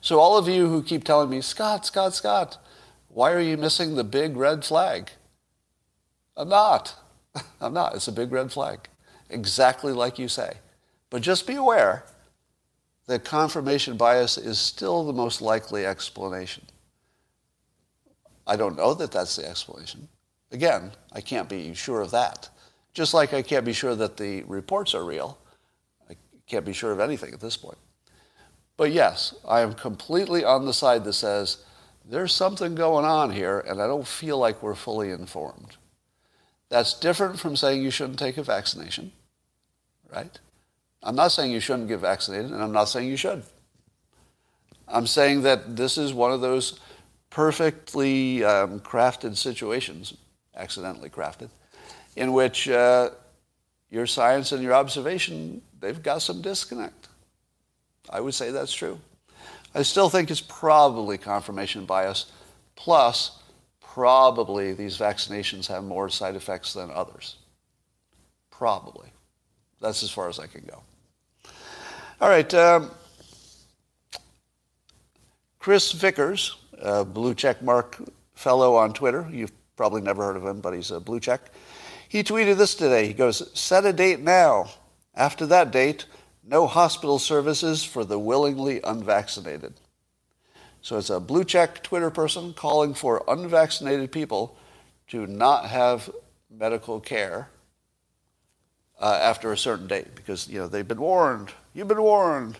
So 0.00 0.18
all 0.18 0.36
of 0.36 0.48
you 0.48 0.66
who 0.66 0.82
keep 0.82 1.04
telling 1.04 1.30
me, 1.30 1.40
Scott, 1.40 1.86
Scott, 1.86 2.14
Scott, 2.16 2.58
why 3.06 3.30
are 3.30 3.40
you 3.40 3.56
missing 3.56 3.94
the 3.94 4.02
big 4.02 4.36
red 4.36 4.64
flag? 4.64 5.10
I'm 6.36 6.48
not. 6.48 6.96
I'm 7.60 7.72
not. 7.72 7.94
It's 7.94 8.08
a 8.08 8.12
big 8.12 8.32
red 8.32 8.50
flag. 8.50 8.88
Exactly 9.30 9.92
like 9.92 10.18
you 10.18 10.26
say. 10.26 10.54
But 11.10 11.22
just 11.22 11.46
be 11.46 11.54
aware 11.54 12.02
that 13.06 13.24
confirmation 13.24 13.96
bias 13.96 14.36
is 14.36 14.58
still 14.58 15.04
the 15.04 15.12
most 15.12 15.40
likely 15.40 15.86
explanation. 15.86 16.64
I 18.48 18.56
don't 18.56 18.76
know 18.76 18.94
that 18.94 19.12
that's 19.12 19.36
the 19.36 19.48
explanation. 19.48 20.08
Again, 20.50 20.90
I 21.12 21.20
can't 21.20 21.48
be 21.48 21.72
sure 21.74 22.00
of 22.00 22.10
that. 22.10 22.48
Just 22.94 23.14
like 23.14 23.32
I 23.32 23.42
can't 23.42 23.64
be 23.64 23.72
sure 23.72 23.94
that 23.94 24.16
the 24.16 24.42
reports 24.42 24.92
are 24.92 25.04
real. 25.04 25.38
Can't 26.46 26.64
be 26.64 26.72
sure 26.72 26.92
of 26.92 27.00
anything 27.00 27.34
at 27.34 27.40
this 27.40 27.56
point. 27.56 27.78
But 28.76 28.92
yes, 28.92 29.34
I 29.46 29.60
am 29.60 29.74
completely 29.74 30.44
on 30.44 30.66
the 30.66 30.72
side 30.72 31.04
that 31.04 31.14
says 31.14 31.58
there's 32.08 32.32
something 32.32 32.74
going 32.74 33.04
on 33.04 33.30
here 33.30 33.60
and 33.60 33.80
I 33.80 33.86
don't 33.86 34.06
feel 34.06 34.38
like 34.38 34.62
we're 34.62 34.74
fully 34.74 35.10
informed. 35.10 35.76
That's 36.68 36.98
different 36.98 37.38
from 37.38 37.56
saying 37.56 37.82
you 37.82 37.90
shouldn't 37.90 38.18
take 38.18 38.36
a 38.36 38.42
vaccination, 38.42 39.12
right? 40.12 40.38
I'm 41.02 41.16
not 41.16 41.28
saying 41.28 41.52
you 41.52 41.60
shouldn't 41.60 41.88
get 41.88 42.00
vaccinated 42.00 42.50
and 42.50 42.62
I'm 42.62 42.72
not 42.72 42.84
saying 42.84 43.08
you 43.08 43.16
should. 43.16 43.42
I'm 44.88 45.06
saying 45.06 45.42
that 45.42 45.76
this 45.76 45.98
is 45.98 46.12
one 46.12 46.32
of 46.32 46.40
those 46.40 46.78
perfectly 47.30 48.44
um, 48.44 48.80
crafted 48.80 49.36
situations, 49.36 50.14
accidentally 50.54 51.10
crafted, 51.10 51.50
in 52.14 52.32
which 52.32 52.68
uh, 52.68 53.10
your 53.90 54.06
science 54.06 54.52
and 54.52 54.62
your 54.62 54.74
observation, 54.74 55.60
they've 55.80 56.02
got 56.02 56.22
some 56.22 56.42
disconnect. 56.42 57.08
I 58.08 58.20
would 58.20 58.34
say 58.34 58.50
that's 58.50 58.72
true. 58.72 58.98
I 59.74 59.82
still 59.82 60.08
think 60.08 60.30
it's 60.30 60.40
probably 60.40 61.18
confirmation 61.18 61.84
bias, 61.84 62.26
plus 62.76 63.38
probably 63.80 64.72
these 64.72 64.98
vaccinations 64.98 65.66
have 65.66 65.84
more 65.84 66.08
side 66.08 66.36
effects 66.36 66.72
than 66.72 66.90
others. 66.90 67.36
Probably. 68.50 69.08
That's 69.80 70.02
as 70.02 70.10
far 70.10 70.28
as 70.28 70.38
I 70.38 70.46
can 70.46 70.62
go. 70.62 70.82
All 72.20 72.28
right. 72.28 72.52
Um, 72.54 72.90
Chris 75.58 75.92
Vickers, 75.92 76.56
a 76.80 77.04
blue 77.04 77.34
check 77.34 77.60
mark 77.62 78.00
fellow 78.34 78.76
on 78.76 78.92
Twitter. 78.92 79.28
You've 79.30 79.52
probably 79.76 80.00
never 80.00 80.24
heard 80.24 80.36
of 80.36 80.46
him, 80.46 80.60
but 80.60 80.72
he's 80.72 80.90
a 80.90 81.00
blue 81.00 81.20
check. 81.20 81.50
He 82.08 82.22
tweeted 82.22 82.56
this 82.56 82.74
today. 82.74 83.06
He 83.06 83.12
goes, 83.12 83.50
Set 83.58 83.84
a 83.84 83.92
date 83.92 84.20
now. 84.20 84.70
After 85.16 85.46
that 85.46 85.70
date, 85.70 86.04
no 86.44 86.66
hospital 86.66 87.18
services 87.18 87.84
for 87.84 88.04
the 88.04 88.18
willingly 88.18 88.80
unvaccinated. 88.82 89.74
So 90.82 90.98
it's 90.98 91.10
a 91.10 91.18
blue 91.18 91.44
check 91.44 91.82
Twitter 91.82 92.10
person 92.10 92.52
calling 92.52 92.94
for 92.94 93.24
unvaccinated 93.26 94.12
people 94.12 94.56
to 95.08 95.26
not 95.26 95.66
have 95.66 96.10
medical 96.50 97.00
care 97.00 97.48
uh, 99.00 99.18
after 99.20 99.52
a 99.52 99.58
certain 99.58 99.86
date 99.86 100.14
because 100.14 100.48
you 100.48 100.58
know 100.58 100.68
they've 100.68 100.86
been 100.86 101.00
warned. 101.00 101.52
You've 101.74 101.88
been 101.88 102.02
warned. 102.02 102.58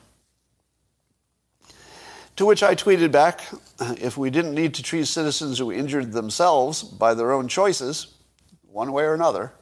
To 2.37 2.45
which 2.45 2.63
I 2.63 2.75
tweeted 2.75 3.13
back, 3.13 3.41
if 3.81 4.19
we 4.19 4.29
didn't 4.29 4.55
need 4.55 4.75
to 4.75 4.83
treat 4.83 5.07
citizens 5.07 5.59
who 5.59 5.73
injured 5.73 6.13
themselves 6.13 6.83
by 6.83 7.15
their 7.15 7.33
own 7.33 7.49
choices, 7.49 8.15
one 8.63 8.93
way 8.93 9.05
or 9.05 9.15
another, 9.15 9.53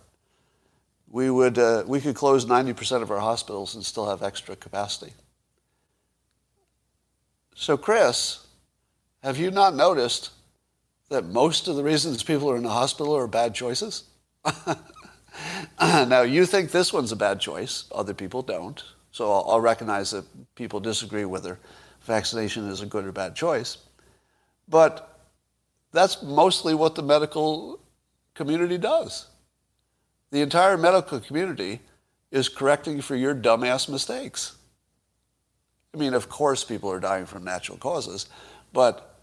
we, 1.14 1.30
would, 1.30 1.58
uh, 1.58 1.84
we 1.86 2.00
could 2.00 2.16
close 2.16 2.44
90% 2.44 3.00
of 3.00 3.08
our 3.12 3.20
hospitals 3.20 3.76
and 3.76 3.84
still 3.84 4.10
have 4.10 4.24
extra 4.24 4.56
capacity. 4.56 5.12
So, 7.54 7.76
Chris, 7.76 8.44
have 9.22 9.38
you 9.38 9.52
not 9.52 9.76
noticed 9.76 10.30
that 11.10 11.24
most 11.24 11.68
of 11.68 11.76
the 11.76 11.84
reasons 11.84 12.24
people 12.24 12.50
are 12.50 12.56
in 12.56 12.64
the 12.64 12.68
hospital 12.68 13.16
are 13.16 13.28
bad 13.28 13.54
choices? 13.54 14.02
now, 15.80 16.22
you 16.22 16.46
think 16.46 16.72
this 16.72 16.92
one's 16.92 17.12
a 17.12 17.16
bad 17.16 17.38
choice. 17.38 17.84
Other 17.92 18.12
people 18.12 18.42
don't. 18.42 18.82
So 19.12 19.30
I'll, 19.30 19.44
I'll 19.50 19.60
recognize 19.60 20.10
that 20.10 20.24
people 20.56 20.80
disagree 20.80 21.24
whether 21.24 21.60
vaccination 22.00 22.68
is 22.68 22.80
a 22.80 22.86
good 22.86 23.06
or 23.06 23.12
bad 23.12 23.36
choice. 23.36 23.78
But 24.68 25.16
that's 25.92 26.24
mostly 26.24 26.74
what 26.74 26.96
the 26.96 27.04
medical 27.04 27.78
community 28.34 28.78
does. 28.78 29.28
The 30.34 30.42
entire 30.42 30.76
medical 30.76 31.20
community 31.20 31.78
is 32.32 32.48
correcting 32.48 33.00
for 33.02 33.14
your 33.14 33.36
dumbass 33.36 33.88
mistakes. 33.88 34.56
I 35.94 35.96
mean, 35.96 36.12
of 36.12 36.28
course, 36.28 36.64
people 36.64 36.90
are 36.90 36.98
dying 36.98 37.24
from 37.24 37.44
natural 37.44 37.78
causes, 37.78 38.26
but 38.72 39.20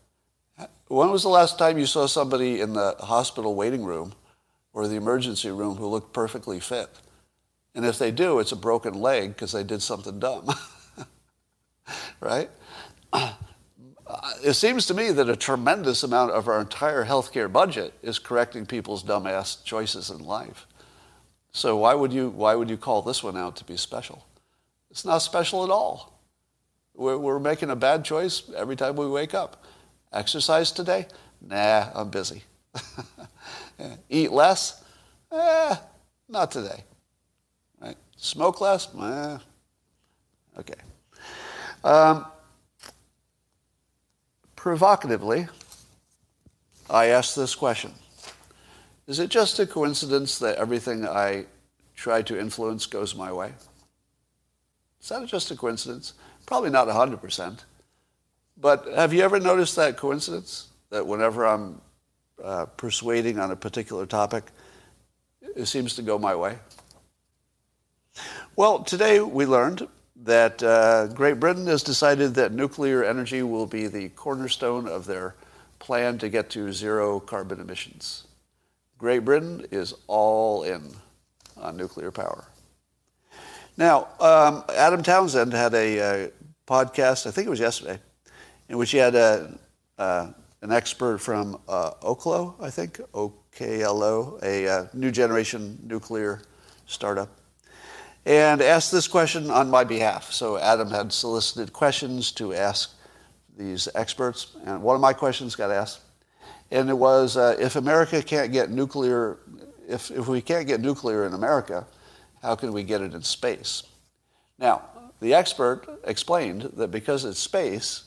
when 0.87 1.11
was 1.11 1.23
the 1.23 1.27
last 1.27 1.59
time 1.59 1.77
you 1.77 1.85
saw 1.85 2.05
somebody 2.05 2.61
in 2.61 2.71
the 2.71 2.95
hospital 2.97 3.55
waiting 3.55 3.83
room 3.83 4.13
or 4.71 4.87
the 4.87 4.95
emergency 4.95 5.51
room 5.51 5.75
who 5.75 5.87
looked 5.87 6.13
perfectly 6.13 6.61
fit? 6.61 6.87
And 7.75 7.85
if 7.85 7.99
they 7.99 8.11
do, 8.11 8.39
it's 8.39 8.53
a 8.53 8.55
broken 8.55 8.93
leg 8.93 9.35
because 9.35 9.51
they 9.51 9.65
did 9.65 9.81
something 9.81 10.17
dumb. 10.17 10.47
right? 12.21 12.49
It 14.45 14.53
seems 14.53 14.85
to 14.85 14.93
me 14.93 15.11
that 15.11 15.27
a 15.27 15.35
tremendous 15.35 16.03
amount 16.03 16.31
of 16.31 16.47
our 16.47 16.61
entire 16.61 17.03
healthcare 17.03 17.51
budget 17.51 17.95
is 18.01 18.17
correcting 18.17 18.65
people's 18.65 19.03
dumbass 19.03 19.61
choices 19.65 20.09
in 20.09 20.19
life. 20.19 20.67
So 21.53 21.77
why 21.77 21.93
would 21.93 22.13
you 22.13 22.29
why 22.29 22.55
would 22.55 22.69
you 22.69 22.77
call 22.77 23.01
this 23.01 23.23
one 23.23 23.37
out 23.37 23.55
to 23.57 23.65
be 23.65 23.77
special? 23.77 24.25
It's 24.89 25.05
not 25.05 25.19
special 25.19 25.63
at 25.63 25.69
all. 25.69 26.19
We're, 26.93 27.17
we're 27.17 27.39
making 27.39 27.69
a 27.69 27.75
bad 27.75 28.03
choice 28.03 28.43
every 28.55 28.75
time 28.75 28.95
we 28.95 29.07
wake 29.07 29.33
up. 29.33 29.63
Exercise 30.11 30.71
today? 30.71 31.07
Nah, 31.41 31.87
I'm 31.95 32.09
busy. 32.09 32.43
Eat 34.09 34.31
less? 34.31 34.83
Eh, 35.31 35.75
not 36.27 36.51
today. 36.51 36.83
Right? 37.79 37.95
Smoke 38.17 38.59
less? 38.59 38.89
Eh, 38.93 39.37
okay. 40.59 40.73
Um, 41.83 42.25
provocatively, 44.55 45.47
I 46.89 47.07
ask 47.07 47.35
this 47.35 47.55
question. 47.55 47.93
Is 49.07 49.19
it 49.19 49.29
just 49.29 49.59
a 49.59 49.65
coincidence 49.65 50.39
that 50.39 50.57
everything 50.57 51.07
I 51.07 51.45
try 51.95 52.21
to 52.23 52.39
influence 52.39 52.85
goes 52.85 53.15
my 53.15 53.31
way? 53.31 53.53
Is 55.01 55.09
that 55.09 55.25
just 55.27 55.51
a 55.51 55.55
coincidence? 55.55 56.13
Probably 56.45 56.69
not 56.69 56.87
100%. 56.87 57.59
But 58.57 58.87
have 58.95 59.13
you 59.13 59.21
ever 59.21 59.39
noticed 59.39 59.75
that 59.75 59.97
coincidence? 59.97 60.67
That 60.91 61.07
whenever 61.07 61.47
I'm 61.47 61.81
uh, 62.43 62.65
persuading 62.65 63.39
on 63.39 63.51
a 63.51 63.55
particular 63.55 64.05
topic, 64.05 64.45
it 65.55 65.65
seems 65.65 65.95
to 65.95 66.01
go 66.01 66.19
my 66.19 66.35
way? 66.35 66.57
Well, 68.55 68.83
today 68.83 69.19
we 69.19 69.45
learned 69.45 69.87
that 70.23 70.61
uh, 70.61 71.07
Great 71.07 71.39
Britain 71.39 71.65
has 71.67 71.81
decided 71.81 72.35
that 72.35 72.51
nuclear 72.51 73.03
energy 73.03 73.41
will 73.41 73.65
be 73.65 73.87
the 73.87 74.09
cornerstone 74.09 74.87
of 74.87 75.05
their 75.05 75.35
plan 75.79 76.19
to 76.19 76.29
get 76.29 76.49
to 76.51 76.71
zero 76.71 77.19
carbon 77.19 77.59
emissions. 77.59 78.27
Great 79.01 79.25
Britain 79.25 79.65
is 79.71 79.95
all 80.05 80.61
in 80.61 80.93
on 81.57 81.75
nuclear 81.75 82.11
power. 82.11 82.45
Now, 83.75 84.09
um, 84.19 84.63
Adam 84.77 85.01
Townsend 85.01 85.53
had 85.53 85.73
a 85.73 85.99
uh, 85.99 86.27
podcast, 86.67 87.25
I 87.25 87.31
think 87.31 87.47
it 87.47 87.49
was 87.49 87.59
yesterday, 87.59 87.99
in 88.69 88.77
which 88.77 88.91
he 88.91 88.99
had 88.99 89.15
a, 89.15 89.57
uh, 89.97 90.27
an 90.61 90.71
expert 90.71 91.17
from 91.17 91.59
uh, 91.67 91.93
Oklo, 92.03 92.53
I 92.61 92.69
think, 92.69 93.01
OKLO, 93.15 94.39
a 94.43 94.67
uh, 94.67 94.87
new 94.93 95.09
generation 95.09 95.79
nuclear 95.81 96.43
startup, 96.85 97.39
and 98.27 98.61
asked 98.61 98.91
this 98.91 99.07
question 99.07 99.49
on 99.49 99.67
my 99.71 99.83
behalf. 99.83 100.31
So 100.31 100.59
Adam 100.59 100.91
had 100.91 101.11
solicited 101.11 101.73
questions 101.73 102.31
to 102.33 102.53
ask 102.53 102.93
these 103.57 103.87
experts, 103.95 104.55
and 104.63 104.83
one 104.83 104.93
of 104.93 105.01
my 105.01 105.13
questions 105.13 105.55
got 105.55 105.71
asked 105.71 106.01
and 106.71 106.89
it 106.89 106.97
was 106.97 107.35
uh, 107.35 107.55
if 107.59 107.75
America 107.75 108.23
can't 108.23 108.51
get 108.51 108.71
nuclear, 108.71 109.37
if, 109.87 110.09
if 110.09 110.27
we 110.27 110.41
can't 110.41 110.65
get 110.65 110.79
nuclear 110.79 111.25
in 111.25 111.33
America, 111.33 111.85
how 112.41 112.55
can 112.55 112.71
we 112.71 112.83
get 112.83 113.01
it 113.01 113.13
in 113.13 113.21
space? 113.21 113.83
Now, 114.57 114.83
the 115.19 115.33
expert 115.33 115.85
explained 116.05 116.71
that 116.77 116.89
because 116.89 117.25
it's 117.25 117.39
space, 117.39 118.05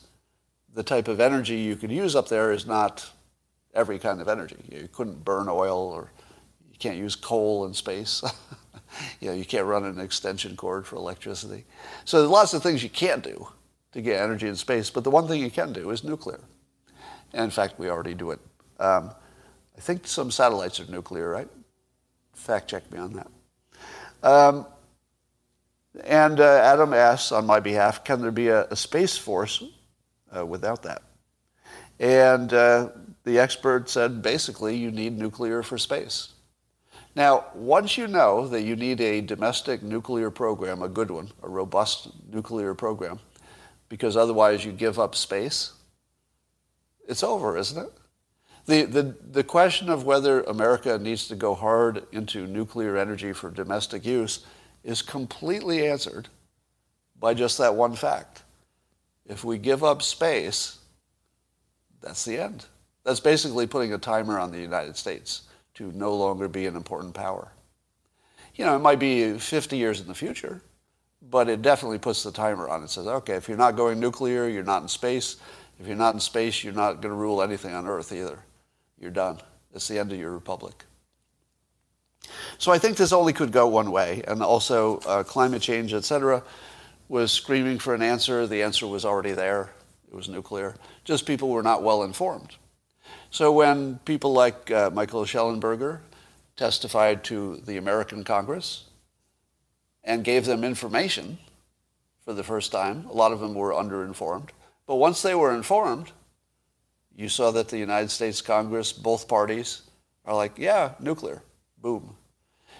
the 0.73 0.83
type 0.83 1.07
of 1.07 1.19
energy 1.19 1.55
you 1.55 1.75
could 1.75 1.91
use 1.91 2.15
up 2.15 2.27
there 2.27 2.51
is 2.51 2.65
not 2.65 3.09
every 3.73 3.99
kind 3.99 4.19
of 4.19 4.27
energy. 4.27 4.57
You 4.69 4.89
couldn't 4.91 5.23
burn 5.23 5.47
oil 5.47 5.77
or 5.77 6.11
you 6.69 6.77
can't 6.79 6.97
use 6.97 7.15
coal 7.15 7.65
in 7.65 7.73
space. 7.73 8.23
you 9.21 9.29
know, 9.29 9.35
you 9.35 9.45
can't 9.45 9.65
run 9.65 9.85
an 9.85 9.99
extension 9.99 10.55
cord 10.55 10.87
for 10.87 10.95
electricity. 10.95 11.65
So 12.03 12.19
there's 12.19 12.31
lots 12.31 12.53
of 12.53 12.63
things 12.63 12.83
you 12.83 12.89
can't 12.89 13.23
do 13.23 13.47
to 13.91 14.01
get 14.01 14.21
energy 14.21 14.47
in 14.47 14.55
space, 14.55 14.89
but 14.89 15.03
the 15.03 15.11
one 15.11 15.27
thing 15.27 15.41
you 15.41 15.51
can 15.51 15.71
do 15.71 15.91
is 15.91 16.03
nuclear. 16.03 16.41
And 17.31 17.45
in 17.45 17.51
fact, 17.51 17.79
we 17.79 17.89
already 17.89 18.13
do 18.13 18.31
it 18.31 18.39
um, 18.79 19.11
I 19.77 19.81
think 19.81 20.07
some 20.07 20.31
satellites 20.31 20.79
are 20.79 20.85
nuclear, 20.85 21.29
right? 21.29 21.47
Fact 22.33 22.69
check 22.69 22.89
me 22.91 22.99
on 22.99 23.13
that. 23.13 23.27
Um, 24.23 24.65
and 26.03 26.39
uh, 26.39 26.61
Adam 26.63 26.93
asks 26.93 27.31
on 27.31 27.45
my 27.45 27.59
behalf, 27.59 28.03
can 28.03 28.21
there 28.21 28.31
be 28.31 28.47
a, 28.47 28.65
a 28.65 28.75
space 28.75 29.17
force 29.17 29.63
uh, 30.35 30.45
without 30.45 30.83
that? 30.83 31.01
And 31.99 32.53
uh, 32.53 32.89
the 33.23 33.39
expert 33.39 33.89
said 33.89 34.21
basically 34.21 34.75
you 34.75 34.91
need 34.91 35.17
nuclear 35.17 35.63
for 35.63 35.77
space. 35.77 36.33
Now, 37.15 37.45
once 37.53 37.97
you 37.97 38.07
know 38.07 38.47
that 38.49 38.63
you 38.63 38.75
need 38.75 38.99
a 38.99 39.21
domestic 39.21 39.81
nuclear 39.81 40.29
program, 40.29 40.81
a 40.81 40.89
good 40.89 41.09
one, 41.09 41.31
a 41.43 41.49
robust 41.49 42.09
nuclear 42.29 42.73
program, 42.73 43.19
because 43.87 44.17
otherwise 44.17 44.65
you 44.65 44.73
give 44.73 44.99
up 44.99 45.15
space, 45.15 45.71
it's 47.07 47.23
over, 47.23 47.57
isn't 47.57 47.81
it? 47.81 47.91
The, 48.65 48.83
the, 48.83 49.15
the 49.31 49.43
question 49.43 49.89
of 49.89 50.05
whether 50.05 50.41
America 50.41 50.97
needs 50.97 51.27
to 51.27 51.35
go 51.35 51.53
hard 51.53 52.03
into 52.11 52.47
nuclear 52.47 52.97
energy 52.97 53.31
for 53.31 53.51
domestic 53.51 54.05
use 54.05 54.43
is 54.83 55.01
completely 55.01 55.87
answered 55.87 56.29
by 57.19 57.35
just 57.35 57.59
that 57.59 57.75
one 57.75 57.95
fact. 57.95 58.41
If 59.27 59.43
we 59.43 59.57
give 59.59 59.83
up 59.83 60.01
space, 60.01 60.79
that's 62.01 62.25
the 62.25 62.37
end. 62.39 62.65
That's 63.03 63.19
basically 63.19 63.67
putting 63.67 63.93
a 63.93 63.99
timer 63.99 64.39
on 64.39 64.51
the 64.51 64.59
United 64.59 64.97
States 64.97 65.43
to 65.75 65.91
no 65.91 66.15
longer 66.15 66.47
be 66.47 66.65
an 66.65 66.75
important 66.75 67.13
power. 67.13 67.51
You 68.55 68.65
know, 68.65 68.75
it 68.75 68.79
might 68.79 68.99
be 68.99 69.37
50 69.37 69.77
years 69.77 70.01
in 70.01 70.07
the 70.07 70.15
future, 70.15 70.61
but 71.21 71.49
it 71.49 71.61
definitely 71.61 71.99
puts 71.99 72.23
the 72.23 72.31
timer 72.31 72.67
on. 72.67 72.83
It 72.83 72.89
says, 72.89 73.05
okay, 73.05 73.33
if 73.33 73.47
you're 73.47 73.57
not 73.57 73.75
going 73.75 73.99
nuclear, 73.99 74.47
you're 74.47 74.63
not 74.63 74.81
in 74.81 74.87
space. 74.87 75.37
If 75.79 75.87
you're 75.87 75.95
not 75.95 76.13
in 76.15 76.19
space, 76.19 76.63
you're 76.63 76.73
not 76.73 77.01
going 77.01 77.13
to 77.13 77.19
rule 77.19 77.43
anything 77.43 77.73
on 77.73 77.85
Earth 77.85 78.11
either 78.11 78.39
you're 78.99 79.11
done. 79.11 79.39
It's 79.73 79.87
the 79.87 79.99
end 79.99 80.11
of 80.11 80.19
your 80.19 80.31
republic. 80.31 80.85
So 82.57 82.71
I 82.71 82.79
think 82.79 82.97
this 82.97 83.11
only 83.11 83.33
could 83.33 83.51
go 83.51 83.67
one 83.67 83.91
way, 83.91 84.23
and 84.27 84.41
also 84.41 84.97
uh, 84.99 85.23
climate 85.23 85.61
change, 85.61 85.93
etc., 85.93 86.43
was 87.07 87.31
screaming 87.31 87.77
for 87.77 87.93
an 87.93 88.01
answer. 88.01 88.47
The 88.47 88.63
answer 88.63 88.87
was 88.87 89.05
already 89.05 89.33
there. 89.33 89.69
It 90.07 90.15
was 90.15 90.29
nuclear. 90.29 90.75
Just 91.03 91.25
people 91.25 91.49
were 91.49 91.61
not 91.61 91.83
well 91.83 92.03
informed. 92.03 92.55
So 93.29 93.51
when 93.51 93.99
people 94.05 94.33
like 94.33 94.71
uh, 94.71 94.89
Michael 94.91 95.25
Shellenberger 95.25 95.99
testified 96.55 97.23
to 97.25 97.57
the 97.57 97.77
American 97.77 98.23
Congress 98.23 98.85
and 100.03 100.23
gave 100.23 100.45
them 100.45 100.63
information 100.63 101.37
for 102.23 102.33
the 102.33 102.43
first 102.43 102.71
time, 102.71 103.05
a 103.09 103.13
lot 103.13 103.31
of 103.31 103.39
them 103.39 103.53
were 103.53 103.71
underinformed. 103.71 104.49
But 104.87 104.95
once 104.95 105.21
they 105.21 105.35
were 105.35 105.53
informed, 105.53 106.11
you 107.15 107.29
saw 107.29 107.51
that 107.51 107.69
the 107.69 107.77
United 107.77 108.11
States 108.11 108.41
Congress, 108.41 108.91
both 108.91 109.27
parties, 109.27 109.83
are 110.25 110.35
like, 110.35 110.57
yeah, 110.57 110.91
nuclear, 110.99 111.41
boom. 111.81 112.15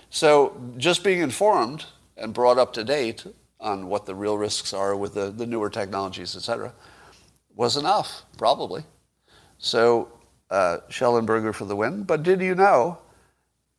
So 0.09 0.61
just 0.77 1.03
being 1.03 1.21
informed 1.21 1.86
and 2.17 2.33
brought 2.33 2.57
up 2.57 2.73
to 2.73 2.83
date 2.83 3.25
on 3.59 3.88
what 3.88 4.05
the 4.05 4.15
real 4.15 4.38
risks 4.38 4.73
are 4.73 4.95
with 4.95 5.13
the, 5.13 5.31
the 5.31 5.45
newer 5.45 5.69
technologies, 5.69 6.36
et 6.36 6.41
cetera, 6.41 6.73
was 7.55 7.77
enough, 7.77 8.23
probably. 8.38 8.83
So 9.57 10.09
uh, 10.49 10.79
Shellenberger 10.89 11.53
for 11.53 11.65
the 11.65 11.75
win. 11.75 12.03
But 12.03 12.23
did 12.23 12.41
you 12.41 12.55
know 12.55 12.97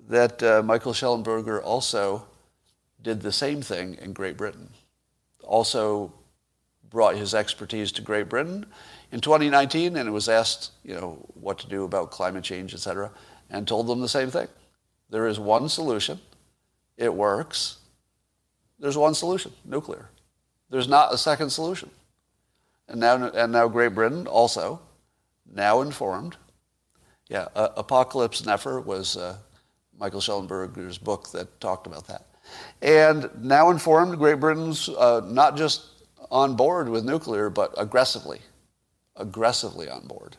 that 0.08 0.42
uh, 0.42 0.62
Michael 0.62 0.92
Shellenberger 0.92 1.62
also 1.62 2.26
did 3.02 3.20
the 3.20 3.32
same 3.32 3.62
thing 3.62 3.98
in 4.00 4.12
Great 4.12 4.36
Britain? 4.36 4.70
Also 5.42 6.12
brought 6.88 7.16
his 7.16 7.34
expertise 7.34 7.92
to 7.92 8.02
Great 8.02 8.28
Britain 8.28 8.66
in 9.16 9.22
2019 9.22 9.96
and 9.96 10.06
it 10.06 10.12
was 10.12 10.28
asked, 10.28 10.72
you 10.84 10.92
know, 10.92 11.12
what 11.32 11.58
to 11.58 11.66
do 11.66 11.84
about 11.84 12.10
climate 12.10 12.44
change, 12.44 12.74
et 12.74 12.80
cetera, 12.80 13.10
and 13.48 13.66
told 13.66 13.86
them 13.86 14.02
the 14.02 14.08
same 14.10 14.30
thing. 14.30 14.46
There 15.08 15.26
is 15.26 15.40
one 15.40 15.70
solution. 15.70 16.20
It 16.98 17.14
works. 17.14 17.78
There's 18.78 18.98
one 18.98 19.14
solution, 19.14 19.54
nuclear. 19.64 20.10
There's 20.68 20.86
not 20.86 21.14
a 21.14 21.16
second 21.16 21.48
solution. 21.48 21.88
And 22.88 23.00
now, 23.00 23.28
and 23.28 23.52
now 23.52 23.68
Great 23.68 23.94
Britain 23.94 24.26
also, 24.26 24.80
now 25.50 25.80
informed, 25.80 26.36
Yeah, 27.30 27.48
uh, 27.54 27.70
Apocalypse 27.74 28.44
Never 28.44 28.82
was 28.82 29.16
uh, 29.16 29.38
Michael 29.98 30.20
Shellenberger's 30.20 30.98
book 30.98 31.30
that 31.30 31.58
talked 31.58 31.86
about 31.86 32.06
that. 32.08 32.26
And 32.82 33.30
now 33.40 33.70
informed, 33.70 34.18
Great 34.18 34.40
Britain's 34.40 34.90
uh, 34.90 35.22
not 35.24 35.56
just 35.56 35.86
on 36.30 36.54
board 36.54 36.90
with 36.90 37.06
nuclear, 37.06 37.48
but 37.48 37.72
aggressively, 37.78 38.40
aggressively 39.16 39.88
on 39.88 40.06
board. 40.06 40.36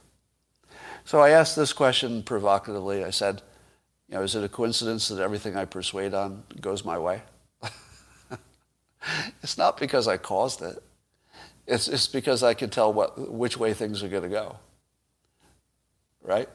So 1.06 1.20
I 1.20 1.30
asked 1.30 1.56
this 1.56 1.74
question 1.74 2.24
provocatively. 2.24 3.04
I 3.04 3.12
said, 3.12 3.42
you 4.10 4.16
know, 4.16 4.24
is 4.24 4.36
it 4.36 4.44
a 4.44 4.50
coincidence 4.50 5.08
that 5.08 5.22
everything 5.22 5.56
I 5.56 5.66
persuade 5.66 6.14
on 6.14 6.44
goes 6.60 6.84
my 6.86 6.98
way? 6.98 7.22
it's 9.42 9.58
not 9.58 9.78
because 9.78 10.08
I 10.08 10.18
caused 10.18 10.62
it. 10.62 10.82
It's, 11.66 11.88
it's 11.88 12.08
because 12.08 12.44
I 12.44 12.54
can 12.54 12.70
tell 12.70 12.94
what, 12.94 13.32
which 13.32 13.58
way 13.58 13.74
things 13.74 14.04
are 14.04 14.08
going 14.08 14.24
to 14.24 14.30
go. 14.30 14.58
Right? 16.22 16.50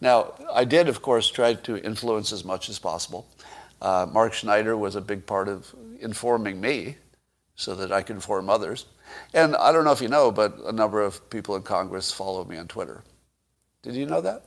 Now, 0.00 0.34
I 0.52 0.64
did, 0.64 0.88
of 0.88 1.02
course, 1.02 1.30
try 1.30 1.54
to 1.54 1.78
influence 1.78 2.32
as 2.32 2.44
much 2.44 2.68
as 2.68 2.78
possible. 2.78 3.26
Uh, 3.80 4.06
Mark 4.10 4.32
Schneider 4.32 4.76
was 4.76 4.96
a 4.96 5.00
big 5.00 5.26
part 5.26 5.48
of 5.48 5.74
informing 6.00 6.60
me 6.60 6.96
so 7.54 7.74
that 7.74 7.92
I 7.92 8.02
could 8.02 8.16
inform 8.16 8.50
others. 8.50 8.86
And 9.34 9.56
I 9.56 9.72
don't 9.72 9.84
know 9.84 9.92
if 9.92 10.00
you 10.00 10.08
know, 10.08 10.30
but 10.30 10.58
a 10.64 10.72
number 10.72 11.00
of 11.00 11.28
people 11.30 11.56
in 11.56 11.62
Congress 11.62 12.12
follow 12.12 12.44
me 12.44 12.56
on 12.56 12.68
Twitter. 12.68 13.02
Did 13.82 13.94
you 13.94 14.06
know 14.06 14.20
that? 14.20 14.46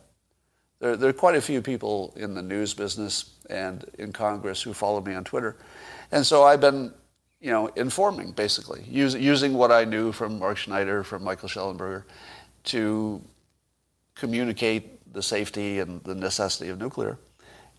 There, 0.79 0.95
there 0.95 1.09
are 1.09 1.13
quite 1.13 1.35
a 1.35 1.41
few 1.41 1.61
people 1.61 2.13
in 2.15 2.33
the 2.33 2.41
news 2.41 2.73
business 2.73 3.31
and 3.49 3.85
in 3.97 4.11
Congress 4.11 4.61
who 4.61 4.73
follow 4.73 5.01
me 5.01 5.13
on 5.13 5.23
Twitter. 5.23 5.57
And 6.11 6.25
so 6.25 6.43
I've 6.43 6.61
been, 6.61 6.93
you 7.41 7.51
know, 7.51 7.67
informing, 7.67 8.31
basically, 8.31 8.83
use, 8.87 9.15
using 9.15 9.53
what 9.53 9.71
I 9.71 9.85
knew 9.85 10.11
from 10.11 10.39
Mark 10.39 10.57
Schneider, 10.57 11.03
from 11.03 11.23
Michael 11.23 11.49
Shellenberger, 11.49 12.03
to 12.65 13.21
communicate 14.15 15.13
the 15.13 15.23
safety 15.23 15.79
and 15.79 16.03
the 16.03 16.15
necessity 16.15 16.69
of 16.69 16.79
nuclear. 16.79 17.17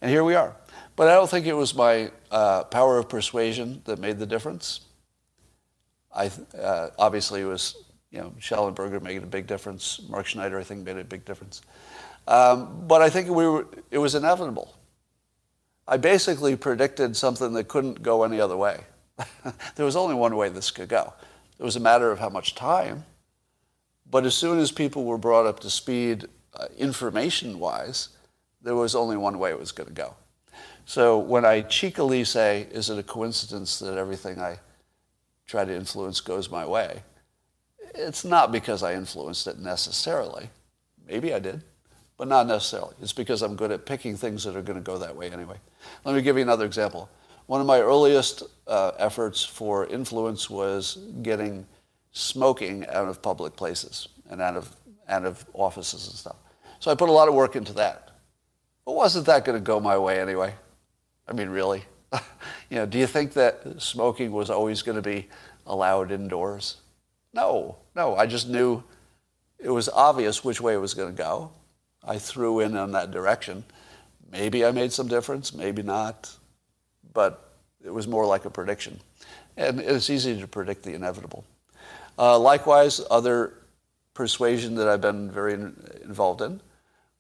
And 0.01 0.11
here 0.11 0.24
we 0.24 0.35
are. 0.35 0.57
But 0.97 1.09
I 1.09 1.14
don't 1.14 1.28
think 1.28 1.47
it 1.47 1.53
was 1.55 1.74
my 1.74 2.11
uh, 2.31 2.64
power 2.64 2.99
of 2.99 3.09
persuasion 3.09 3.83
that 3.85 3.99
made 3.99 4.18
the 4.18 4.26
difference. 4.26 4.81
I, 6.13 6.31
uh, 6.59 6.91
obviously, 6.99 7.43
it 7.43 7.47
was 7.47 7.77
you 8.11 8.19
know, 8.19 8.33
Shellenberger 8.41 9.01
made 9.01 9.23
a 9.23 9.27
big 9.27 9.47
difference. 9.47 10.01
Mark 10.09 10.27
Schneider, 10.27 10.59
I 10.59 10.65
think, 10.65 10.85
made 10.85 10.97
a 10.97 11.05
big 11.05 11.25
difference. 11.25 11.63
Um, 12.27 12.85
but 12.87 13.03
I 13.03 13.11
think 13.11 13.29
we 13.29 13.47
were, 13.47 13.67
it 13.91 13.99
was 13.99 14.15
inevitable. 14.15 14.75
I 15.87 15.97
basically 15.97 16.57
predicted 16.57 17.17
something 17.17 17.53
that 17.55 17.69
couldn't 17.69 18.03
go 18.03 18.23
any 18.23 18.41
other 18.41 18.57
way. 18.57 18.81
there 19.77 19.87
was 19.87 19.97
only 19.97 20.15
one 20.15 20.37
way 20.37 20.49
this 20.49 20.71
could 20.71 20.89
go. 20.89 21.13
It 21.59 21.63
was 21.63 21.77
a 21.77 21.81
matter 21.81 22.11
of 22.11 22.19
how 22.19 22.29
much 22.29 22.55
time. 22.55 23.05
But 24.11 24.27
as 24.27 24.35
soon 24.35 24.59
as 24.59 24.73
people 24.73 25.05
were 25.05 25.19
brought 25.19 25.47
up 25.47 25.61
to 25.61 25.71
speed 25.71 26.27
uh, 26.55 26.67
information-wise, 26.77 28.09
there 28.63 28.75
was 28.75 28.95
only 28.95 29.17
one 29.17 29.39
way 29.39 29.51
it 29.51 29.59
was 29.59 29.73
going 29.73 29.89
to 29.89 29.95
go. 29.95 30.15
So 30.85 31.19
when 31.19 31.45
I 31.45 31.61
cheekily 31.63 32.25
say, 32.25 32.67
is 32.73 32.91
it 32.91 32.99
a 32.99 33.03
coincidence 33.03 33.79
that 33.79 33.97
everything 33.97 34.41
I 34.41 34.59
try 35.51 35.65
to 35.65 35.75
influence 35.75 36.21
goes 36.21 36.51
my 36.51 36.65
way? 36.65 37.03
It's 37.95 38.25
not 38.25 38.53
because 38.53 38.83
I 38.83 38.95
influenced 38.95 39.47
it 39.47 39.59
necessarily. 39.59 40.49
Maybe 41.07 41.35
I 41.35 41.41
did, 41.41 41.63
but 42.17 42.29
not 42.29 42.47
necessarily. 42.47 42.95
It's 43.03 43.13
because 43.13 43.43
I'm 43.43 43.57
good 43.57 43.73
at 43.73 43.85
picking 43.85 44.17
things 44.17 44.45
that 44.45 44.55
are 44.55 44.63
going 44.63 44.79
to 44.79 44.85
go 44.85 44.97
that 44.99 45.17
way 45.17 45.31
anyway. 45.31 45.57
Let 46.05 46.15
me 46.15 46.23
give 46.23 46.37
you 46.37 46.43
another 46.43 46.67
example. 46.67 47.11
One 47.47 47.61
of 47.61 47.67
my 47.67 47.81
earliest 47.81 48.45
uh, 48.69 48.93
efforts 48.99 49.45
for 49.45 49.87
influence 49.87 50.49
was 50.49 50.99
getting 51.23 51.67
smoking 52.13 52.87
out 52.87 53.09
of 53.09 53.21
public 53.23 53.57
places 53.57 54.09
and 54.29 54.41
out 54.41 54.57
of 54.57 54.77
out 55.09 55.25
of 55.25 55.45
offices 55.55 56.07
and 56.07 56.17
stuff. 56.17 56.37
So 56.79 56.93
I 56.93 56.95
put 56.95 57.09
a 57.09 57.13
lot 57.13 57.27
of 57.27 57.35
work 57.35 57.57
into 57.57 57.73
that. 57.75 58.11
But 58.85 58.93
wasn't 58.93 59.27
that 59.27 59.45
going 59.45 59.59
to 59.59 59.65
go 59.65 59.81
my 59.81 59.99
way 59.99 60.21
anyway? 60.21 60.55
I 61.29 61.33
mean, 61.33 61.49
really? 61.49 61.83
you 62.71 62.77
know, 62.77 62.87
do 62.87 62.99
you 62.99 63.07
think 63.07 63.33
that 63.35 63.81
smoking 63.81 64.33
was 64.33 64.51
always 64.51 64.83
going 64.83 64.97
to 64.97 65.03
be 65.03 65.29
allowed 65.67 66.11
indoors? 66.11 66.77
No, 67.33 67.77
no. 67.95 68.17
I 68.17 68.27
just 68.27 68.49
knew 68.49 68.83
it 69.59 69.71
was 69.71 69.89
obvious 69.89 70.45
which 70.45 70.61
way 70.61 70.75
it 70.75 70.79
was 70.79 70.95
going 70.95 71.15
to 71.15 71.23
go. 71.23 71.53
I 72.05 72.19
threw 72.19 72.61
in 72.61 72.77
on 72.77 72.93
that 72.93 73.11
direction. 73.11 73.65
Maybe 74.31 74.65
I 74.65 74.71
made 74.71 74.93
some 74.93 75.09
difference, 75.09 75.53
maybe 75.53 75.83
not. 75.83 76.31
But 77.13 77.51
it 77.85 77.93
was 77.93 78.09
more 78.09 78.27
like 78.27 78.45
a 78.45 78.51
prediction. 78.51 79.01
And 79.57 79.81
it's 79.81 80.11
easy 80.11 80.41
to 80.41 80.47
predict 80.47 80.83
the 80.83 80.95
inevitable. 80.95 81.45
Uh, 82.19 82.39
likewise, 82.39 83.01
other 83.11 83.55
persuasion 84.15 84.75
that 84.77 84.89
I've 84.89 85.01
been 85.01 85.31
very 85.31 85.55
involved 85.55 86.43
in 86.43 86.61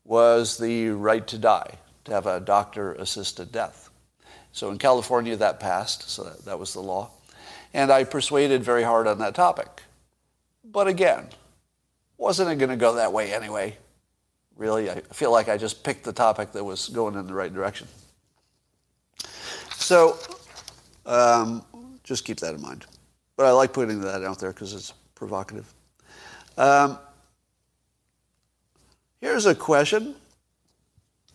was 0.04 0.58
the 0.58 0.90
right 0.90 1.26
to 1.28 1.38
die, 1.38 1.78
to 2.04 2.12
have 2.12 2.26
a 2.26 2.40
doctor 2.40 2.92
assisted 2.94 3.52
death. 3.52 3.89
So 4.52 4.70
in 4.70 4.78
California, 4.78 5.36
that 5.36 5.60
passed, 5.60 6.10
so 6.10 6.24
that, 6.24 6.44
that 6.44 6.58
was 6.58 6.72
the 6.72 6.80
law. 6.80 7.10
And 7.72 7.90
I 7.90 8.04
persuaded 8.04 8.64
very 8.64 8.82
hard 8.82 9.06
on 9.06 9.18
that 9.18 9.34
topic. 9.34 9.82
But 10.64 10.88
again, 10.88 11.26
wasn't 12.18 12.50
it 12.50 12.56
going 12.56 12.70
to 12.70 12.76
go 12.76 12.94
that 12.94 13.12
way 13.12 13.32
anyway? 13.32 13.76
Really, 14.56 14.90
I 14.90 15.00
feel 15.12 15.32
like 15.32 15.48
I 15.48 15.56
just 15.56 15.82
picked 15.84 16.04
the 16.04 16.12
topic 16.12 16.52
that 16.52 16.64
was 16.64 16.88
going 16.88 17.14
in 17.14 17.26
the 17.26 17.32
right 17.32 17.52
direction. 17.52 17.88
So 19.70 20.18
um, 21.06 21.64
just 22.04 22.24
keep 22.24 22.38
that 22.40 22.54
in 22.54 22.60
mind. 22.60 22.86
But 23.36 23.46
I 23.46 23.52
like 23.52 23.72
putting 23.72 24.00
that 24.02 24.22
out 24.22 24.38
there 24.38 24.52
because 24.52 24.74
it's 24.74 24.92
provocative. 25.14 25.72
Um, 26.58 26.98
here's 29.20 29.46
a 29.46 29.54
question. 29.54 30.14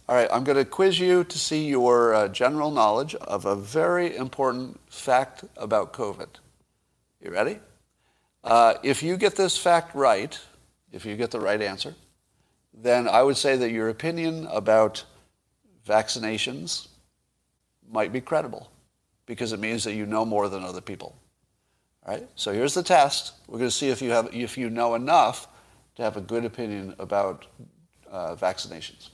All 0.08 0.16
right, 0.16 0.30
I'm 0.32 0.44
going 0.44 0.60
to 0.60 0.66
quiz 0.66 1.00
you 1.00 1.24
to 1.24 1.40
see 1.40 1.66
your 1.66 2.14
uh, 2.14 2.28
general 2.28 2.70
knowledge 2.70 3.16
of 3.16 3.46
a 3.46 3.56
very 3.56 4.16
important 4.16 4.80
fact 4.88 5.46
about 5.58 5.94
COVID. 5.94 6.28
You 7.20 7.32
ready? 7.32 7.58
Uh, 8.44 8.76
if 8.84 9.02
you 9.02 9.18
get 9.18 9.36
this 9.36 9.58
fact 9.58 9.96
right, 9.96 10.40
if 10.92 11.08
you 11.08 11.16
get 11.16 11.32
the 11.32 11.40
right 11.40 11.60
answer, 11.60 11.96
then 12.72 13.08
I 13.08 13.24
would 13.24 13.36
say 13.36 13.58
that 13.58 13.72
your 13.72 13.90
opinion 13.90 14.48
about 14.52 15.04
vaccinations 15.88 16.88
might 17.90 18.14
be 18.14 18.22
credible 18.22 18.70
because 19.26 19.54
it 19.54 19.60
means 19.60 19.84
that 19.86 19.96
you 19.96 20.06
know 20.06 20.24
more 20.24 20.50
than 20.50 20.64
other 20.64 20.82
people. 20.82 21.16
All 22.06 22.14
right? 22.14 22.30
So 22.36 22.54
here's 22.54 22.76
the 22.76 22.84
test. 22.84 23.34
We're 23.48 23.58
going 23.58 23.72
to 23.72 23.76
see 23.76 23.90
if 23.90 24.04
you, 24.04 24.12
have, 24.12 24.30
if 24.36 24.56
you 24.56 24.70
know 24.70 24.94
enough 24.94 25.48
to 25.96 26.04
have 26.04 26.16
a 26.16 26.22
good 26.22 26.46
opinion 26.46 26.94
about 27.00 27.48
uh, 28.12 28.36
vaccinations. 28.36 29.10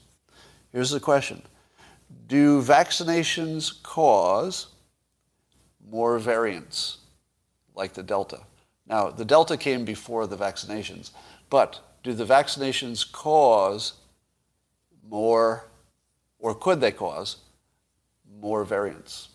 Here's 0.72 0.90
the 0.90 1.00
question. 1.00 1.42
Do 2.26 2.62
vaccinations 2.62 3.82
cause 3.82 4.68
more 5.90 6.18
variants 6.18 6.98
like 7.74 7.92
the 7.92 8.02
Delta? 8.02 8.40
Now, 8.86 9.10
the 9.10 9.24
Delta 9.24 9.56
came 9.56 9.84
before 9.84 10.26
the 10.26 10.36
vaccinations, 10.36 11.10
but 11.50 11.80
do 12.02 12.14
the 12.14 12.24
vaccinations 12.24 13.10
cause 13.10 13.94
more, 15.08 15.66
or 16.38 16.54
could 16.54 16.80
they 16.80 16.90
cause 16.90 17.36
more 18.40 18.64
variants? 18.64 19.28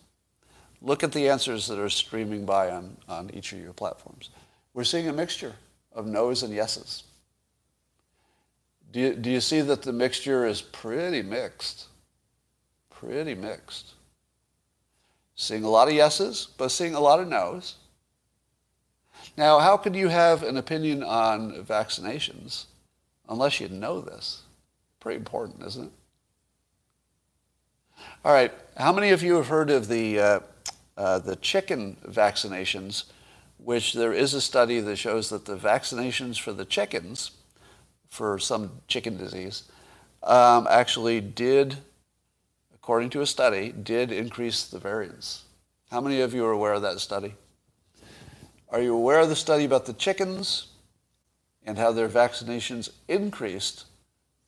Look 0.82 1.04
at 1.04 1.12
the 1.12 1.30
answers 1.30 1.68
that 1.68 1.80
are 1.80 1.90
streaming 1.90 2.46
by 2.46 2.72
on, 2.72 2.98
on 3.08 3.30
each 3.34 3.54
of 3.54 3.60
your 3.60 3.74
platforms. 3.74 4.30
We're 4.74 4.84
seeing 4.84 5.08
a 5.08 5.14
mixture 5.14 5.56
of 5.92 6.06
no's 6.06 6.44
and 6.44 6.54
yeses. 6.54 7.04
Do 8.98 9.04
you, 9.04 9.14
do 9.14 9.30
you 9.30 9.42
see 9.42 9.62
that 9.62 9.84
the 9.84 9.94
mixture 9.94 10.48
is 10.48 10.60
pretty 10.60 11.22
mixed? 11.22 11.86
Pretty 12.90 13.36
mixed. 13.36 13.92
Seeing 15.36 15.64
a 15.64 15.70
lot 15.70 15.88
of 15.88 15.94
yeses, 15.94 16.48
but 16.58 16.70
seeing 16.70 16.96
a 16.96 17.00
lot 17.00 17.20
of 17.20 17.28
no's. 17.28 17.76
Now, 19.38 19.60
how 19.60 19.78
could 19.78 19.96
you 19.96 20.08
have 20.08 20.42
an 20.42 20.58
opinion 20.58 21.04
on 21.04 21.64
vaccinations 21.64 22.66
unless 23.30 23.60
you 23.60 23.70
know 23.70 24.02
this? 24.02 24.42
Pretty 25.00 25.18
important, 25.18 25.64
isn't 25.64 25.86
it? 25.86 25.92
All 28.26 28.34
right, 28.34 28.52
how 28.78 28.92
many 28.92 29.12
of 29.12 29.22
you 29.22 29.36
have 29.36 29.50
heard 29.50 29.70
of 29.70 29.90
the 29.90 30.20
uh, 30.20 30.40
uh, 30.98 31.20
the 31.20 31.36
chicken 31.36 31.98
vaccinations, 32.04 33.04
which 33.64 33.94
there 33.94 34.14
is 34.14 34.34
a 34.34 34.42
study 34.42 34.80
that 34.80 34.96
shows 34.96 35.30
that 35.30 35.46
the 35.46 35.56
vaccinations 35.56 36.40
for 36.40 36.52
the 36.52 36.66
chickens, 36.66 37.37
for 38.10 38.40
some 38.40 38.72
chicken 38.88 39.18
disease, 39.18 39.64
um, 40.24 40.68
actually 40.70 41.22
did, 41.22 41.78
according 42.74 43.10
to 43.12 43.22
a 43.22 43.26
study, 43.26 43.72
did 43.72 44.12
increase 44.12 44.66
the 44.66 44.80
variance. 44.80 45.44
How 45.92 46.02
many 46.02 46.22
of 46.22 46.34
you 46.34 46.46
are 46.46 46.52
aware 46.52 46.74
of 46.74 46.82
that 46.82 47.00
study? 47.00 47.36
Are 48.70 48.82
you 48.82 48.94
aware 48.94 49.20
of 49.20 49.30
the 49.30 49.36
study 49.36 49.64
about 49.64 49.86
the 49.86 49.94
chickens 49.94 50.68
and 51.66 51.78
how 51.78 51.92
their 51.92 52.10
vaccinations 52.10 52.90
increased 53.08 53.86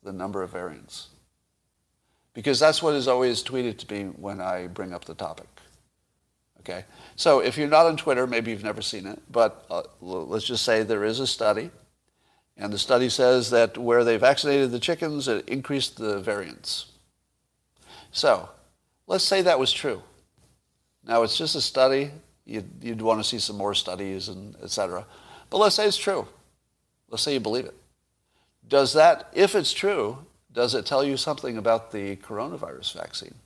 the 0.02 0.12
number 0.12 0.42
of 0.42 0.50
variants? 0.50 1.08
Because 2.34 2.60
that's 2.60 2.82
what 2.82 2.94
is 2.94 3.08
always 3.08 3.42
tweeted 3.42 3.78
to 3.78 3.92
me 3.92 4.10
when 4.16 4.40
I 4.40 4.66
bring 4.66 4.92
up 4.92 5.04
the 5.04 5.14
topic. 5.14 5.48
Okay, 6.60 6.84
so 7.16 7.40
if 7.40 7.56
you're 7.56 7.68
not 7.68 7.86
on 7.86 7.96
Twitter, 7.96 8.26
maybe 8.26 8.50
you've 8.50 8.62
never 8.62 8.82
seen 8.82 9.06
it, 9.06 9.18
but 9.30 9.64
uh, 9.70 9.82
let's 10.02 10.44
just 10.44 10.62
say 10.62 10.82
there 10.82 11.04
is 11.04 11.18
a 11.18 11.26
study, 11.26 11.70
And 12.60 12.72
the 12.72 12.78
study 12.78 13.08
says 13.08 13.48
that 13.50 13.78
where 13.78 14.04
they 14.04 14.18
vaccinated 14.18 14.70
the 14.70 14.78
chickens, 14.78 15.26
it 15.28 15.48
increased 15.48 15.96
the 15.96 16.20
variance. 16.20 16.92
So 18.12 18.50
let's 19.06 19.24
say 19.24 19.40
that 19.40 19.58
was 19.58 19.72
true. 19.72 20.02
Now 21.04 21.22
it's 21.22 21.38
just 21.38 21.56
a 21.56 21.60
study. 21.62 22.10
You'd, 22.44 22.68
you'd 22.82 23.00
want 23.00 23.18
to 23.18 23.24
see 23.24 23.38
some 23.38 23.56
more 23.56 23.74
studies 23.74 24.28
and 24.28 24.54
et 24.62 24.70
cetera. 24.70 25.06
But 25.48 25.56
let's 25.56 25.74
say 25.74 25.86
it's 25.86 25.96
true. 25.96 26.28
Let's 27.08 27.22
say 27.22 27.32
you 27.32 27.40
believe 27.40 27.64
it. 27.64 27.74
Does 28.68 28.92
that, 28.92 29.30
if 29.32 29.54
it's 29.54 29.72
true, 29.72 30.18
does 30.52 30.74
it 30.74 30.84
tell 30.84 31.02
you 31.02 31.16
something 31.16 31.56
about 31.56 31.92
the 31.92 32.16
coronavirus 32.16 32.92
vaccine? 32.94 33.36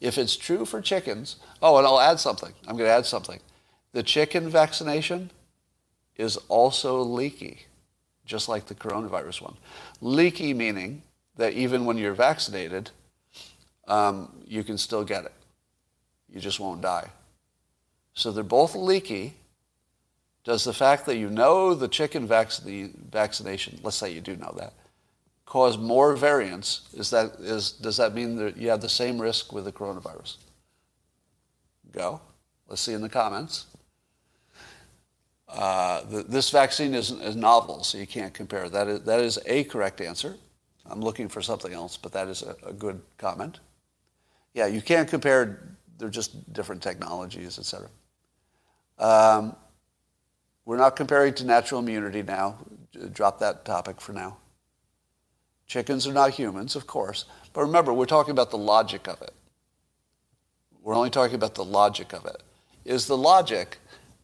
If 0.00 0.18
it's 0.18 0.36
true 0.36 0.64
for 0.64 0.80
chickens, 0.80 1.36
oh, 1.62 1.78
and 1.78 1.86
I'll 1.86 2.00
add 2.00 2.18
something. 2.18 2.52
I'm 2.66 2.76
going 2.76 2.88
to 2.88 2.94
add 2.94 3.06
something. 3.06 3.38
The 3.92 4.02
chicken 4.02 4.48
vaccination 4.48 5.30
is 6.16 6.36
also 6.48 7.00
leaky, 7.00 7.66
just 8.24 8.48
like 8.48 8.66
the 8.66 8.74
coronavirus 8.74 9.42
one. 9.42 9.56
Leaky 10.00 10.54
meaning 10.54 11.02
that 11.36 11.52
even 11.54 11.84
when 11.84 11.96
you're 11.96 12.14
vaccinated, 12.14 12.90
um, 13.88 14.42
you 14.46 14.62
can 14.62 14.78
still 14.78 15.04
get 15.04 15.24
it. 15.24 15.32
You 16.32 16.40
just 16.40 16.60
won't 16.60 16.80
die. 16.80 17.10
So 18.14 18.30
they're 18.30 18.44
both 18.44 18.74
leaky. 18.74 19.34
Does 20.44 20.64
the 20.64 20.72
fact 20.72 21.06
that 21.06 21.16
you 21.16 21.30
know 21.30 21.74
the 21.74 21.88
chicken 21.88 22.26
vac- 22.26 22.52
vaccination, 23.10 23.80
let's 23.82 23.96
say 23.96 24.12
you 24.12 24.20
do 24.20 24.36
know 24.36 24.54
that, 24.58 24.72
cause 25.46 25.78
more 25.78 26.16
variants? 26.16 26.88
Is 26.94 27.10
that, 27.10 27.32
is, 27.40 27.72
does 27.72 27.96
that 27.98 28.14
mean 28.14 28.36
that 28.36 28.56
you 28.56 28.68
have 28.70 28.80
the 28.80 28.88
same 28.88 29.20
risk 29.20 29.52
with 29.52 29.64
the 29.64 29.72
coronavirus? 29.72 30.36
Go. 31.92 32.20
Let's 32.68 32.82
see 32.82 32.92
in 32.92 33.02
the 33.02 33.08
comments. 33.08 33.66
Uh, 35.52 36.02
the, 36.04 36.22
this 36.22 36.48
vaccine 36.48 36.94
is, 36.94 37.10
is 37.10 37.36
novel, 37.36 37.84
so 37.84 37.98
you 37.98 38.06
can't 38.06 38.32
compare. 38.32 38.70
That 38.70 38.88
is, 38.88 39.00
that 39.02 39.20
is 39.20 39.38
a 39.44 39.64
correct 39.64 40.00
answer. 40.00 40.36
I'm 40.86 41.00
looking 41.00 41.28
for 41.28 41.42
something 41.42 41.72
else, 41.72 41.96
but 41.96 42.12
that 42.12 42.28
is 42.28 42.42
a, 42.42 42.56
a 42.66 42.72
good 42.72 43.00
comment. 43.18 43.60
Yeah, 44.54 44.66
you 44.66 44.80
can't 44.80 45.08
compare. 45.08 45.76
They're 45.98 46.08
just 46.08 46.52
different 46.52 46.82
technologies, 46.82 47.58
et 47.58 47.66
cetera. 47.66 47.90
Um, 48.98 49.54
we're 50.64 50.78
not 50.78 50.96
comparing 50.96 51.34
to 51.34 51.44
natural 51.44 51.80
immunity 51.80 52.22
now. 52.22 52.56
Drop 53.12 53.38
that 53.40 53.64
topic 53.64 54.00
for 54.00 54.12
now. 54.12 54.38
Chickens 55.66 56.06
are 56.06 56.12
not 56.12 56.30
humans, 56.30 56.76
of 56.76 56.86
course. 56.86 57.26
But 57.52 57.62
remember, 57.62 57.92
we're 57.92 58.06
talking 58.06 58.32
about 58.32 58.50
the 58.50 58.58
logic 58.58 59.06
of 59.06 59.20
it. 59.20 59.32
We're 60.82 60.96
only 60.96 61.10
talking 61.10 61.34
about 61.34 61.54
the 61.54 61.64
logic 61.64 62.12
of 62.12 62.24
it. 62.26 62.42
Is 62.84 63.06
the 63.06 63.16
logic 63.16 63.78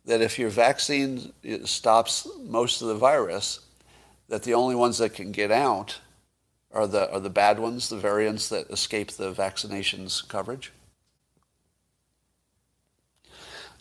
that 0.08 0.22
if 0.22 0.38
your 0.38 0.48
vaccine 0.48 1.34
stops 1.66 2.26
most 2.42 2.80
of 2.80 2.88
the 2.88 2.94
virus, 2.94 3.60
that 4.30 4.42
the 4.42 4.54
only 4.54 4.74
ones 4.74 4.96
that 4.96 5.12
can 5.12 5.32
get 5.32 5.50
out 5.50 5.98
are 6.72 6.86
the, 6.86 7.12
are 7.12 7.20
the 7.20 7.28
bad 7.28 7.58
ones, 7.58 7.90
the 7.90 7.98
variants 7.98 8.48
that 8.48 8.70
escape 8.70 9.10
the 9.12 9.30
vaccination's 9.30 10.22
coverage? 10.22 10.72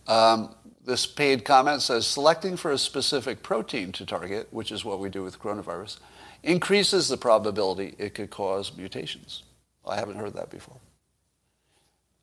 Um, 0.06 0.54
this 0.86 1.06
paid 1.06 1.46
comment 1.46 1.82
says 1.82 2.06
selecting 2.06 2.58
for 2.58 2.72
a 2.72 2.78
specific 2.78 3.42
protein 3.42 3.94
to 3.94 4.06
target, 4.06 4.50
which 4.52 4.74
is 4.74 4.84
what 4.84 5.00
we 5.00 5.08
do 5.08 5.24
with 5.24 5.40
coronavirus, 5.40 5.98
increases 6.44 7.08
the 7.08 7.18
probability 7.18 7.96
it 7.98 8.16
could 8.16 8.32
cause 8.32 8.76
mutations. 8.76 9.44
I 9.86 9.96
haven't 9.96 10.18
heard 10.18 10.34
that 10.34 10.50
before. 10.50 10.78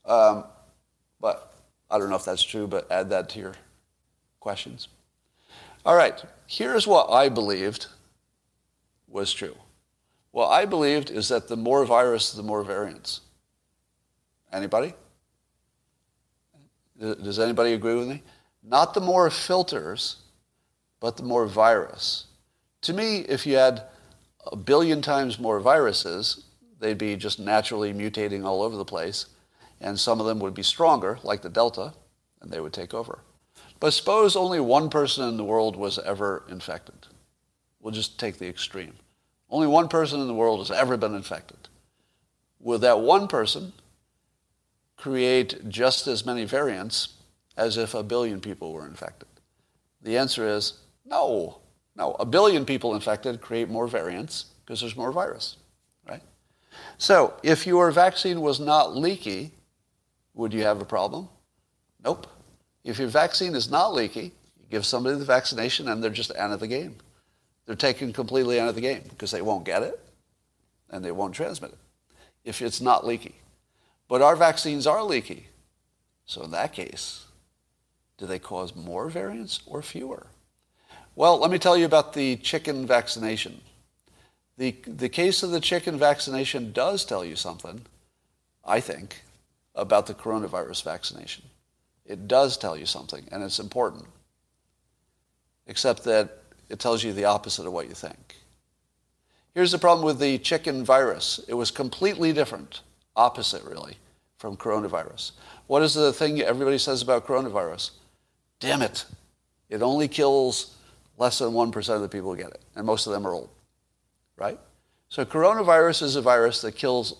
Um, 0.04 0.44
but 1.22 1.54
I 1.90 1.96
don't 1.96 2.10
know 2.10 2.16
if 2.16 2.26
that's 2.26 2.42
true, 2.42 2.66
but 2.66 2.90
add 2.92 3.08
that 3.08 3.30
to 3.30 3.38
your 3.38 3.54
questions. 4.44 4.88
All 5.86 5.96
right, 5.96 6.22
here's 6.46 6.86
what 6.86 7.10
I 7.10 7.30
believed 7.30 7.86
was 9.08 9.32
true. 9.32 9.56
What 10.32 10.48
I 10.48 10.66
believed 10.66 11.10
is 11.10 11.28
that 11.30 11.48
the 11.48 11.56
more 11.56 11.86
virus, 11.86 12.32
the 12.32 12.42
more 12.42 12.62
variants. 12.62 13.22
Anybody? 14.52 14.92
Does 17.00 17.38
anybody 17.38 17.72
agree 17.72 17.94
with 17.94 18.06
me? 18.06 18.22
Not 18.62 18.92
the 18.92 19.00
more 19.00 19.30
filters, 19.30 20.16
but 21.00 21.16
the 21.16 21.22
more 21.22 21.46
virus. 21.46 22.26
To 22.82 22.92
me, 22.92 23.20
if 23.20 23.46
you 23.46 23.56
had 23.56 23.84
a 24.46 24.56
billion 24.56 25.00
times 25.00 25.38
more 25.38 25.58
viruses, 25.58 26.44
they'd 26.80 26.98
be 26.98 27.16
just 27.16 27.38
naturally 27.38 27.94
mutating 27.94 28.44
all 28.44 28.60
over 28.62 28.76
the 28.76 28.84
place, 28.84 29.26
and 29.80 29.98
some 29.98 30.20
of 30.20 30.26
them 30.26 30.38
would 30.40 30.54
be 30.54 30.62
stronger, 30.62 31.18
like 31.22 31.40
the 31.40 31.48
Delta, 31.48 31.94
and 32.42 32.50
they 32.50 32.60
would 32.60 32.74
take 32.74 32.92
over. 32.92 33.20
But 33.80 33.92
suppose 33.92 34.36
only 34.36 34.60
one 34.60 34.88
person 34.88 35.28
in 35.28 35.36
the 35.36 35.44
world 35.44 35.76
was 35.76 35.98
ever 35.98 36.44
infected. 36.48 37.06
We'll 37.80 37.92
just 37.92 38.18
take 38.18 38.38
the 38.38 38.48
extreme. 38.48 38.94
Only 39.50 39.66
one 39.66 39.88
person 39.88 40.20
in 40.20 40.26
the 40.26 40.34
world 40.34 40.60
has 40.60 40.70
ever 40.70 40.96
been 40.96 41.14
infected. 41.14 41.68
Will 42.58 42.78
that 42.78 43.00
one 43.00 43.28
person 43.28 43.72
create 44.96 45.68
just 45.68 46.06
as 46.06 46.24
many 46.24 46.44
variants 46.44 47.14
as 47.56 47.76
if 47.76 47.94
a 47.94 48.02
billion 48.02 48.40
people 48.40 48.72
were 48.72 48.86
infected? 48.86 49.28
The 50.02 50.16
answer 50.16 50.48
is 50.48 50.78
no. 51.04 51.58
No, 51.96 52.14
a 52.18 52.24
billion 52.24 52.64
people 52.64 52.94
infected 52.94 53.40
create 53.40 53.68
more 53.68 53.86
variants 53.86 54.46
because 54.64 54.80
there's 54.80 54.96
more 54.96 55.12
virus, 55.12 55.56
right? 56.08 56.22
So 56.98 57.34
if 57.42 57.66
your 57.66 57.90
vaccine 57.90 58.40
was 58.40 58.58
not 58.58 58.96
leaky, 58.96 59.52
would 60.34 60.52
you 60.52 60.62
have 60.62 60.80
a 60.80 60.84
problem? 60.84 61.28
Nope. 62.02 62.26
If 62.84 62.98
your 62.98 63.08
vaccine 63.08 63.54
is 63.54 63.70
not 63.70 63.94
leaky, 63.94 64.32
you 64.60 64.66
give 64.70 64.84
somebody 64.84 65.16
the 65.16 65.24
vaccination 65.24 65.88
and 65.88 66.02
they're 66.02 66.10
just 66.10 66.34
out 66.36 66.52
of 66.52 66.60
the 66.60 66.66
game. 66.66 66.96
They're 67.66 67.74
taken 67.74 68.12
completely 68.12 68.60
out 68.60 68.68
of 68.68 68.74
the 68.74 68.82
game 68.82 69.04
because 69.08 69.30
they 69.30 69.42
won't 69.42 69.64
get 69.64 69.82
it 69.82 69.98
and 70.90 71.04
they 71.04 71.10
won't 71.10 71.34
transmit 71.34 71.72
it 71.72 71.78
if 72.44 72.60
it's 72.60 72.80
not 72.80 73.06
leaky. 73.06 73.34
But 74.06 74.20
our 74.20 74.36
vaccines 74.36 74.86
are 74.86 75.02
leaky. 75.02 75.48
So 76.26 76.42
in 76.42 76.50
that 76.50 76.74
case, 76.74 77.24
do 78.18 78.26
they 78.26 78.38
cause 78.38 78.76
more 78.76 79.08
variants 79.08 79.60
or 79.66 79.82
fewer? 79.82 80.26
Well, 81.16 81.38
let 81.38 81.50
me 81.50 81.58
tell 81.58 81.76
you 81.76 81.86
about 81.86 82.12
the 82.12 82.36
chicken 82.36 82.86
vaccination. 82.86 83.60
The, 84.56 84.72
the 84.86 85.08
case 85.08 85.42
of 85.42 85.50
the 85.50 85.60
chicken 85.60 85.98
vaccination 85.98 86.72
does 86.72 87.04
tell 87.04 87.24
you 87.24 87.34
something, 87.34 87.82
I 88.64 88.80
think, 88.80 89.22
about 89.74 90.06
the 90.06 90.14
coronavirus 90.14 90.84
vaccination. 90.84 91.44
It 92.06 92.28
does 92.28 92.56
tell 92.56 92.76
you 92.76 92.86
something, 92.86 93.26
and 93.32 93.42
it's 93.42 93.58
important. 93.58 94.04
Except 95.66 96.04
that 96.04 96.42
it 96.68 96.78
tells 96.78 97.02
you 97.02 97.12
the 97.12 97.24
opposite 97.24 97.66
of 97.66 97.72
what 97.72 97.88
you 97.88 97.94
think. 97.94 98.36
Here's 99.54 99.72
the 99.72 99.78
problem 99.78 100.04
with 100.04 100.18
the 100.18 100.38
chicken 100.38 100.84
virus 100.84 101.40
it 101.48 101.54
was 101.54 101.70
completely 101.70 102.32
different, 102.32 102.80
opposite 103.16 103.62
really, 103.62 103.96
from 104.38 104.56
coronavirus. 104.56 105.32
What 105.66 105.82
is 105.82 105.94
the 105.94 106.12
thing 106.12 106.40
everybody 106.40 106.78
says 106.78 107.00
about 107.02 107.26
coronavirus? 107.26 107.90
Damn 108.60 108.82
it, 108.82 109.04
it 109.70 109.82
only 109.82 110.08
kills 110.08 110.76
less 111.16 111.38
than 111.38 111.50
1% 111.50 111.94
of 111.94 112.02
the 112.02 112.08
people 112.08 112.30
who 112.30 112.36
get 112.36 112.50
it, 112.50 112.60
and 112.74 112.84
most 112.84 113.06
of 113.06 113.12
them 113.12 113.26
are 113.26 113.32
old, 113.32 113.50
right? 114.36 114.58
So 115.08 115.24
coronavirus 115.24 116.02
is 116.02 116.16
a 116.16 116.22
virus 116.22 116.60
that 116.62 116.72
kills 116.72 117.16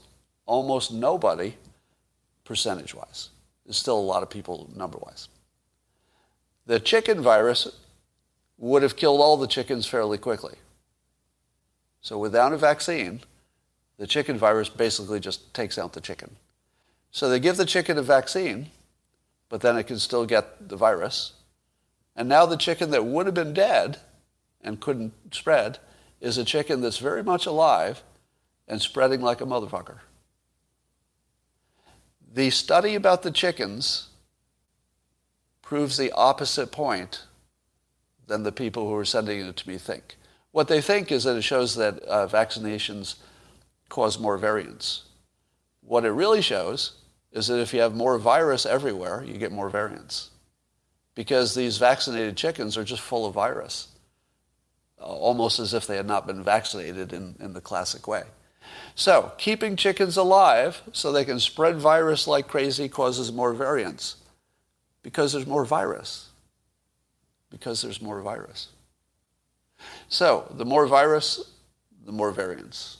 almost 0.46 0.92
nobody 0.92 1.54
percentage 2.44 2.94
wise. 2.94 3.30
There's 3.64 3.76
still 3.76 3.98
a 3.98 4.00
lot 4.00 4.22
of 4.22 4.30
people 4.30 4.70
number 4.74 4.98
wise. 4.98 5.28
The 6.66 6.80
chicken 6.80 7.22
virus 7.22 7.68
would 8.58 8.82
have 8.82 8.96
killed 8.96 9.20
all 9.20 9.36
the 9.36 9.46
chickens 9.46 9.86
fairly 9.86 10.18
quickly. 10.18 10.54
So 12.00 12.18
without 12.18 12.52
a 12.52 12.58
vaccine, 12.58 13.20
the 13.98 14.06
chicken 14.06 14.36
virus 14.36 14.68
basically 14.68 15.20
just 15.20 15.54
takes 15.54 15.78
out 15.78 15.92
the 15.92 16.00
chicken. 16.00 16.36
So 17.10 17.28
they 17.28 17.40
give 17.40 17.56
the 17.56 17.64
chicken 17.64 17.96
a 17.96 18.02
vaccine, 18.02 18.70
but 19.48 19.60
then 19.60 19.76
it 19.76 19.84
can 19.84 19.98
still 19.98 20.26
get 20.26 20.68
the 20.68 20.76
virus. 20.76 21.32
And 22.16 22.28
now 22.28 22.46
the 22.46 22.56
chicken 22.56 22.90
that 22.90 23.04
would 23.04 23.26
have 23.26 23.34
been 23.34 23.54
dead 23.54 23.98
and 24.62 24.80
couldn't 24.80 25.12
spread 25.32 25.78
is 26.20 26.38
a 26.38 26.44
chicken 26.44 26.80
that's 26.80 26.98
very 26.98 27.22
much 27.22 27.46
alive 27.46 28.02
and 28.66 28.80
spreading 28.80 29.20
like 29.20 29.40
a 29.40 29.46
motherfucker. 29.46 29.98
The 32.34 32.50
study 32.50 32.96
about 32.96 33.22
the 33.22 33.30
chickens 33.30 34.08
proves 35.62 35.96
the 35.96 36.10
opposite 36.10 36.72
point 36.72 37.22
than 38.26 38.42
the 38.42 38.50
people 38.50 38.88
who 38.88 38.96
are 38.96 39.04
sending 39.04 39.38
it 39.38 39.56
to 39.56 39.68
me 39.68 39.78
think. 39.78 40.16
What 40.50 40.66
they 40.66 40.80
think 40.80 41.12
is 41.12 41.22
that 41.24 41.36
it 41.36 41.42
shows 41.42 41.76
that 41.76 42.00
uh, 42.00 42.26
vaccinations 42.26 43.14
cause 43.88 44.18
more 44.18 44.36
variants. 44.36 45.04
What 45.80 46.04
it 46.04 46.10
really 46.10 46.42
shows 46.42 46.94
is 47.30 47.46
that 47.46 47.60
if 47.60 47.72
you 47.72 47.80
have 47.80 47.94
more 47.94 48.18
virus 48.18 48.66
everywhere, 48.66 49.22
you 49.24 49.34
get 49.34 49.52
more 49.52 49.68
variants. 49.68 50.30
Because 51.14 51.54
these 51.54 51.78
vaccinated 51.78 52.36
chickens 52.36 52.76
are 52.76 52.82
just 52.82 53.02
full 53.02 53.26
of 53.26 53.34
virus, 53.34 53.88
uh, 55.00 55.04
almost 55.04 55.60
as 55.60 55.72
if 55.72 55.86
they 55.86 55.96
had 55.96 56.06
not 56.06 56.26
been 56.26 56.42
vaccinated 56.42 57.12
in, 57.12 57.36
in 57.38 57.52
the 57.52 57.60
classic 57.60 58.08
way. 58.08 58.24
So, 58.94 59.32
keeping 59.38 59.74
chickens 59.74 60.16
alive 60.16 60.82
so 60.92 61.10
they 61.10 61.24
can 61.24 61.40
spread 61.40 61.76
virus 61.76 62.26
like 62.26 62.46
crazy 62.46 62.88
causes 62.88 63.32
more 63.32 63.52
variants 63.52 64.16
because 65.02 65.32
there's 65.32 65.46
more 65.46 65.64
virus. 65.64 66.30
Because 67.50 67.82
there's 67.82 68.00
more 68.00 68.20
virus. 68.20 68.68
So 70.08 70.52
the 70.56 70.64
more 70.64 70.86
virus, 70.86 71.50
the 72.04 72.12
more 72.12 72.30
variants. 72.30 72.98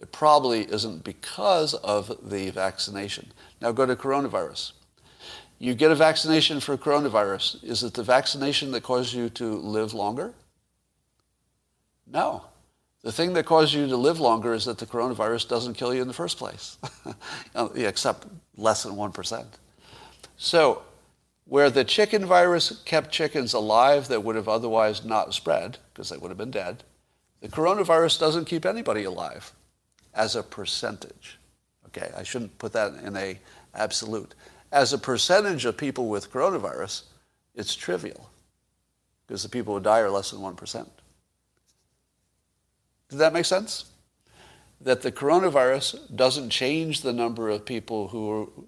It 0.00 0.12
probably 0.12 0.62
isn't 0.62 1.04
because 1.04 1.74
of 1.74 2.30
the 2.30 2.50
vaccination. 2.50 3.32
Now 3.60 3.72
go 3.72 3.86
to 3.86 3.96
coronavirus. 3.96 4.72
You 5.58 5.74
get 5.74 5.90
a 5.90 5.94
vaccination 5.94 6.58
for 6.60 6.76
coronavirus. 6.78 7.62
Is 7.62 7.82
it 7.82 7.94
the 7.94 8.02
vaccination 8.02 8.70
that 8.72 8.82
causes 8.82 9.12
you 9.12 9.28
to 9.30 9.44
live 9.44 9.92
longer? 9.92 10.32
No. 12.06 12.44
The 13.02 13.12
thing 13.12 13.32
that 13.32 13.46
causes 13.46 13.74
you 13.74 13.86
to 13.86 13.96
live 13.96 14.20
longer 14.20 14.52
is 14.52 14.66
that 14.66 14.78
the 14.78 14.86
coronavirus 14.86 15.48
doesn't 15.48 15.74
kill 15.74 15.94
you 15.94 16.02
in 16.02 16.08
the 16.08 16.14
first 16.14 16.36
place, 16.36 16.76
except 17.74 18.26
less 18.56 18.82
than 18.82 18.92
1%. 18.92 19.46
So 20.36 20.82
where 21.46 21.70
the 21.70 21.84
chicken 21.84 22.26
virus 22.26 22.82
kept 22.84 23.10
chickens 23.10 23.54
alive 23.54 24.08
that 24.08 24.22
would 24.22 24.36
have 24.36 24.48
otherwise 24.48 25.04
not 25.04 25.34
spread, 25.34 25.78
because 25.92 26.10
they 26.10 26.16
would 26.16 26.30
have 26.30 26.38
been 26.38 26.50
dead, 26.50 26.84
the 27.40 27.48
coronavirus 27.48 28.20
doesn't 28.20 28.44
keep 28.44 28.66
anybody 28.66 29.04
alive 29.04 29.52
as 30.14 30.36
a 30.36 30.42
percentage. 30.42 31.38
Okay, 31.86 32.12
I 32.16 32.22
shouldn't 32.22 32.56
put 32.58 32.72
that 32.74 32.92
in 33.02 33.16
a 33.16 33.38
absolute. 33.74 34.34
As 34.70 34.92
a 34.92 34.98
percentage 34.98 35.64
of 35.64 35.76
people 35.76 36.08
with 36.08 36.30
coronavirus, 36.32 37.02
it's 37.54 37.74
trivial 37.74 38.30
because 39.26 39.42
the 39.42 39.48
people 39.48 39.74
who 39.74 39.80
die 39.80 40.00
are 40.00 40.10
less 40.10 40.30
than 40.30 40.40
1%. 40.40 40.86
Did 43.10 43.18
that 43.18 43.32
make 43.32 43.44
sense? 43.44 43.86
That 44.80 45.02
the 45.02 45.12
coronavirus 45.12 46.14
doesn't 46.14 46.50
change 46.50 47.02
the 47.02 47.12
number 47.12 47.50
of 47.50 47.64
people 47.64 48.08
who, 48.08 48.66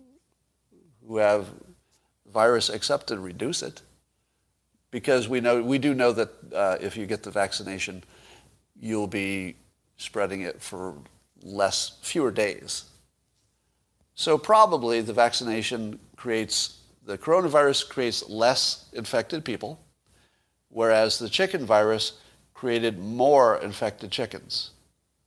who 1.06 1.16
have 1.16 1.46
virus 2.30 2.68
accepted, 2.68 3.18
reduce 3.18 3.62
it. 3.62 3.82
Because 4.90 5.28
we, 5.28 5.40
know, 5.40 5.62
we 5.62 5.78
do 5.78 5.94
know 5.94 6.12
that 6.12 6.30
uh, 6.54 6.76
if 6.80 6.96
you 6.96 7.06
get 7.06 7.22
the 7.22 7.30
vaccination, 7.30 8.04
you'll 8.78 9.06
be 9.06 9.56
spreading 9.96 10.42
it 10.42 10.60
for 10.60 10.96
less, 11.42 11.98
fewer 12.02 12.30
days. 12.30 12.84
So 14.14 14.36
probably 14.36 15.00
the 15.00 15.12
vaccination 15.12 15.98
creates, 16.16 16.78
the 17.06 17.16
coronavirus 17.16 17.88
creates 17.88 18.28
less 18.28 18.86
infected 18.92 19.44
people, 19.44 19.80
whereas 20.68 21.18
the 21.18 21.28
chicken 21.28 21.64
virus 21.64 22.18
created 22.62 22.96
more 22.96 23.56
infected 23.56 24.08
chickens. 24.12 24.70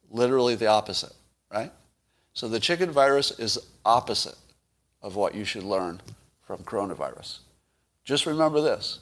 Literally 0.09 0.55
the 0.55 0.67
opposite, 0.67 1.11
right? 1.51 1.69
So 2.31 2.47
the 2.47 2.61
chicken 2.61 2.91
virus 2.91 3.37
is 3.37 3.59
opposite 3.83 4.37
of 5.01 5.17
what 5.17 5.35
you 5.35 5.43
should 5.43 5.63
learn 5.63 5.99
from 6.47 6.59
coronavirus. 6.59 7.39
Just 8.05 8.25
remember 8.25 8.61
this. 8.61 8.99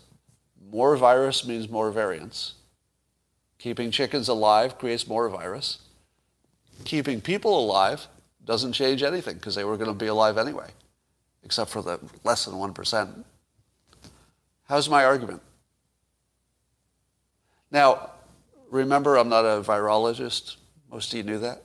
More 0.71 0.97
virus 0.97 1.45
means 1.45 1.69
more 1.69 1.91
variants. 1.91 2.55
Keeping 3.59 3.91
chickens 3.91 4.27
alive 4.27 4.79
creates 4.79 5.07
more 5.07 5.29
virus. 5.29 5.77
Keeping 6.85 7.21
people 7.21 7.63
alive 7.63 8.07
doesn't 8.43 8.73
change 8.73 9.03
anything 9.03 9.35
because 9.35 9.53
they 9.53 9.63
were 9.63 9.77
going 9.77 9.91
to 9.91 10.05
be 10.05 10.07
alive 10.07 10.39
anyway, 10.39 10.71
except 11.43 11.69
for 11.69 11.83
the 11.83 11.99
less 12.23 12.45
than 12.45 12.55
1%. 12.55 13.25
How's 14.63 14.89
my 14.89 15.05
argument? 15.05 15.43
Now, 17.69 18.09
remember, 18.73 19.17
I'm 19.17 19.29
not 19.29 19.45
a 19.45 19.61
virologist. 19.61 20.57
Most 20.91 21.13
of 21.13 21.17
you 21.17 21.23
knew 21.23 21.39
that. 21.39 21.63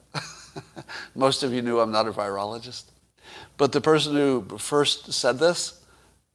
Most 1.15 1.43
of 1.43 1.53
you 1.53 1.63
knew 1.63 1.81
I'm 1.81 1.91
not 1.91 2.07
a 2.07 2.13
virologist. 2.13 2.85
But 3.57 3.73
the 3.73 3.81
person 3.81 4.15
who 4.15 4.59
first 4.59 5.13
said 5.13 5.39
this 5.39 5.81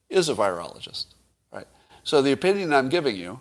is 0.10 0.30
a 0.30 0.36
virologist, 0.36 1.06
right? 1.52 1.68
So 2.04 2.22
the 2.22 2.32
opinion 2.32 2.74
I'm 2.74 2.90
giving 2.90 3.16
you 3.16 3.40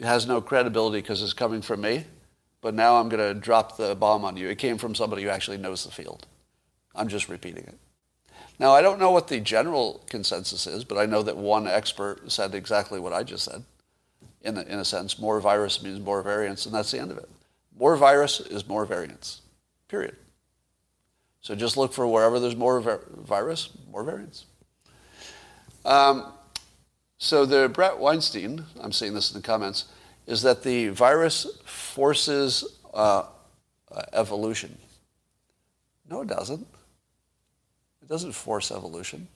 has 0.00 0.26
no 0.26 0.40
credibility 0.40 1.00
because 1.00 1.22
it's 1.22 1.32
coming 1.32 1.62
from 1.62 1.80
me, 1.80 2.04
but 2.60 2.74
now 2.74 2.96
I'm 2.96 3.08
going 3.08 3.34
to 3.34 3.38
drop 3.38 3.76
the 3.76 3.94
bomb 3.94 4.24
on 4.24 4.36
you. 4.36 4.48
It 4.48 4.58
came 4.58 4.78
from 4.78 4.94
somebody 4.94 5.22
who 5.22 5.28
actually 5.28 5.58
knows 5.58 5.84
the 5.84 5.90
field. 5.90 6.26
I'm 6.94 7.08
just 7.08 7.28
repeating 7.28 7.64
it. 7.64 7.78
Now, 8.58 8.72
I 8.72 8.82
don't 8.82 8.98
know 8.98 9.10
what 9.10 9.28
the 9.28 9.40
general 9.40 10.04
consensus 10.08 10.66
is, 10.66 10.84
but 10.84 10.98
I 10.98 11.06
know 11.06 11.22
that 11.22 11.36
one 11.36 11.66
expert 11.66 12.30
said 12.30 12.54
exactly 12.54 13.00
what 13.00 13.12
I 13.12 13.22
just 13.22 13.44
said. 13.44 13.64
In 14.42 14.58
a, 14.58 14.62
in 14.62 14.78
a 14.78 14.84
sense, 14.84 15.18
more 15.18 15.40
virus 15.40 15.82
means 15.82 16.00
more 16.00 16.22
variants, 16.22 16.66
and 16.66 16.74
that's 16.74 16.90
the 16.90 16.98
end 16.98 17.10
of 17.10 17.18
it. 17.18 17.28
More 17.78 17.96
virus 17.96 18.40
is 18.40 18.66
more 18.66 18.84
variants, 18.84 19.42
period. 19.88 20.16
So 21.40 21.54
just 21.54 21.76
look 21.76 21.92
for 21.92 22.06
wherever 22.06 22.38
there's 22.40 22.56
more 22.56 22.80
virus, 22.80 23.70
more 23.90 24.04
variants. 24.04 24.46
Um, 25.84 26.32
so 27.18 27.46
the 27.46 27.68
Bret 27.68 27.98
Weinstein, 27.98 28.64
I'm 28.80 28.92
seeing 28.92 29.14
this 29.14 29.32
in 29.32 29.40
the 29.40 29.46
comments, 29.46 29.86
is 30.26 30.42
that 30.42 30.62
the 30.62 30.88
virus 30.88 31.46
forces 31.64 32.64
uh, 32.94 33.24
uh, 33.90 34.02
evolution. 34.12 34.76
No, 36.08 36.22
it 36.22 36.28
doesn't. 36.28 36.66
It 38.02 38.08
doesn't 38.08 38.32
force 38.32 38.70
evolution. 38.70 39.28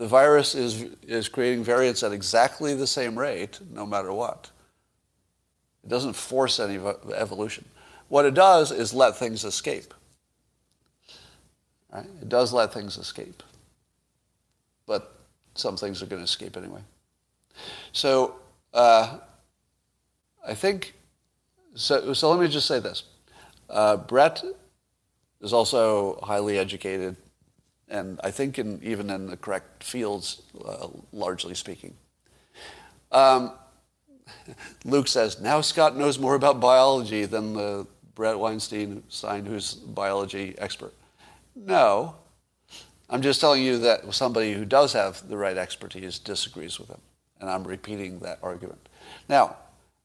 The 0.00 0.06
virus 0.06 0.54
is, 0.54 0.86
is 1.06 1.28
creating 1.28 1.62
variants 1.62 2.02
at 2.02 2.10
exactly 2.10 2.72
the 2.72 2.86
same 2.86 3.18
rate, 3.18 3.60
no 3.70 3.84
matter 3.84 4.10
what. 4.10 4.50
It 5.84 5.90
doesn't 5.90 6.14
force 6.14 6.58
any 6.58 6.78
evolution. 7.14 7.66
What 8.08 8.24
it 8.24 8.32
does 8.32 8.72
is 8.72 8.94
let 8.94 9.18
things 9.18 9.44
escape. 9.44 9.92
Right? 11.92 12.06
It 12.22 12.30
does 12.30 12.50
let 12.50 12.72
things 12.72 12.96
escape. 12.96 13.42
But 14.86 15.20
some 15.54 15.76
things 15.76 16.02
are 16.02 16.06
going 16.06 16.20
to 16.20 16.24
escape 16.24 16.56
anyway. 16.56 16.80
So 17.92 18.36
uh, 18.72 19.18
I 20.48 20.54
think, 20.54 20.94
so, 21.74 22.14
so 22.14 22.30
let 22.30 22.40
me 22.40 22.48
just 22.48 22.66
say 22.66 22.80
this. 22.80 23.02
Uh, 23.68 23.98
Bret 23.98 24.42
is 25.42 25.52
also 25.52 26.20
highly 26.22 26.56
educated, 26.56 27.16
and 27.90 28.20
I 28.22 28.30
think 28.30 28.58
in, 28.58 28.80
even 28.82 29.10
in 29.10 29.26
the 29.26 29.36
correct 29.36 29.84
fields, 29.84 30.42
uh, 30.64 30.88
largely 31.12 31.54
speaking. 31.54 31.94
Um, 33.12 33.52
Luke 34.84 35.08
says, 35.08 35.40
now 35.40 35.60
Scott 35.60 35.96
knows 35.96 36.18
more 36.18 36.36
about 36.36 36.60
biology 36.60 37.24
than 37.24 37.52
the 37.52 37.86
Bret 38.14 38.38
Weinstein, 38.38 39.02
sign 39.08 39.44
who's 39.44 39.74
biology 39.74 40.54
expert. 40.58 40.94
No. 41.56 42.14
I'm 43.08 43.22
just 43.22 43.40
telling 43.40 43.62
you 43.62 43.78
that 43.78 44.14
somebody 44.14 44.52
who 44.52 44.64
does 44.64 44.92
have 44.92 45.28
the 45.28 45.36
right 45.36 45.56
expertise 45.56 46.18
disagrees 46.18 46.78
with 46.78 46.88
him. 46.88 47.00
And 47.40 47.50
I'm 47.50 47.64
repeating 47.64 48.20
that 48.20 48.38
argument. 48.42 48.88
Now, 49.28 49.56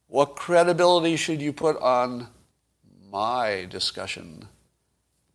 what 0.07 0.35
credibility 0.35 1.15
should 1.15 1.41
you 1.41 1.53
put 1.53 1.77
on 1.81 2.27
my 3.11 3.67
discussion 3.69 4.47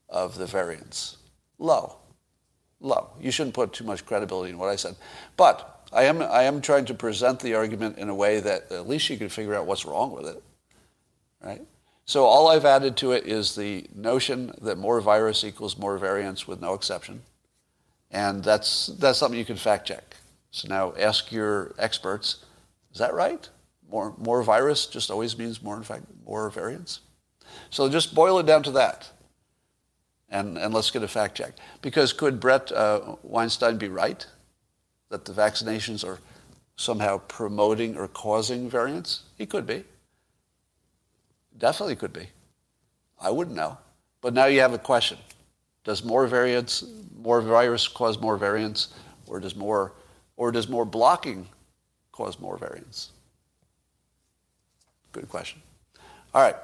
of 0.09 0.37
the 0.37 0.47
variance? 0.47 1.19
Low. 1.59 2.00
Low. 2.81 3.11
You 3.21 3.31
shouldn't 3.31 3.55
put 3.55 3.73
too 3.73 3.85
much 3.85 4.07
credibility 4.07 4.51
in 4.51 4.59
what 4.59 4.71
I 4.71 4.77
said. 4.77 4.97
But 5.37 5.87
I 5.93 6.05
am, 6.05 6.23
I 6.23 6.45
am 6.45 6.61
trying 6.61 6.87
to 6.87 6.95
present 6.95 7.41
the 7.41 7.55
argument 7.55 7.99
in 7.99 8.09
a 8.09 8.15
way 8.15 8.41
that 8.41 8.73
at 8.73 8.89
least 8.89 9.11
you 9.11 9.19
can 9.19 9.29
figure 9.29 9.55
out 9.55 9.67
what's 9.67 9.85
wrong 9.85 10.13
with 10.13 10.27
it. 10.27 10.43
Right? 11.43 11.63
So 12.07 12.25
all 12.25 12.49
I've 12.49 12.65
added 12.65 12.97
to 12.99 13.13
it 13.13 13.27
is 13.27 13.55
the 13.55 13.87
notion 13.95 14.53
that 14.63 14.79
more 14.79 15.01
virus 15.01 15.45
equals 15.45 15.79
more 15.79 15.99
variants 15.99 16.49
with 16.49 16.61
no 16.61 16.75
exception. 16.75 17.23
And 18.11 18.43
that's, 18.43 18.89
that's 18.99 19.19
something 19.19 19.39
you 19.39 19.45
can 19.45 19.57
fact 19.57 19.87
check. 19.87 20.17
So 20.51 20.69
now 20.69 20.93
ask 20.99 21.31
your 21.31 21.73
experts, 21.79 22.45
is 22.93 22.99
that 22.99 23.15
right? 23.15 23.49
More, 23.89 24.15
more 24.19 24.43
virus 24.43 24.87
just 24.87 25.11
always 25.11 25.39
means 25.39 25.63
more, 25.63 25.81
fact, 25.83 26.05
more 26.25 26.51
variants? 26.51 27.01
So 27.71 27.89
just 27.89 28.15
boil 28.15 28.39
it 28.39 28.47
down 28.47 28.63
to 28.65 28.71
that. 28.73 29.11
And, 30.31 30.57
and 30.57 30.73
let's 30.73 30.91
get 30.91 31.03
a 31.03 31.09
fact 31.09 31.37
check. 31.37 31.55
Because 31.83 32.13
could 32.13 32.39
Bret 32.39 32.71
uh, 32.71 33.17
Weinstein 33.23 33.79
be 33.79 33.89
right? 33.89 34.25
That 35.09 35.25
the 35.25 35.33
vaccinations 35.33 36.07
are 36.07 36.21
somehow 36.77 37.19
promoting 37.19 37.97
or 37.97 38.07
causing 38.09 38.71
variants? 38.71 39.23
He 39.37 39.47
could 39.47 39.67
be. 39.67 39.85
Definitely 41.59 41.97
could 41.97 42.13
be. 42.13 42.29
I 43.21 43.31
wouldn't 43.31 43.57
know. 43.57 43.79
But 44.21 44.35
now 44.35 44.47
you 44.47 44.61
have 44.61 44.73
a 44.73 44.79
question. 44.79 45.19
Does 45.85 46.05
more 46.05 46.27
variants, 46.27 46.85
more 47.17 47.41
virus 47.41 47.89
cause 47.89 48.19
more 48.19 48.37
variants, 48.37 48.95
or 49.27 49.41
does 49.41 49.57
more, 49.57 49.93
or 50.37 50.53
does 50.53 50.69
more 50.69 50.85
blocking 50.85 51.47
cause 52.13 52.39
more 52.39 52.57
variants? 52.57 53.11
Good 55.13 55.29
question. 55.29 55.61
All 56.35 56.43
right. 56.43 56.57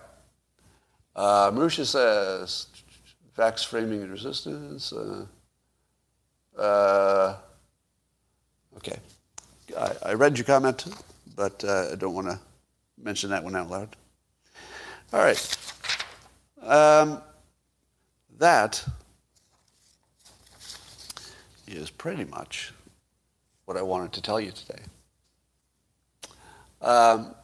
Uh, 1.15 1.51
Marusha 1.51 1.85
says, 1.87 2.67
vax 3.37 3.65
framing 3.65 4.03
and 4.03 4.11
resistance. 4.11 4.93
Uh, 4.93 5.27
uh, 6.59 7.37
okay. 8.77 8.99
I, 9.79 9.93
I, 10.11 10.15
read 10.15 10.39
your 10.39 10.45
comment, 10.45 10.87
but 11.35 11.63
uh, 11.65 11.89
I 11.93 11.97
don't 11.97 12.15
want 12.15 12.29
to 12.29 12.39
mention 12.97 13.31
that 13.31 13.45
one 13.45 13.55
out 13.57 13.69
loud. 13.69 13.97
All 15.13 15.21
right. 15.21 15.59
Um, 16.63 17.21
that 18.39 18.85
is 21.67 21.91
pretty 21.91 22.25
much 22.25 22.73
what 23.67 23.77
I 23.77 23.83
wanted 23.83 24.13
to 24.13 24.23
tell 24.23 24.41
you 24.41 24.53
today. 24.53 24.83
Um, 26.81 27.35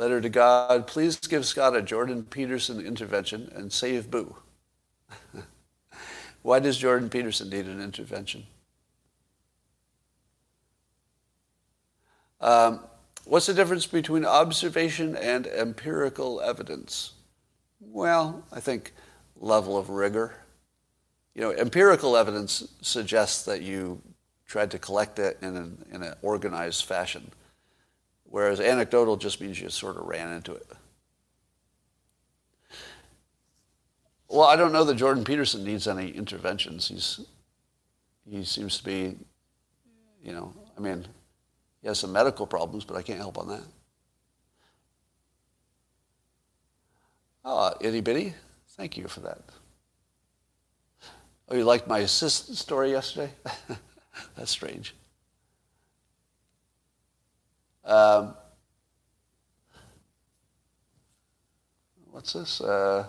Letter 0.00 0.22
to 0.22 0.30
God, 0.30 0.86
please 0.86 1.18
give 1.18 1.44
Scott 1.44 1.76
a 1.76 1.82
Jordan 1.82 2.22
Peterson 2.22 2.80
intervention 2.80 3.52
and 3.54 3.70
save 3.70 4.10
Boo. 4.10 4.34
Why 6.42 6.58
does 6.58 6.78
Jordan 6.78 7.10
Peterson 7.10 7.50
need 7.50 7.66
an 7.66 7.82
intervention? 7.82 8.46
Um, 12.40 12.80
what's 13.26 13.44
the 13.44 13.52
difference 13.52 13.84
between 13.84 14.24
observation 14.24 15.16
and 15.16 15.46
empirical 15.46 16.40
evidence? 16.40 17.12
Well, 17.78 18.46
I 18.50 18.60
think 18.60 18.94
level 19.36 19.76
of 19.76 19.90
rigor. 19.90 20.32
You 21.34 21.42
know, 21.42 21.52
empirical 21.52 22.16
evidence 22.16 22.66
suggests 22.80 23.44
that 23.44 23.60
you 23.60 24.00
tried 24.46 24.70
to 24.70 24.78
collect 24.78 25.18
it 25.18 25.36
in 25.42 25.56
an, 25.56 25.84
in 25.92 26.02
an 26.02 26.14
organized 26.22 26.86
fashion, 26.86 27.32
whereas 28.30 28.60
anecdotal 28.60 29.16
just 29.16 29.40
means 29.40 29.60
you 29.60 29.68
sort 29.68 29.96
of 29.96 30.06
ran 30.06 30.32
into 30.32 30.54
it. 30.54 30.66
Well, 34.28 34.46
I 34.46 34.56
don't 34.56 34.72
know 34.72 34.84
that 34.84 34.94
Jordan 34.94 35.24
Peterson 35.24 35.64
needs 35.64 35.88
any 35.88 36.10
interventions. 36.10 36.88
He's 36.88 37.20
he 38.30 38.44
seems 38.44 38.78
to 38.78 38.84
be, 38.84 39.16
you 40.22 40.32
know, 40.32 40.54
I 40.78 40.80
mean, 40.80 41.04
he 41.82 41.88
has 41.88 41.98
some 41.98 42.12
medical 42.12 42.46
problems, 42.46 42.84
but 42.84 42.96
I 42.96 43.02
can't 43.02 43.18
help 43.18 43.38
on 43.38 43.48
that. 43.48 43.62
Oh, 47.44 47.74
itty 47.80 48.00
bitty. 48.00 48.34
Thank 48.76 48.96
you 48.96 49.08
for 49.08 49.20
that. 49.20 49.40
Oh, 51.48 51.56
you 51.56 51.64
liked 51.64 51.88
my 51.88 51.98
assistant 52.00 52.56
story 52.56 52.92
yesterday? 52.92 53.32
That's 54.36 54.52
strange. 54.52 54.94
Um, 57.90 58.34
what's 62.10 62.32
this? 62.32 62.60
Uh, 62.60 63.08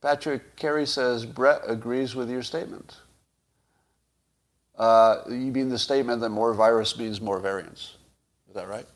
Patrick 0.00 0.54
Carey 0.54 0.86
says 0.86 1.26
Bret 1.26 1.62
agrees 1.66 2.14
with 2.14 2.30
your 2.30 2.42
statement. 2.42 2.96
Uh, 4.76 5.22
you 5.28 5.50
mean 5.52 5.68
the 5.68 5.78
statement 5.78 6.20
that 6.20 6.28
more 6.28 6.52
virus 6.52 6.98
means 6.98 7.20
more 7.20 7.38
variants? 7.38 7.96
Is 8.48 8.54
that 8.54 8.68
right? 8.68 8.86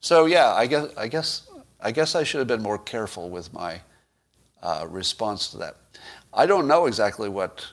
So 0.00 0.26
yeah, 0.26 0.52
I 0.52 0.66
guess 0.66 0.88
I 0.96 1.08
guess 1.08 1.48
I 1.80 1.90
guess 1.90 2.14
I 2.14 2.24
should 2.24 2.38
have 2.38 2.48
been 2.48 2.62
more 2.62 2.78
careful 2.78 3.30
with 3.30 3.52
my 3.52 3.80
uh, 4.62 4.86
response 4.88 5.48
to 5.48 5.58
that. 5.58 5.76
I 6.32 6.46
don't 6.46 6.66
know 6.66 6.86
exactly 6.86 7.28
what 7.28 7.66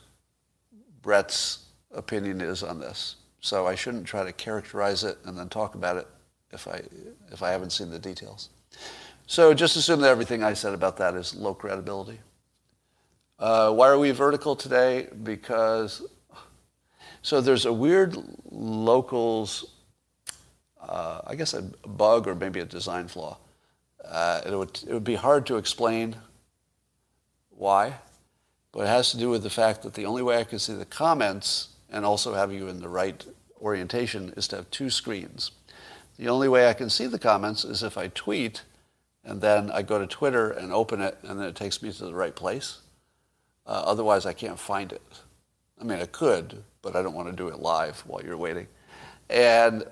Bret's 1.02 1.66
opinion 1.94 2.42
is 2.42 2.64
on 2.64 2.80
this, 2.80 3.16
so 3.42 3.68
I 3.68 3.76
shouldn't 3.76 4.06
try 4.06 4.24
to 4.24 4.32
characterize 4.32 5.04
it 5.04 5.18
and 5.26 5.38
then 5.38 5.50
talk 5.50 5.76
about 5.76 5.98
it 5.98 6.08
if 6.52 6.68
I 6.68 6.82
if 7.32 7.44
I 7.44 7.52
haven't 7.52 7.72
seen 7.72 7.90
the 7.90 8.00
details. 8.00 8.50
So 9.28 9.54
just 9.54 9.76
assume 9.76 10.02
that 10.02 10.10
everything 10.10 10.44
I 10.44 10.54
said 10.54 10.74
about 10.74 10.98
that 10.98 11.16
is 11.16 11.36
low 11.36 11.54
credibility. 11.54 12.20
Uh, 13.40 13.72
why 13.72 13.90
are 13.90 13.98
we 13.98 14.12
vertical 14.12 14.56
today? 14.56 15.08
Because 15.24 16.04
so 17.22 17.42
there's 17.42 17.66
a 17.66 17.74
weird 17.74 18.16
locals, 18.50 19.66
uh, 20.82 21.22
I 21.26 21.36
guess 21.36 21.54
a 21.54 21.62
bug 21.62 22.28
or 22.28 22.36
maybe 22.36 22.60
a 22.60 22.66
design 22.66 23.08
flaw 23.08 23.38
uh, 24.06 24.42
it, 24.46 24.56
would, 24.56 24.80
it 24.88 24.94
would 24.94 25.04
be 25.04 25.16
hard 25.16 25.46
to 25.48 25.58
explain 25.58 26.16
why, 27.50 27.96
but 28.72 28.82
it 28.82 28.88
has 28.88 29.12
to 29.12 29.18
do 29.18 29.30
with 29.30 29.44
the 29.44 29.50
fact 29.50 29.84
that 29.84 29.94
the 29.94 30.06
only 30.06 30.22
way 30.22 30.38
I 30.38 30.44
can 30.44 30.60
see 30.60 30.74
the 30.74 30.86
comments 30.86 31.70
and 31.92 32.06
also 32.06 32.34
have 32.34 32.52
you 32.52 32.68
in 32.68 32.80
the 32.80 32.90
right 32.90 33.26
orientation 33.62 34.34
is 34.36 34.48
to 34.50 34.56
have 34.58 34.72
two 34.72 34.90
screens. 34.90 35.52
The 36.18 36.30
only 36.30 36.48
way 36.48 36.68
I 36.68 36.74
can 36.74 36.90
see 36.90 37.08
the 37.08 37.20
comments 37.20 37.64
is 37.64 37.84
if 37.84 37.98
I 37.98 38.08
tweet 38.08 38.64
and 39.24 39.42
then 39.42 39.70
I 39.70 39.82
go 39.82 40.00
to 40.00 40.08
Twitter 40.08 40.50
and 40.50 40.74
open 40.74 41.02
it 41.02 41.18
and 41.24 41.40
then 41.40 41.48
it 41.48 41.56
takes 41.56 41.82
me 41.82 41.92
to 41.92 42.06
the 42.06 42.14
right 42.14 42.36
place. 42.36 42.80
Uh, 43.66 43.84
otherwise, 43.86 44.26
I 44.26 44.34
can't 44.34 44.60
find 44.60 44.92
it. 44.92 45.02
I 45.80 45.84
mean, 45.84 46.00
I 46.00 46.06
could, 46.06 46.64
but 46.82 46.96
I 46.96 47.02
don't 47.02 47.14
want 47.14 47.30
to 47.30 47.36
do 47.36 47.48
it 47.48 47.60
live 47.60 48.02
while 48.08 48.24
you're 48.24 48.38
waiting. 48.38 48.68
And 49.30 49.86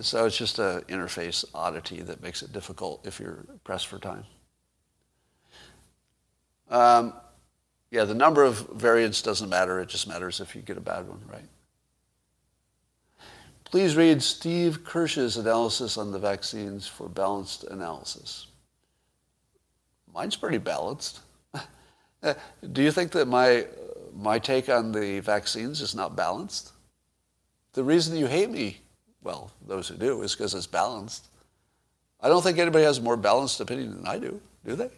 so 0.00 0.26
it's 0.26 0.36
just 0.36 0.58
an 0.58 0.82
interface 0.82 1.44
oddity 1.54 2.02
that 2.02 2.22
makes 2.22 2.42
it 2.42 2.52
difficult 2.52 3.06
if 3.06 3.18
you're 3.18 3.44
pressed 3.64 3.86
for 3.86 3.98
time. 3.98 4.24
Um, 6.70 7.14
yeah, 7.90 8.04
the 8.04 8.14
number 8.14 8.44
of 8.44 8.68
variants 8.70 9.22
doesn't 9.22 9.48
matter. 9.48 9.80
It 9.80 9.88
just 9.88 10.06
matters 10.08 10.40
if 10.40 10.54
you 10.54 10.62
get 10.62 10.76
a 10.76 10.80
bad 10.80 11.08
one, 11.08 11.20
right? 11.30 11.48
Please 13.64 13.96
read 13.96 14.22
Steve 14.22 14.84
Kirsch's 14.84 15.36
analysis 15.36 15.98
on 15.98 16.10
the 16.10 16.18
vaccines 16.18 16.86
for 16.86 17.08
balanced 17.08 17.64
analysis. 17.64 18.46
Mine's 20.14 20.36
pretty 20.36 20.58
balanced. 20.58 21.20
Do 22.72 22.82
you 22.82 22.90
think 22.90 23.12
that 23.12 23.28
my, 23.28 23.66
my 24.14 24.38
take 24.38 24.68
on 24.68 24.92
the 24.92 25.20
vaccines 25.20 25.80
is 25.82 25.94
not 25.94 26.16
balanced? 26.16 26.72
The 27.74 27.84
reason 27.84 28.16
you 28.16 28.26
hate 28.26 28.50
me 28.50 28.80
well, 29.22 29.50
those 29.66 29.88
who 29.88 29.96
do, 29.96 30.22
is 30.22 30.34
because 30.34 30.54
it's 30.54 30.66
balanced. 30.66 31.26
I 32.20 32.28
don't 32.28 32.42
think 32.42 32.58
anybody 32.58 32.84
has 32.84 32.98
a 32.98 33.02
more 33.02 33.16
balanced 33.16 33.60
opinion 33.60 33.96
than 33.96 34.06
I 34.06 34.18
do, 34.18 34.40
do 34.64 34.76
they? 34.76 34.90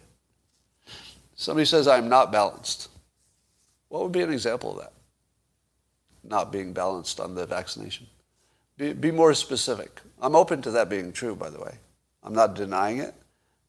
Somebody 1.41 1.65
says 1.65 1.89
I'm 1.89 2.11
not 2.11 2.31
balanced. 2.31 2.91
What 3.89 4.03
would 4.03 4.13
be 4.13 4.21
an 4.21 4.31
example 4.31 4.73
of 4.73 4.81
that? 4.81 4.93
Not 6.23 6.53
being 6.53 6.75
balanced 6.75 7.19
on 7.19 7.35
the 7.35 7.47
vaccination. 7.47 8.07
Be, 8.77 8.93
be 8.93 9.11
more 9.11 9.33
specific. 9.33 10.03
I'm 10.21 10.37
open 10.37 10.61
to 10.61 10.71
that 10.73 10.91
being 10.91 11.13
true, 11.13 11.35
by 11.35 11.49
the 11.49 11.59
way. 11.59 11.79
I'm 12.23 12.35
not 12.35 12.53
denying 12.53 12.99
it, 12.99 13.15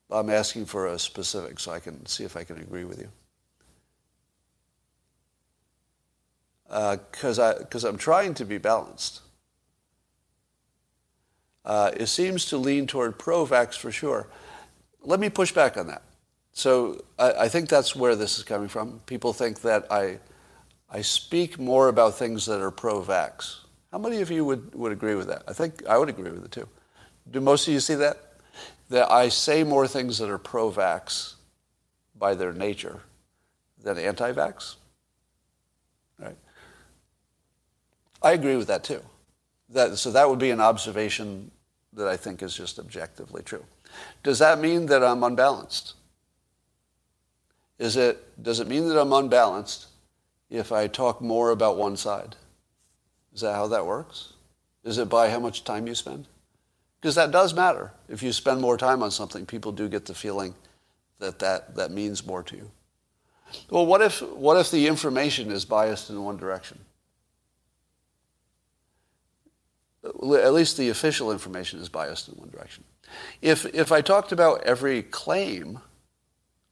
but 0.09 0.17
I'm 0.17 0.29
asking 0.29 0.65
for 0.65 0.87
a 0.87 0.99
specific 0.99 1.61
so 1.61 1.71
I 1.71 1.79
can 1.79 2.05
see 2.07 2.25
if 2.25 2.35
I 2.35 2.43
can 2.43 2.57
agree 2.57 2.83
with 2.83 2.99
you. 2.99 3.07
Because 6.67 7.39
uh, 7.39 7.63
I'm 7.87 7.97
trying 7.97 8.33
to 8.33 8.43
be 8.43 8.57
balanced. 8.57 9.21
Uh, 11.63 11.91
it 11.95 12.07
seems 12.07 12.43
to 12.47 12.57
lean 12.57 12.85
toward 12.85 13.17
pro-vax 13.17 13.77
for 13.77 13.93
sure. 13.93 14.27
Let 15.03 15.21
me 15.21 15.29
push 15.29 15.53
back 15.53 15.77
on 15.77 15.87
that. 15.87 16.01
So 16.53 17.03
I, 17.17 17.31
I, 17.31 17.47
think 17.47 17.69
that's 17.69 17.95
where 17.95 18.15
this 18.15 18.37
is 18.37 18.43
coming 18.43 18.67
from. 18.67 18.99
People 19.05 19.33
think 19.33 19.61
that 19.61 19.91
I, 19.91 20.19
I 20.89 21.01
speak 21.01 21.57
more 21.57 21.87
about 21.87 22.17
things 22.17 22.45
that 22.45 22.61
are 22.61 22.71
pro-vax. 22.71 23.59
How 23.91 23.97
many 23.97 24.21
of 24.21 24.29
you 24.31 24.45
would, 24.45 24.73
would 24.75 24.91
agree 24.91 25.15
with 25.15 25.27
that? 25.27 25.43
I 25.47 25.53
think 25.53 25.85
I 25.87 25.97
would 25.97 26.09
agree 26.09 26.31
with 26.31 26.45
it 26.45 26.51
too. 26.51 26.67
Do 27.29 27.39
most 27.39 27.67
of 27.67 27.73
you 27.73 27.79
see 27.79 27.95
that? 27.95 28.17
That 28.89 29.09
I 29.09 29.29
say 29.29 29.63
more 29.63 29.87
things 29.87 30.17
that 30.17 30.29
are 30.29 30.37
pro-vax 30.37 31.35
by 32.17 32.35
their 32.35 32.53
nature 32.53 32.99
than 33.81 33.97
anti-vax? 33.97 34.75
Right? 36.19 36.35
I 38.21 38.33
agree 38.33 38.57
with 38.57 38.67
that 38.67 38.83
too. 38.83 39.01
That, 39.69 39.97
so 39.97 40.11
that 40.11 40.29
would 40.29 40.39
be 40.39 40.51
an 40.51 40.59
observation 40.59 41.51
that 41.93 42.07
I 42.07 42.17
think 42.17 42.43
is 42.43 42.55
just 42.55 42.79
objectively 42.79 43.41
true. 43.41 43.65
Does 44.23 44.39
that 44.39 44.59
mean 44.59 44.85
that 44.87 45.03
I'm 45.03 45.23
unbalanced? 45.23 45.95
Is 47.81 47.97
it, 47.97 48.43
does 48.43 48.59
it 48.59 48.67
mean 48.67 48.87
that 48.89 49.01
I'm 49.01 49.11
unbalanced 49.11 49.87
if 50.51 50.71
I 50.71 50.85
talk 50.85 51.19
more 51.19 51.49
about 51.49 51.77
one 51.77 51.97
side? 51.97 52.35
Is 53.33 53.41
that 53.41 53.55
how 53.55 53.65
that 53.69 53.87
works? 53.87 54.33
Is 54.83 54.99
it 54.99 55.09
by 55.09 55.31
how 55.31 55.39
much 55.39 55.63
time 55.63 55.87
you 55.87 55.95
spend? 55.95 56.27
Because 56.99 57.15
that 57.15 57.31
does 57.31 57.55
matter. 57.55 57.91
If 58.07 58.21
you 58.21 58.33
spend 58.33 58.61
more 58.61 58.77
time 58.77 59.01
on 59.01 59.09
something, 59.09 59.47
people 59.47 59.71
do 59.71 59.89
get 59.89 60.05
the 60.05 60.13
feeling 60.13 60.53
that 61.17 61.39
that, 61.39 61.75
that 61.75 61.89
means 61.89 62.23
more 62.23 62.43
to 62.43 62.55
you. 62.55 62.69
Well, 63.71 63.87
what 63.87 64.03
if, 64.03 64.21
what 64.21 64.57
if 64.57 64.69
the 64.69 64.85
information 64.85 65.49
is 65.49 65.65
biased 65.65 66.11
in 66.11 66.23
one 66.23 66.37
direction? 66.37 66.77
at 70.03 70.53
least 70.53 70.77
the 70.77 70.89
official 70.89 71.31
information 71.31 71.79
is 71.79 71.89
biased 71.89 72.27
in 72.27 72.35
one 72.35 72.49
direction. 72.49 72.83
If, 73.41 73.65
if 73.73 73.91
I 73.91 74.01
talked 74.01 74.31
about 74.31 74.61
every 74.63 75.01
claim 75.03 75.79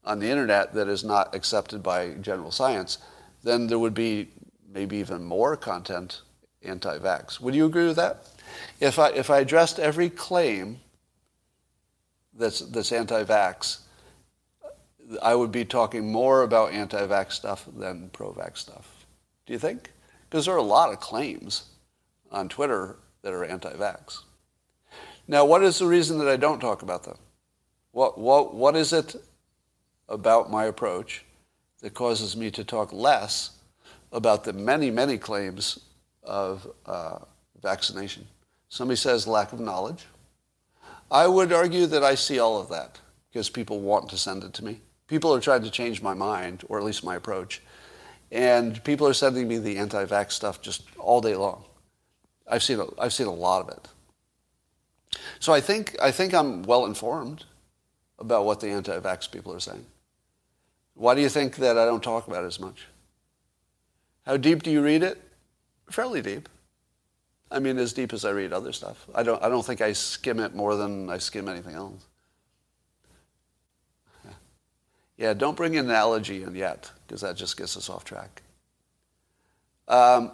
on 0.10 0.18
the 0.18 0.28
internet 0.28 0.74
that 0.74 0.88
is 0.88 1.04
not 1.04 1.36
accepted 1.36 1.84
by 1.84 2.10
general 2.16 2.50
science, 2.50 2.98
then 3.44 3.68
there 3.68 3.78
would 3.78 3.94
be 3.94 4.28
maybe 4.74 4.98
even 4.98 5.24
more 5.24 5.56
content 5.56 6.24
anti-vax. 6.64 7.40
Would 7.40 7.54
you 7.54 7.68
agree 7.68 7.86
with 7.86 7.98
that? 7.98 8.26
If 8.80 8.98
I, 8.98 9.10
if 9.10 9.30
I 9.30 9.38
addressed 9.38 9.78
every 9.78 10.10
claim 10.10 10.80
that's, 12.34 12.62
that's 12.62 12.92
anti-vax, 12.92 13.82
I 15.22 15.36
would 15.36 15.52
be 15.52 15.64
talking 15.64 16.12
more 16.12 16.42
about 16.42 16.74
anti-vax 16.74 17.34
stuff 17.34 17.68
than 17.78 18.10
pro-vax 18.10 18.58
stuff. 18.58 19.06
Do 19.46 19.54
you 19.54 19.60
think? 19.60 19.92
Because 20.28 20.46
there 20.46 20.56
are 20.56 20.58
a 20.58 20.64
lot 20.64 20.92
of 20.92 21.00
claims 21.00 21.66
on 22.32 22.50
Twitter 22.50 22.98
that 23.22 23.32
are 23.32 23.46
anti-vax. 23.46 24.22
Now, 25.28 25.46
what 25.46 25.62
is 25.62 25.78
the 25.78 25.86
reason 25.86 26.18
that 26.18 26.28
I 26.28 26.36
don't 26.36 26.60
talk 26.60 26.82
about 26.82 27.04
them? 27.04 27.20
What, 27.92 28.18
what, 28.18 28.56
what 28.56 28.76
is 28.76 28.92
it 28.92 29.16
about 30.10 30.52
my 30.52 30.66
approach 30.66 31.24
that 31.80 31.94
causes 31.94 32.36
me 32.36 32.52
to 32.52 32.66
talk 32.66 32.92
less 32.92 33.52
about 34.12 34.44
the 34.44 34.52
many, 34.52 34.92
many 34.92 35.18
claims 35.18 35.80
of 36.24 36.68
uh, 36.86 37.20
vaccination? 37.62 38.28
Somebody 38.68 38.98
says 38.98 39.26
lack 39.26 39.54
of 39.54 39.60
knowledge. 39.60 40.06
I 41.10 41.28
would 41.28 41.54
argue 41.54 41.86
that 41.88 42.04
I 42.04 42.16
see 42.16 42.40
all 42.40 42.60
of 42.60 42.70
that 42.70 43.00
because 43.30 43.50
people 43.50 43.80
want 43.80 44.10
to 44.10 44.18
send 44.18 44.44
it 44.44 44.54
to 44.56 44.66
me. 44.66 44.82
People 45.08 45.34
are 45.34 45.40
trying 45.40 45.64
to 45.64 45.72
change 45.72 46.02
my 46.02 46.14
mind, 46.14 46.64
or 46.70 46.78
at 46.78 46.84
least 46.84 47.04
my 47.04 47.16
approach. 47.16 47.62
And 48.32 48.84
people 48.84 49.08
are 49.08 49.14
sending 49.14 49.48
me 49.48 49.58
the 49.58 49.78
anti-vax 49.78 50.34
stuff 50.34 50.62
just 50.62 50.84
all 51.00 51.20
day 51.20 51.36
long. 51.36 51.64
I've 52.48 52.62
seen 52.62 52.80
a, 52.80 52.86
I've 53.02 53.14
seen 53.14 53.26
a 53.26 53.34
lot 53.34 53.62
of 53.62 53.70
it. 53.70 53.88
So 55.40 55.52
I 55.52 55.62
think, 55.62 55.96
I 56.00 56.12
think 56.12 56.36
I'm 56.36 56.62
well 56.64 56.86
informed 56.86 57.46
about 58.20 58.46
what 58.46 58.60
the 58.60 58.68
anti-vax 58.68 59.32
people 59.32 59.52
are 59.54 59.60
saying. 59.60 59.86
Why 61.00 61.16
do 61.16 61.22
you 61.22 61.30
think 61.30 61.56
that 61.56 61.78
I 61.78 61.86
don't 61.86 62.04
talk 62.04 62.28
about 62.28 62.44
it 62.44 62.48
as 62.48 62.60
much? 62.60 62.86
How 64.26 64.36
deep 64.36 64.64
do 64.64 64.70
you 64.70 64.82
read 64.82 65.02
it? 65.02 65.18
Fairly 65.90 66.22
deep. 66.22 66.50
I 67.50 67.60
mean, 67.60 67.78
as 67.78 67.94
deep 67.94 68.12
as 68.12 68.26
I 68.26 68.32
read 68.32 68.52
other 68.52 68.74
stuff. 68.74 69.08
I 69.16 69.24
don't, 69.24 69.42
I 69.42 69.48
don't 69.48 69.66
think 69.66 69.80
I 69.80 69.94
skim 69.94 70.42
it 70.42 70.54
more 70.54 70.76
than 70.76 71.10
I 71.10 71.18
skim 71.18 71.48
anything 71.48 71.74
else. 71.74 72.06
Yeah, 75.16 75.34
don't 75.34 75.56
bring 75.56 75.78
an 75.78 75.86
analogy 75.86 76.44
in 76.44 76.54
yet, 76.54 76.92
because 77.08 77.22
that 77.22 77.38
just 77.38 77.56
gets 77.56 77.78
us 77.78 77.90
off 77.90 78.04
track. 78.04 78.42
Um, 79.88 80.34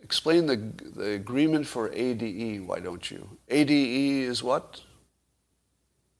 explain 0.00 0.46
the, 0.46 0.56
the 0.94 1.10
agreement 1.14 1.66
for 1.66 1.92
ADE, 1.92 2.64
why 2.64 2.78
don't 2.78 3.10
you? 3.10 3.28
ADE 3.48 4.28
is 4.28 4.44
what? 4.44 4.80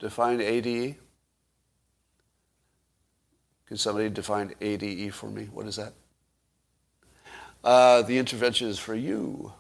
Define 0.00 0.40
ADE. 0.40 0.96
Can 3.66 3.76
somebody 3.76 4.08
define 4.08 4.52
ADE 4.60 5.14
for 5.14 5.30
me? 5.30 5.44
What 5.52 5.66
is 5.66 5.76
that? 5.76 5.92
Uh, 7.62 8.02
the 8.02 8.18
intervention 8.18 8.66
is 8.68 8.78
for 8.78 8.94
you. 8.94 9.52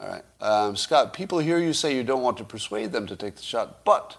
All 0.00 0.08
right. 0.08 0.24
Um, 0.40 0.76
Scott, 0.76 1.12
people 1.12 1.40
hear 1.40 1.58
you 1.58 1.72
say 1.72 1.94
you 1.94 2.04
don't 2.04 2.22
want 2.22 2.38
to 2.38 2.44
persuade 2.44 2.92
them 2.92 3.06
to 3.08 3.16
take 3.16 3.34
the 3.34 3.42
shot, 3.42 3.84
but 3.84 4.16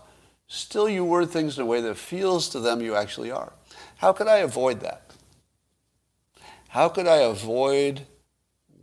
still 0.48 0.90
you 0.90 1.06
word 1.06 1.30
things 1.30 1.58
in 1.58 1.64
a 1.64 1.66
way 1.66 1.80
that 1.80 1.98
feels 1.98 2.50
to 2.50 2.60
them 2.60 2.82
you 2.82 2.96
actually 2.96 3.32
are. 3.32 3.54
How 3.98 4.12
could 4.12 4.28
I 4.28 4.38
avoid 4.38 4.82
that? 4.82 5.10
How 6.68 6.90
could 6.90 7.08
I 7.08 7.18
avoid 7.18 8.06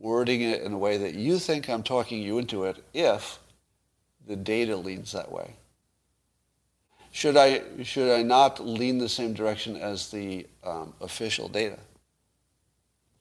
wording 0.07 0.41
it 0.41 0.63
in 0.63 0.73
a 0.73 0.79
way 0.79 0.97
that 0.97 1.15
you 1.15 1.37
think 1.37 1.69
I'm 1.69 1.83
talking 1.83 2.23
you 2.23 2.39
into 2.39 2.63
it 2.63 2.77
if 2.95 3.41
the 4.25 4.37
data 4.37 4.77
leans 4.77 5.11
that 5.11 5.33
way? 5.33 5.55
Should 7.11 7.37
I, 7.37 7.63
should 7.83 8.17
I 8.17 8.23
not 8.23 8.65
lean 8.65 8.99
the 8.99 9.09
same 9.09 9.35
direction 9.35 9.75
as 9.75 10.13
the 10.13 10.47
um, 10.63 10.95
official 11.01 11.49
data? 11.49 11.81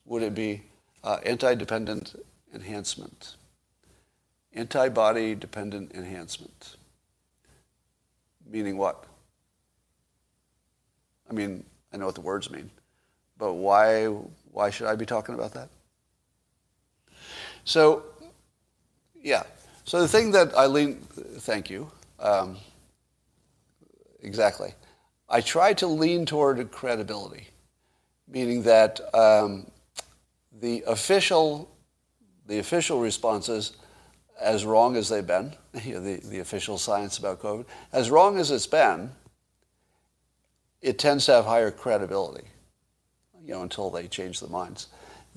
Would 0.04 0.22
it 0.22 0.32
be 0.32 0.62
uh, 1.02 1.18
anti-dependent 1.26 2.24
enhancement? 2.54 3.34
Antibody 4.54 5.34
dependent 5.34 5.90
enhancement. 5.92 6.76
Meaning 8.48 8.76
what? 8.76 9.06
I 11.28 11.32
mean, 11.32 11.64
I 11.92 11.96
know 11.96 12.06
what 12.06 12.14
the 12.14 12.20
words 12.20 12.48
mean, 12.48 12.70
but 13.38 13.54
why, 13.54 14.04
why 14.52 14.70
should 14.70 14.86
I 14.86 14.94
be 14.94 15.04
talking 15.04 15.34
about 15.34 15.52
that? 15.54 15.68
So, 17.66 18.04
yeah. 19.20 19.42
So 19.84 20.00
the 20.00 20.08
thing 20.08 20.30
that 20.30 20.56
I 20.56 20.66
lean, 20.66 21.00
thank 21.40 21.68
you. 21.68 21.90
Um, 22.20 22.56
exactly. 24.22 24.72
I 25.28 25.40
try 25.40 25.74
to 25.74 25.86
lean 25.88 26.24
toward 26.24 26.70
credibility, 26.70 27.48
meaning 28.28 28.62
that 28.62 29.00
um, 29.12 29.68
the 30.60 30.84
official, 30.86 31.68
the 32.46 32.60
official 32.60 33.00
responses 33.00 33.72
as 34.40 34.64
wrong 34.64 34.96
as 34.96 35.08
they've 35.08 35.26
been, 35.26 35.52
you 35.82 35.94
know, 35.94 36.00
the, 36.00 36.16
the 36.28 36.38
official 36.38 36.78
science 36.78 37.18
about 37.18 37.42
COVID, 37.42 37.66
as 37.92 38.10
wrong 38.10 38.38
as 38.38 38.52
it's 38.52 38.66
been, 38.66 39.10
it 40.82 41.00
tends 41.00 41.26
to 41.26 41.32
have 41.32 41.46
higher 41.46 41.72
credibility, 41.72 42.46
you 43.44 43.54
know, 43.54 43.62
until 43.62 43.90
they 43.90 44.06
change 44.06 44.38
their 44.38 44.50
minds, 44.50 44.86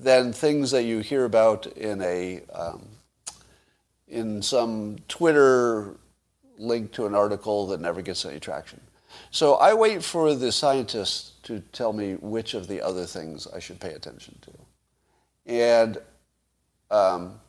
than 0.00 0.32
things 0.32 0.70
that 0.70 0.84
you 0.84 1.00
hear 1.00 1.24
about 1.24 1.66
in 1.66 2.00
a 2.00 2.40
um, 2.52 2.88
in 4.08 4.42
some 4.42 4.98
Twitter 5.08 5.96
link 6.58 6.90
to 6.92 7.06
an 7.06 7.14
article 7.14 7.66
that 7.68 7.80
never 7.80 8.02
gets 8.02 8.24
any 8.24 8.40
traction. 8.40 8.80
So 9.30 9.54
I 9.54 9.74
wait 9.74 10.02
for 10.02 10.34
the 10.34 10.52
scientists 10.52 11.32
to 11.44 11.60
tell 11.72 11.92
me 11.92 12.14
which 12.14 12.54
of 12.54 12.66
the 12.66 12.80
other 12.80 13.04
things 13.04 13.46
I 13.54 13.58
should 13.58 13.78
pay 13.78 13.92
attention 13.92 14.38
to, 14.42 15.52
and 15.52 15.98
um, 16.90 17.40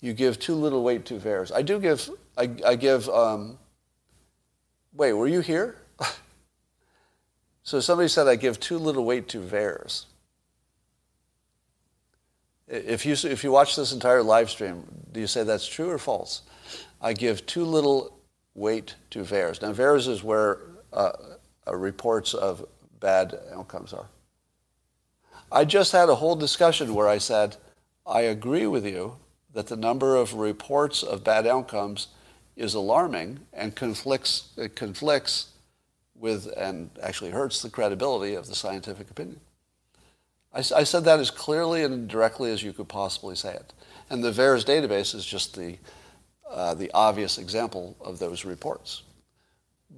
you 0.00 0.12
give 0.12 0.38
too 0.38 0.54
little 0.54 0.82
weight 0.82 1.04
to 1.06 1.14
VAERS. 1.14 1.52
I 1.52 1.62
do 1.62 1.78
give, 1.78 2.10
I, 2.36 2.50
I 2.66 2.74
give, 2.74 3.08
um, 3.08 3.58
wait, 4.92 5.12
were 5.12 5.28
you 5.28 5.40
here? 5.40 5.76
so 7.62 7.80
somebody 7.80 8.08
said 8.08 8.26
I 8.26 8.36
give 8.36 8.58
too 8.58 8.78
little 8.78 9.04
weight 9.04 9.28
to 9.28 9.38
VAERS. 9.38 10.06
If 12.72 13.04
you, 13.04 13.12
if 13.12 13.44
you 13.44 13.52
watch 13.52 13.76
this 13.76 13.92
entire 13.92 14.22
live 14.22 14.48
stream, 14.48 14.84
do 15.12 15.20
you 15.20 15.26
say 15.26 15.44
that's 15.44 15.66
true 15.66 15.90
or 15.90 15.98
false? 15.98 16.40
I 17.02 17.12
give 17.12 17.44
too 17.44 17.66
little 17.66 18.18
weight 18.54 18.94
to 19.10 19.18
VAERS. 19.24 19.60
Now, 19.60 19.74
VAERS 19.74 20.08
is 20.08 20.24
where 20.24 20.60
uh, 20.90 21.12
uh, 21.68 21.76
reports 21.76 22.32
of 22.32 22.66
bad 22.98 23.38
outcomes 23.54 23.92
are. 23.92 24.06
I 25.50 25.66
just 25.66 25.92
had 25.92 26.08
a 26.08 26.14
whole 26.14 26.34
discussion 26.34 26.94
where 26.94 27.08
I 27.08 27.18
said, 27.18 27.56
I 28.06 28.22
agree 28.22 28.66
with 28.66 28.86
you 28.86 29.16
that 29.52 29.66
the 29.66 29.76
number 29.76 30.16
of 30.16 30.32
reports 30.32 31.02
of 31.02 31.22
bad 31.22 31.46
outcomes 31.46 32.08
is 32.56 32.72
alarming 32.72 33.40
and 33.52 33.76
conflicts, 33.76 34.48
it 34.56 34.76
conflicts 34.76 35.48
with 36.14 36.46
and 36.56 36.88
actually 37.02 37.32
hurts 37.32 37.60
the 37.60 37.68
credibility 37.68 38.34
of 38.34 38.46
the 38.46 38.54
scientific 38.54 39.10
opinion. 39.10 39.40
I, 40.54 40.58
I, 40.58 40.84
said 40.84 41.04
that 41.04 41.20
as 41.20 41.30
clearly 41.30 41.82
and 41.82 42.08
directly 42.08 42.50
as 42.52 42.62
you 42.62 42.72
could 42.72 42.88
possibly 42.88 43.34
say 43.34 43.54
it. 43.54 43.72
And 44.10 44.22
the 44.22 44.30
VAERS 44.30 44.64
database 44.64 45.14
is 45.14 45.24
just 45.24 45.56
the, 45.56 45.78
uh, 46.50 46.74
the 46.74 46.90
obvious 46.92 47.38
example 47.38 47.96
of 48.00 48.18
those 48.18 48.44
reports. 48.44 49.02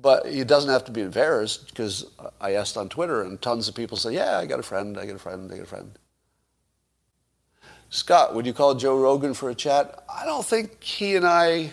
But 0.01 0.27
it 0.27 0.47
doesn't 0.47 0.71
have 0.71 0.85
to 0.85 0.93
be 0.93 1.01
in 1.01 1.11
VAERS 1.11 1.69
because 1.69 2.07
I 2.41 2.53
asked 2.53 2.77
on 2.77 2.89
Twitter 2.89 3.23
and 3.23 3.41
tons 3.41 3.69
of 3.69 3.75
people 3.75 3.97
say, 3.97 4.15
yeah, 4.15 4.39
I 4.39 4.47
got 4.47 4.61
a 4.61 4.65
friend, 4.65 4.99
I 4.99 5.07
got 5.07 5.17
a 5.17 5.19
friend, 5.21 5.51
I 5.51 5.57
got 5.57 5.65
a 5.65 5.67
friend. 5.67 5.99
Scott, 7.91 8.35
would 8.35 8.45
you 8.45 8.53
call 8.53 8.75
Joe 8.75 8.99
Rogan 8.99 9.35
for 9.35 9.51
a 9.51 9.55
chat? 9.55 10.05
I 10.13 10.25
don't 10.25 10.45
think 10.45 10.83
he 10.83 11.15
and 11.15 11.27
I 11.27 11.71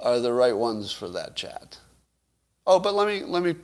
are 0.00 0.20
the 0.20 0.32
right 0.32 0.56
ones 0.56 0.92
for 0.92 1.08
that 1.08 1.34
chat. 1.34 1.78
Oh, 2.66 2.78
but 2.78 2.94
let 2.94 3.08
me 3.08 3.24
let 3.24 3.42
me 3.42 3.56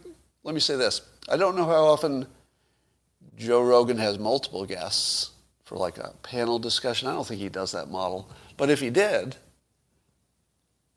let 0.42 0.54
me 0.54 0.60
say 0.60 0.76
this. 0.76 1.02
I 1.28 1.36
don't 1.36 1.56
know 1.56 1.64
how 1.64 1.84
often 1.84 2.26
Joe 3.36 3.62
Rogan 3.62 3.98
has 3.98 4.18
multiple 4.18 4.64
guests 4.64 5.30
for 5.64 5.76
like 5.76 5.98
a 5.98 6.14
panel 6.22 6.58
discussion. 6.58 7.08
I 7.08 7.12
don't 7.12 7.26
think 7.26 7.40
he 7.40 7.48
does 7.48 7.72
that 7.72 7.90
model. 7.90 8.30
But 8.56 8.70
if 8.70 8.80
he 8.80 8.90
did, 8.90 9.36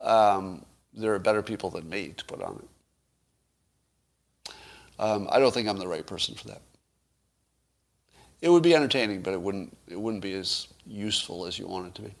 um, 0.00 0.64
there 0.92 1.14
are 1.14 1.18
better 1.18 1.42
people 1.42 1.70
than 1.70 1.88
me 1.88 2.14
to 2.16 2.24
put 2.24 2.42
on 2.42 2.62
it. 2.62 4.52
Um, 4.98 5.28
I 5.30 5.38
don't 5.38 5.54
think 5.54 5.68
I'm 5.68 5.78
the 5.78 5.88
right 5.88 6.06
person 6.06 6.34
for 6.34 6.48
that. 6.48 6.62
It 8.40 8.50
would 8.50 8.62
be 8.62 8.74
entertaining, 8.74 9.22
but 9.22 9.32
it 9.32 9.40
wouldn't, 9.40 9.76
it 9.88 10.00
wouldn't 10.00 10.22
be 10.22 10.34
as 10.34 10.68
useful 10.86 11.46
as 11.46 11.58
you 11.58 11.66
want 11.66 11.88
it 11.88 11.94
to 11.96 12.02
be. 12.02 12.14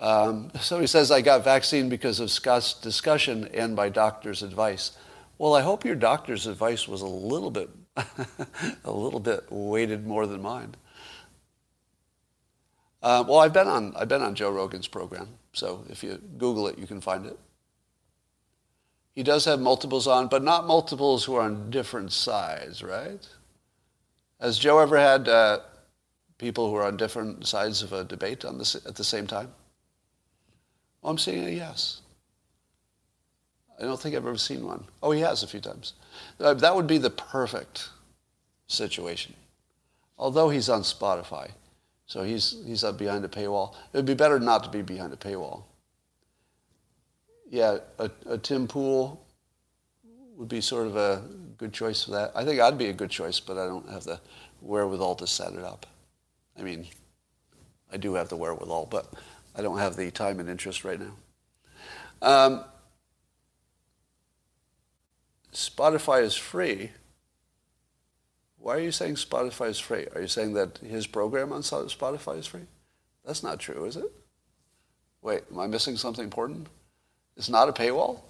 Um, 0.00 0.50
somebody 0.60 0.86
says, 0.86 1.10
I 1.10 1.20
got 1.20 1.42
vaccine 1.42 1.88
because 1.88 2.20
of 2.20 2.30
Scott's 2.30 2.74
discussion 2.74 3.48
and 3.52 3.74
by 3.74 3.88
doctor's 3.88 4.42
advice. 4.42 4.92
Well, 5.38 5.54
I 5.54 5.62
hope 5.62 5.84
your 5.84 5.96
doctor's 5.96 6.46
advice 6.46 6.86
was 6.86 7.02
a 7.02 7.06
little 7.06 7.50
bit, 7.50 7.68
a 8.84 8.90
little 8.90 9.20
bit 9.20 9.44
weighted 9.50 10.06
more 10.06 10.26
than 10.26 10.42
mine. 10.42 10.74
Uh, 13.02 13.24
well, 13.26 13.38
I've 13.38 13.52
been 13.52 13.68
on, 13.68 13.94
I've 13.96 14.08
been 14.08 14.22
on 14.22 14.34
Joe 14.34 14.50
Rogan's 14.50 14.88
program, 14.88 15.28
so 15.52 15.84
if 15.88 16.02
you 16.02 16.20
Google 16.36 16.66
it, 16.66 16.78
you 16.78 16.86
can 16.86 17.00
find 17.00 17.26
it. 17.26 17.38
He 19.14 19.22
does 19.22 19.44
have 19.44 19.60
multiples 19.60 20.06
on, 20.06 20.28
but 20.28 20.42
not 20.42 20.66
multiples 20.66 21.24
who 21.24 21.34
are 21.36 21.42
on 21.42 21.70
different 21.70 22.12
sides, 22.12 22.82
right? 22.82 23.26
Has 24.40 24.58
Joe 24.58 24.78
ever 24.78 24.96
had 24.96 25.28
uh, 25.28 25.60
people 26.38 26.70
who 26.70 26.76
are 26.76 26.84
on 26.84 26.96
different 26.96 27.46
sides 27.46 27.82
of 27.82 27.92
a 27.92 28.04
debate 28.04 28.44
on 28.44 28.60
at 28.60 28.94
the 28.94 29.04
same 29.04 29.26
time? 29.26 29.52
Well, 31.02 31.10
I'm 31.10 31.18
seeing 31.18 31.44
a 31.44 31.50
yes. 31.50 32.00
I 33.78 33.82
don't 33.82 34.00
think 34.00 34.14
I've 34.14 34.26
ever 34.26 34.36
seen 34.36 34.66
one. 34.66 34.84
Oh, 35.02 35.12
he 35.12 35.20
has 35.20 35.42
a 35.42 35.46
few 35.46 35.60
times. 35.60 35.92
Uh, 36.40 36.54
that 36.54 36.74
would 36.74 36.86
be 36.86 36.98
the 36.98 37.10
perfect 37.10 37.90
situation. 38.66 39.34
Although 40.18 40.48
he's 40.48 40.68
on 40.68 40.82
Spotify, 40.82 41.50
so 42.06 42.24
he's, 42.24 42.56
he's 42.66 42.82
up 42.82 42.98
behind 42.98 43.24
a 43.24 43.28
paywall. 43.28 43.74
It 43.92 43.98
would 43.98 44.06
be 44.06 44.14
better 44.14 44.40
not 44.40 44.64
to 44.64 44.70
be 44.70 44.82
behind 44.82 45.12
a 45.12 45.16
paywall. 45.16 45.64
Yeah, 47.50 47.78
a, 47.98 48.10
a 48.26 48.38
Tim 48.38 48.66
Pool 48.66 49.24
would 50.36 50.48
be 50.48 50.60
sort 50.60 50.86
of 50.86 50.96
a 50.96 51.22
good 51.56 51.72
choice 51.72 52.04
for 52.04 52.12
that. 52.12 52.32
I 52.34 52.44
think 52.44 52.60
I'd 52.60 52.78
be 52.78 52.86
a 52.86 52.92
good 52.92 53.10
choice, 53.10 53.40
but 53.40 53.58
I 53.58 53.66
don't 53.66 53.88
have 53.90 54.04
the 54.04 54.20
wherewithal 54.60 55.16
to 55.16 55.26
set 55.26 55.52
it 55.52 55.62
up. 55.62 55.86
I 56.58 56.62
mean, 56.62 56.86
I 57.92 57.96
do 57.96 58.14
have 58.14 58.28
the 58.28 58.36
wherewithal, 58.36 58.86
but 58.90 59.12
I 59.54 59.62
don't 59.62 59.78
have 59.78 59.96
the 59.96 60.10
time 60.10 60.40
and 60.40 60.48
interest 60.48 60.84
right 60.84 61.00
now. 61.00 61.12
Um, 62.20 62.64
Spotify 65.52 66.22
is 66.22 66.34
free. 66.34 66.90
Why 68.58 68.76
are 68.76 68.80
you 68.80 68.92
saying 68.92 69.14
Spotify 69.14 69.70
is 69.70 69.78
free? 69.78 70.06
Are 70.14 70.20
you 70.20 70.28
saying 70.28 70.54
that 70.54 70.78
his 70.78 71.06
program 71.06 71.52
on 71.52 71.62
Spotify 71.62 72.38
is 72.38 72.46
free? 72.46 72.66
That's 73.24 73.42
not 73.42 73.58
true, 73.58 73.84
is 73.84 73.96
it? 73.96 74.10
Wait, 75.22 75.42
am 75.50 75.58
I 75.58 75.66
missing 75.66 75.96
something 75.96 76.24
important? 76.24 76.68
It's 77.36 77.48
not 77.48 77.68
a 77.68 77.72
paywall? 77.72 78.20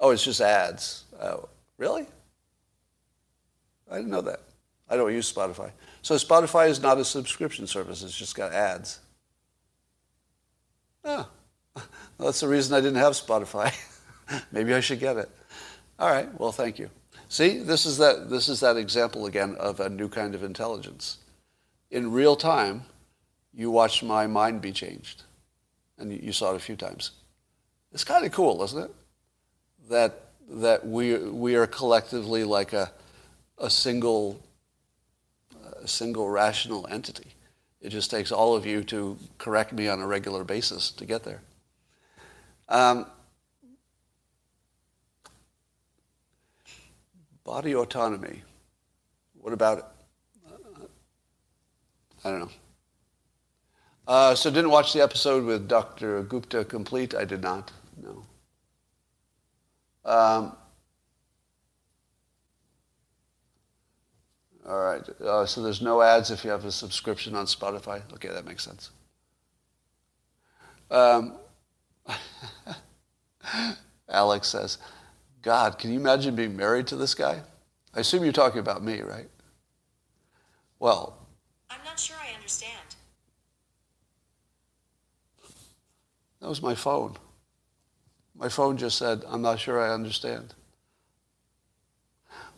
Oh, 0.00 0.10
it's 0.10 0.24
just 0.24 0.40
ads. 0.40 1.04
Oh, 1.20 1.48
really? 1.78 2.06
I 3.90 3.96
didn't 3.96 4.10
know 4.10 4.22
that. 4.22 4.40
I 4.88 4.96
don't 4.96 5.12
use 5.12 5.32
Spotify. 5.32 5.70
So 6.02 6.14
Spotify 6.16 6.68
is 6.68 6.80
not 6.80 6.98
a 6.98 7.04
subscription 7.04 7.66
service. 7.66 8.02
It's 8.02 8.16
just 8.16 8.34
got 8.34 8.52
ads. 8.52 9.00
Well, 11.02 11.30
that's 12.18 12.40
the 12.40 12.48
reason 12.48 12.74
I 12.74 12.80
didn't 12.80 12.98
have 12.98 13.12
Spotify. 13.12 13.74
Maybe 14.52 14.74
I 14.74 14.80
should 14.80 15.00
get 15.00 15.16
it. 15.16 15.30
All 15.98 16.10
right. 16.10 16.28
Well, 16.38 16.52
thank 16.52 16.78
you. 16.78 16.90
See, 17.28 17.58
this 17.58 17.86
is 17.86 17.98
that 17.98 18.30
this 18.30 18.48
is 18.48 18.60
that 18.60 18.76
example 18.76 19.26
again 19.26 19.56
of 19.56 19.80
a 19.80 19.88
new 19.88 20.08
kind 20.08 20.34
of 20.34 20.42
intelligence. 20.42 21.18
In 21.90 22.12
real 22.12 22.36
time, 22.36 22.84
you 23.52 23.70
watched 23.70 24.02
my 24.02 24.26
mind 24.26 24.60
be 24.60 24.72
changed, 24.72 25.22
and 25.98 26.12
you 26.12 26.32
saw 26.32 26.52
it 26.52 26.56
a 26.56 26.60
few 26.60 26.76
times. 26.76 27.12
It's 27.92 28.04
kind 28.04 28.24
of 28.24 28.32
cool, 28.32 28.62
isn't 28.64 28.84
it? 28.84 28.90
That 29.90 30.20
that 30.48 30.86
we 30.86 31.16
we 31.16 31.54
are 31.54 31.66
collectively 31.66 32.44
like 32.44 32.72
a 32.72 32.90
a 33.58 33.70
single 33.70 34.40
a 35.82 35.88
single 35.88 36.28
rational 36.28 36.86
entity. 36.90 37.34
It 37.80 37.90
just 37.90 38.10
takes 38.10 38.32
all 38.32 38.56
of 38.56 38.64
you 38.64 38.82
to 38.84 39.18
correct 39.38 39.72
me 39.72 39.88
on 39.88 40.00
a 40.00 40.06
regular 40.06 40.42
basis 40.42 40.90
to 40.92 41.04
get 41.04 41.22
there. 41.22 41.42
Um, 42.68 43.06
body 47.44 47.74
autonomy. 47.74 48.42
What 49.34 49.52
about 49.52 49.78
it? 49.78 49.84
I 52.24 52.30
don't 52.30 52.40
know. 52.40 52.50
Uh, 54.06 54.34
so 54.34 54.50
didn't 54.50 54.70
watch 54.70 54.92
the 54.92 55.02
episode 55.02 55.44
with 55.44 55.68
Dr. 55.68 56.22
Gupta 56.22 56.64
complete. 56.64 57.14
I 57.14 57.24
did 57.24 57.42
not. 57.42 57.70
No. 58.02 58.24
Um, 60.04 60.56
all 64.66 64.80
right. 64.80 65.08
Uh, 65.20 65.46
so 65.46 65.62
there's 65.62 65.80
no 65.80 66.02
ads 66.02 66.30
if 66.30 66.44
you 66.44 66.50
have 66.50 66.64
a 66.64 66.72
subscription 66.72 67.34
on 67.34 67.46
Spotify. 67.46 68.02
Okay, 68.14 68.28
that 68.28 68.44
makes 68.44 68.64
sense. 68.64 68.90
Um, 70.90 71.34
Alex 74.08 74.48
says, 74.48 74.78
God, 75.44 75.78
can 75.78 75.92
you 75.92 76.00
imagine 76.00 76.34
being 76.34 76.56
married 76.56 76.86
to 76.86 76.96
this 76.96 77.14
guy? 77.14 77.42
I 77.94 78.00
assume 78.00 78.24
you're 78.24 78.32
talking 78.32 78.60
about 78.60 78.82
me, 78.82 79.02
right? 79.02 79.28
Well, 80.78 81.18
I'm 81.68 81.84
not 81.84 82.00
sure 82.00 82.16
I 82.16 82.34
understand. 82.34 82.72
That 86.40 86.48
was 86.48 86.62
my 86.62 86.74
phone. 86.74 87.18
My 88.34 88.48
phone 88.48 88.78
just 88.78 88.96
said, 88.96 89.22
I'm 89.28 89.42
not 89.42 89.60
sure 89.60 89.78
I 89.78 89.92
understand. 89.92 90.54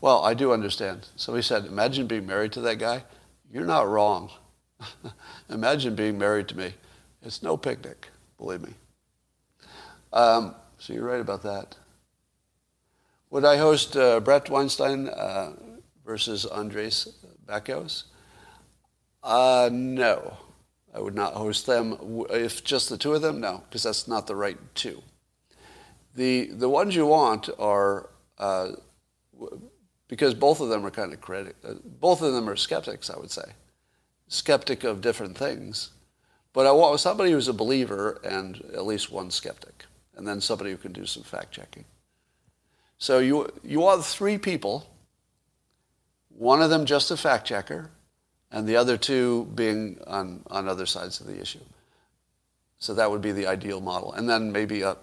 Well, 0.00 0.24
I 0.24 0.34
do 0.34 0.52
understand. 0.52 1.08
Somebody 1.16 1.42
said, 1.42 1.66
imagine 1.66 2.06
being 2.06 2.26
married 2.26 2.52
to 2.52 2.60
that 2.60 2.78
guy. 2.78 3.02
You're 3.52 3.66
not 3.66 3.88
wrong. 3.88 4.30
imagine 5.50 5.96
being 5.96 6.18
married 6.18 6.46
to 6.48 6.56
me. 6.56 6.72
It's 7.22 7.42
no 7.42 7.56
picnic, 7.56 8.10
believe 8.38 8.60
me. 8.60 8.74
Um, 10.12 10.54
so 10.78 10.92
you're 10.92 11.04
right 11.04 11.20
about 11.20 11.42
that. 11.42 11.74
Would 13.30 13.44
I 13.44 13.56
host 13.56 13.96
uh, 13.96 14.20
Bret 14.20 14.48
Weinstein 14.48 15.08
uh, 15.08 15.52
versus 16.04 16.46
Andreas 16.46 17.08
Backhaus? 17.46 18.04
Uh, 19.22 19.68
no. 19.72 20.38
I 20.96 21.00
would 21.00 21.14
not 21.14 21.34
host 21.34 21.66
them. 21.66 22.24
If 22.30 22.64
just 22.64 22.88
the 22.88 22.96
two 22.96 23.12
of 23.12 23.20
them, 23.20 23.40
no, 23.40 23.62
because 23.68 23.82
that's 23.82 24.08
not 24.08 24.26
the 24.26 24.34
right 24.34 24.56
two. 24.74 25.02
The, 26.14 26.46
the 26.46 26.70
ones 26.70 26.96
you 26.96 27.04
want 27.04 27.50
are, 27.58 28.08
uh, 28.38 28.68
because 30.08 30.32
both 30.32 30.60
of 30.60 30.70
them 30.70 30.86
are 30.86 30.90
kind 30.90 31.12
of 31.12 31.20
critic, 31.20 31.56
uh, 31.68 31.74
both 31.84 32.22
of 32.22 32.32
them 32.32 32.48
are 32.48 32.56
skeptics, 32.56 33.10
I 33.10 33.18
would 33.18 33.30
say. 33.30 33.44
Skeptic 34.28 34.84
of 34.84 35.02
different 35.02 35.36
things. 35.36 35.90
But 36.54 36.66
I 36.66 36.72
want 36.72 36.98
somebody 36.98 37.32
who's 37.32 37.48
a 37.48 37.52
believer 37.52 38.18
and 38.24 38.56
at 38.72 38.86
least 38.86 39.12
one 39.12 39.30
skeptic, 39.30 39.84
and 40.16 40.26
then 40.26 40.40
somebody 40.40 40.70
who 40.70 40.78
can 40.78 40.92
do 40.92 41.04
some 41.04 41.24
fact 41.24 41.52
checking. 41.52 41.84
So 42.98 43.18
you, 43.18 43.50
you 43.62 43.80
want 43.80 44.04
three 44.04 44.38
people, 44.38 44.88
one 46.28 46.62
of 46.62 46.70
them 46.70 46.86
just 46.86 47.10
a 47.10 47.16
fact 47.16 47.46
checker, 47.46 47.90
and 48.50 48.66
the 48.66 48.76
other 48.76 48.96
two 48.96 49.50
being 49.54 49.98
on, 50.06 50.42
on 50.46 50.68
other 50.68 50.86
sides 50.86 51.20
of 51.20 51.26
the 51.26 51.40
issue. 51.40 51.60
So 52.78 52.94
that 52.94 53.10
would 53.10 53.20
be 53.20 53.32
the 53.32 53.46
ideal 53.46 53.80
model. 53.80 54.12
And 54.12 54.28
then 54.28 54.52
maybe 54.52 54.82
a, 54.82 54.96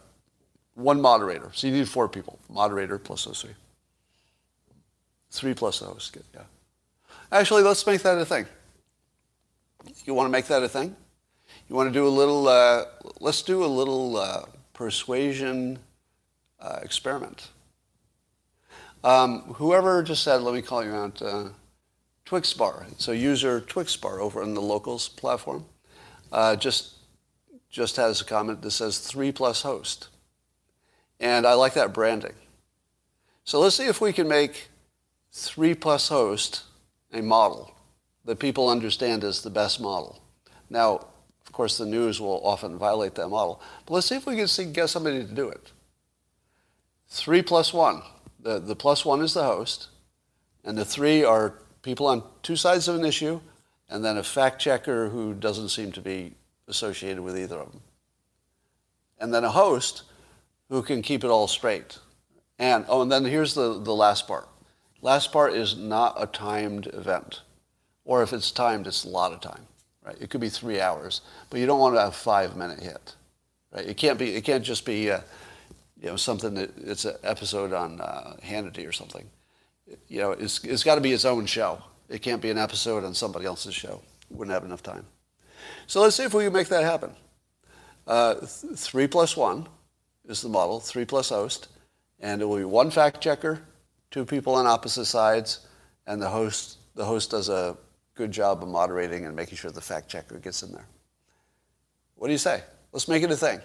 one 0.75 1.01
moderator. 1.01 1.51
So 1.53 1.67
you 1.67 1.73
need 1.73 1.89
four 1.89 2.07
people, 2.07 2.39
moderator 2.49 2.97
plus 2.97 3.25
those 3.25 3.41
three. 3.41 3.55
Three 5.31 5.53
plus 5.53 5.79
those, 5.79 6.11
good, 6.11 6.23
yeah. 6.33 6.43
Actually, 7.31 7.63
let's 7.63 7.85
make 7.85 8.01
that 8.03 8.17
a 8.17 8.25
thing. 8.25 8.45
You 10.05 10.13
want 10.13 10.27
to 10.27 10.31
make 10.31 10.45
that 10.45 10.63
a 10.63 10.69
thing? 10.69 10.95
You 11.67 11.75
want 11.75 11.89
to 11.89 11.93
do 11.93 12.07
a 12.07 12.09
little, 12.09 12.47
uh, 12.47 12.85
let's 13.19 13.41
do 13.41 13.63
a 13.63 13.67
little 13.67 14.17
uh, 14.17 14.45
persuasion 14.73 15.79
uh, 16.59 16.79
experiment. 16.81 17.49
Um, 19.03 19.41
whoever 19.55 20.01
just 20.01 20.23
said, 20.23 20.41
let 20.41 20.53
me 20.53 20.61
call 20.61 20.83
you 20.83 20.91
out, 20.91 21.21
uh, 21.21 21.49
Twixbar. 22.25 22.85
So 22.97 23.11
user 23.11 23.59
Twixbar 23.59 24.19
over 24.19 24.41
on 24.41 24.53
the 24.53 24.61
locals 24.61 25.09
platform 25.09 25.65
uh, 26.31 26.55
just 26.55 26.95
just 27.69 27.95
has 27.95 28.21
a 28.21 28.25
comment 28.25 28.61
that 28.61 28.71
says 28.71 28.99
three 28.99 29.31
plus 29.31 29.63
host. 29.63 30.09
And 31.19 31.47
I 31.47 31.53
like 31.55 31.73
that 31.73 31.91
branding. 31.91 32.35
So 33.45 33.59
let's 33.59 33.75
see 33.75 33.87
if 33.87 33.99
we 33.99 34.13
can 34.13 34.27
make 34.27 34.69
three 35.31 35.73
plus 35.73 36.07
host 36.09 36.63
a 37.11 37.21
model 37.21 37.73
that 38.25 38.37
people 38.37 38.69
understand 38.69 39.23
as 39.23 39.41
the 39.41 39.49
best 39.49 39.81
model. 39.81 40.21
Now, 40.69 41.07
of 41.45 41.51
course, 41.51 41.77
the 41.77 41.85
news 41.85 42.21
will 42.21 42.45
often 42.45 42.77
violate 42.77 43.15
that 43.15 43.29
model. 43.29 43.59
But 43.85 43.95
let's 43.95 44.07
see 44.07 44.15
if 44.15 44.27
we 44.27 44.35
can 44.35 44.47
see, 44.47 44.65
get 44.65 44.89
somebody 44.89 45.25
to 45.25 45.33
do 45.33 45.49
it. 45.49 45.71
Three 47.09 47.41
plus 47.41 47.73
one. 47.73 48.03
The, 48.43 48.59
the 48.59 48.75
plus 48.75 49.05
one 49.05 49.21
is 49.21 49.33
the 49.33 49.43
host, 49.43 49.87
and 50.63 50.77
the 50.77 50.85
three 50.85 51.23
are 51.23 51.55
people 51.81 52.05
on 52.05 52.23
two 52.43 52.57
sides 52.57 52.87
of 52.87 52.95
an 52.95 53.05
issue, 53.05 53.39
and 53.89 54.03
then 54.03 54.17
a 54.17 54.23
fact 54.23 54.59
checker 54.61 55.09
who 55.09 55.33
doesn't 55.33 55.69
seem 55.69 55.91
to 55.93 56.01
be 56.01 56.35
associated 56.67 57.21
with 57.21 57.37
either 57.37 57.57
of 57.57 57.71
them. 57.71 57.81
And 59.17 59.33
then 59.33 59.45
a 59.45 59.51
host 59.51 60.03
who 60.69 60.81
can 60.81 61.01
keep 61.01 61.23
it 61.23 61.29
all 61.29 61.47
straight. 61.47 61.99
And 62.59 62.85
oh, 62.87 63.01
and 63.01 63.11
then 63.11 63.25
here's 63.25 63.53
the, 63.53 63.79
the 63.79 63.95
last 63.95 64.27
part. 64.27 64.49
Last 65.01 65.31
part 65.31 65.53
is 65.53 65.77
not 65.77 66.15
a 66.21 66.25
timed 66.27 66.87
event. 66.87 67.41
Or 68.05 68.23
if 68.23 68.33
it's 68.33 68.51
timed, 68.51 68.87
it's 68.87 69.05
a 69.05 69.09
lot 69.09 69.31
of 69.31 69.39
time. 69.41 69.67
Right? 70.03 70.17
It 70.19 70.29
could 70.29 70.41
be 70.41 70.49
three 70.49 70.81
hours, 70.81 71.21
but 71.49 71.59
you 71.59 71.65
don't 71.65 71.79
want 71.79 71.95
to 71.95 72.01
have 72.01 72.15
five 72.15 72.57
minute 72.57 72.81
hit. 72.81 73.15
Right? 73.71 73.85
It 73.85 73.97
can't 73.97 74.19
be. 74.19 74.35
It 74.35 74.43
can't 74.43 74.63
just 74.63 74.85
be, 74.85 75.11
uh, 75.11 75.21
you 76.03 76.09
know, 76.09 76.17
something 76.17 76.53
that 76.53 76.69
it's 76.77 77.05
an 77.05 77.15
episode 77.23 77.73
on 77.73 77.99
uh, 77.99 78.35
Hannity 78.43 78.87
or 78.87 78.91
something 78.91 79.27
you 80.07 80.19
know, 80.19 80.31
it's, 80.31 80.63
it's 80.63 80.83
got 80.83 80.95
to 80.95 81.01
be 81.01 81.11
its 81.11 81.25
own 81.25 81.45
show. 81.45 81.81
It 82.09 82.21
can't 82.21 82.41
be 82.41 82.49
an 82.49 82.57
episode 82.57 83.03
on 83.03 83.13
somebody 83.13 83.45
else's 83.45 83.75
show. 83.75 84.01
Wouldn't 84.29 84.53
have 84.53 84.63
enough 84.63 84.83
time. 84.83 85.05
So 85.87 86.01
let's 86.01 86.15
see 86.15 86.23
if 86.23 86.33
we 86.33 86.45
can 86.45 86.53
make 86.53 86.67
that 86.69 86.83
happen. 86.83 87.11
Uh, 88.05 88.35
th- 88.35 88.77
three 88.77 89.07
plus 89.07 89.37
one 89.37 89.67
is 90.27 90.41
the 90.41 90.49
model, 90.49 90.79
three 90.79 91.05
plus 91.05 91.29
host, 91.29 91.67
and 92.19 92.41
it 92.41 92.45
will 92.45 92.57
be 92.57 92.65
one 92.65 92.91
fact 92.91 93.21
checker, 93.21 93.61
two 94.11 94.25
people 94.25 94.55
on 94.55 94.67
opposite 94.67 95.05
sides, 95.05 95.67
and 96.05 96.21
the 96.21 96.29
host, 96.29 96.77
the 96.95 97.05
host 97.05 97.31
does 97.31 97.49
a 97.49 97.77
good 98.15 98.31
job 98.31 98.61
of 98.61 98.69
moderating 98.69 99.25
and 99.25 99.35
making 99.35 99.57
sure 99.57 99.71
the 99.71 99.81
fact 99.81 100.09
checker 100.09 100.37
gets 100.37 100.63
in 100.63 100.71
there. 100.71 100.85
What 102.15 102.27
do 102.27 102.33
you 102.33 102.37
say? 102.37 102.61
Let's 102.91 103.07
make 103.07 103.23
it 103.23 103.31
a 103.31 103.37
thing. 103.37 103.59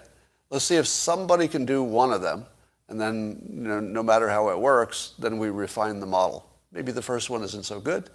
Let's 0.49 0.65
see 0.65 0.75
if 0.75 0.87
somebody 0.87 1.47
can 1.47 1.65
do 1.65 1.83
one 1.83 2.11
of 2.11 2.21
them 2.21 2.45
and 2.89 2.99
then, 2.99 3.41
you 3.49 3.67
know, 3.67 3.79
no 3.79 4.01
matter 4.01 4.27
how 4.29 4.49
it 4.49 4.59
works, 4.59 5.13
then 5.19 5.37
we 5.37 5.49
refine 5.49 5.99
the 5.99 6.07
model. 6.07 6.49
Maybe 6.71 6.91
the 6.91 7.01
first 7.01 7.29
one 7.29 7.43
isn't 7.43 7.65
so 7.65 7.79
good, 7.79 8.09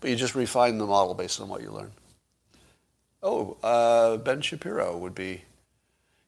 but 0.00 0.10
you 0.10 0.16
just 0.16 0.34
refine 0.34 0.78
the 0.78 0.86
model 0.86 1.14
based 1.14 1.40
on 1.40 1.48
what 1.48 1.62
you 1.62 1.70
learn. 1.70 1.90
Oh, 3.22 3.56
uh, 3.62 4.18
Ben 4.18 4.42
Shapiro 4.42 4.96
would 4.98 5.14
be. 5.14 5.42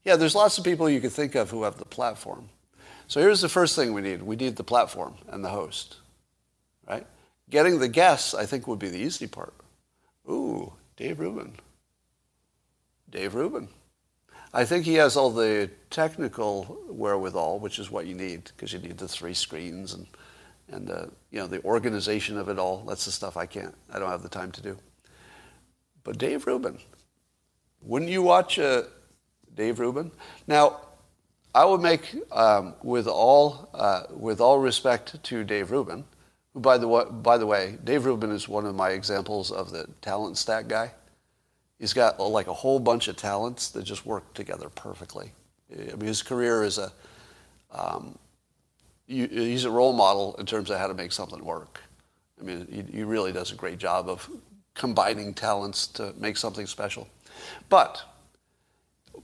Yeah, 0.04 0.16
there's 0.16 0.34
lots 0.34 0.56
of 0.56 0.64
people 0.64 0.88
you 0.88 1.00
could 1.00 1.12
think 1.12 1.34
of 1.34 1.50
who 1.50 1.62
have 1.64 1.76
the 1.76 1.84
platform. 1.84 2.48
So 3.06 3.20
here's 3.20 3.42
the 3.42 3.48
first 3.48 3.76
thing 3.76 3.92
we 3.92 4.00
need. 4.00 4.22
We 4.22 4.36
need 4.36 4.56
the 4.56 4.64
platform 4.64 5.14
and 5.28 5.44
the 5.44 5.50
host, 5.50 5.96
right? 6.88 7.06
Getting 7.50 7.80
the 7.80 7.88
guests, 7.88 8.34
I 8.34 8.46
think, 8.46 8.66
would 8.66 8.78
be 8.78 8.88
the 8.88 8.98
easy 8.98 9.26
part. 9.26 9.52
Ooh, 10.28 10.72
Dave 10.96 11.20
Rubin. 11.20 11.52
Dave 13.10 13.34
Rubin. 13.34 13.68
I 14.52 14.64
think 14.64 14.84
he 14.84 14.94
has 14.94 15.16
all 15.16 15.30
the 15.30 15.70
technical 15.90 16.78
wherewithal, 16.88 17.60
which 17.60 17.78
is 17.78 17.90
what 17.90 18.06
you 18.06 18.14
need, 18.14 18.44
because 18.44 18.72
you 18.72 18.80
need 18.80 18.98
the 18.98 19.06
three 19.06 19.34
screens 19.34 19.94
and, 19.94 20.06
and 20.70 20.88
you 21.30 21.38
know, 21.38 21.46
the 21.46 21.62
organization 21.64 22.36
of 22.36 22.48
it 22.48 22.58
all. 22.58 22.84
That's 22.86 23.04
the 23.04 23.12
stuff 23.12 23.36
I 23.36 23.46
can't, 23.46 23.74
I 23.92 23.98
don't 23.98 24.10
have 24.10 24.22
the 24.22 24.28
time 24.28 24.50
to 24.52 24.62
do. 24.62 24.76
But 26.02 26.18
Dave 26.18 26.46
Rubin, 26.46 26.78
wouldn't 27.82 28.10
you 28.10 28.22
watch 28.22 28.58
uh, 28.58 28.82
Dave 29.54 29.78
Rubin? 29.78 30.10
Now, 30.46 30.80
I 31.54 31.64
would 31.64 31.80
make, 31.80 32.14
um, 32.32 32.74
with 32.82 33.06
all 33.08 33.70
uh, 33.74 34.04
with 34.10 34.40
all 34.40 34.58
respect 34.60 35.22
to 35.22 35.44
Dave 35.44 35.70
Rubin, 35.70 36.04
who 36.54 36.60
by 36.60 36.78
the 36.78 36.86
by 36.86 37.38
the 37.38 37.46
way, 37.46 37.76
Dave 37.82 38.06
Rubin 38.06 38.30
is 38.30 38.48
one 38.48 38.66
of 38.66 38.74
my 38.74 38.90
examples 38.90 39.50
of 39.50 39.70
the 39.70 39.88
talent 40.00 40.38
stack 40.38 40.68
guy. 40.68 40.92
He's 41.80 41.94
got 41.94 42.20
like 42.20 42.46
a 42.46 42.52
whole 42.52 42.78
bunch 42.78 43.08
of 43.08 43.16
talents 43.16 43.70
that 43.70 43.84
just 43.84 44.04
work 44.04 44.34
together 44.34 44.68
perfectly. 44.68 45.32
I 45.72 45.96
mean, 45.96 46.00
his 46.00 46.22
career 46.22 46.62
is 46.62 46.76
a 46.76 46.92
um, 47.72 48.18
he's 49.06 49.64
a 49.64 49.70
role 49.70 49.94
model 49.94 50.36
in 50.38 50.44
terms 50.44 50.70
of 50.70 50.78
how 50.78 50.88
to 50.88 50.94
make 50.94 51.10
something 51.10 51.42
work. 51.42 51.80
I 52.38 52.44
mean, 52.44 52.66
he, 52.70 52.98
he 52.98 53.02
really 53.02 53.32
does 53.32 53.50
a 53.50 53.54
great 53.54 53.78
job 53.78 54.08
of 54.08 54.28
combining 54.74 55.32
talents 55.32 55.86
to 55.88 56.12
make 56.18 56.36
something 56.36 56.66
special. 56.66 57.08
But 57.68 58.02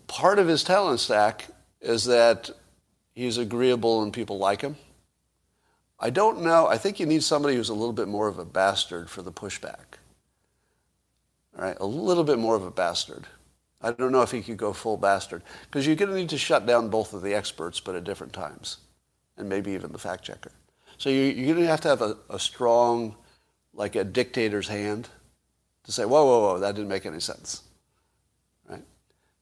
part 0.06 0.38
of 0.38 0.48
his 0.48 0.64
talent 0.64 1.00
stack 1.00 1.46
is 1.80 2.04
that 2.06 2.50
he's 3.14 3.36
agreeable 3.36 4.02
and 4.02 4.12
people 4.12 4.38
like 4.38 4.62
him. 4.62 4.76
I 6.00 6.10
don't 6.10 6.42
know. 6.42 6.66
I 6.66 6.78
think 6.78 7.00
you 7.00 7.06
need 7.06 7.22
somebody 7.22 7.56
who's 7.56 7.68
a 7.68 7.74
little 7.74 7.92
bit 7.92 8.08
more 8.08 8.28
of 8.28 8.38
a 8.38 8.44
bastard 8.44 9.10
for 9.10 9.22
the 9.22 9.32
pushback. 9.32 9.98
Right, 11.56 11.76
a 11.80 11.86
little 11.86 12.24
bit 12.24 12.38
more 12.38 12.54
of 12.54 12.64
a 12.64 12.70
bastard. 12.70 13.26
I 13.80 13.92
don't 13.92 14.12
know 14.12 14.20
if 14.20 14.30
he 14.30 14.42
could 14.42 14.58
go 14.58 14.74
full 14.74 14.98
bastard 14.98 15.42
because 15.62 15.86
you're 15.86 15.96
going 15.96 16.10
to 16.10 16.16
need 16.16 16.28
to 16.30 16.38
shut 16.38 16.66
down 16.66 16.90
both 16.90 17.14
of 17.14 17.22
the 17.22 17.34
experts, 17.34 17.80
but 17.80 17.94
at 17.94 18.04
different 18.04 18.34
times, 18.34 18.78
and 19.38 19.48
maybe 19.48 19.72
even 19.72 19.90
the 19.90 19.98
fact 19.98 20.24
checker. 20.24 20.52
So 20.98 21.08
you, 21.08 21.30
are 21.30 21.54
going 21.54 21.64
to 21.64 21.66
have 21.66 21.80
to 21.82 21.88
have 21.88 22.02
a, 22.02 22.16
a 22.28 22.38
strong, 22.38 23.16
like 23.72 23.96
a 23.96 24.04
dictator's 24.04 24.68
hand, 24.68 25.08
to 25.84 25.92
say, 25.92 26.04
whoa, 26.04 26.24
whoa, 26.24 26.40
whoa, 26.40 26.58
that 26.58 26.74
didn't 26.74 26.88
make 26.88 27.06
any 27.06 27.20
sense. 27.20 27.62
Right? 28.68 28.84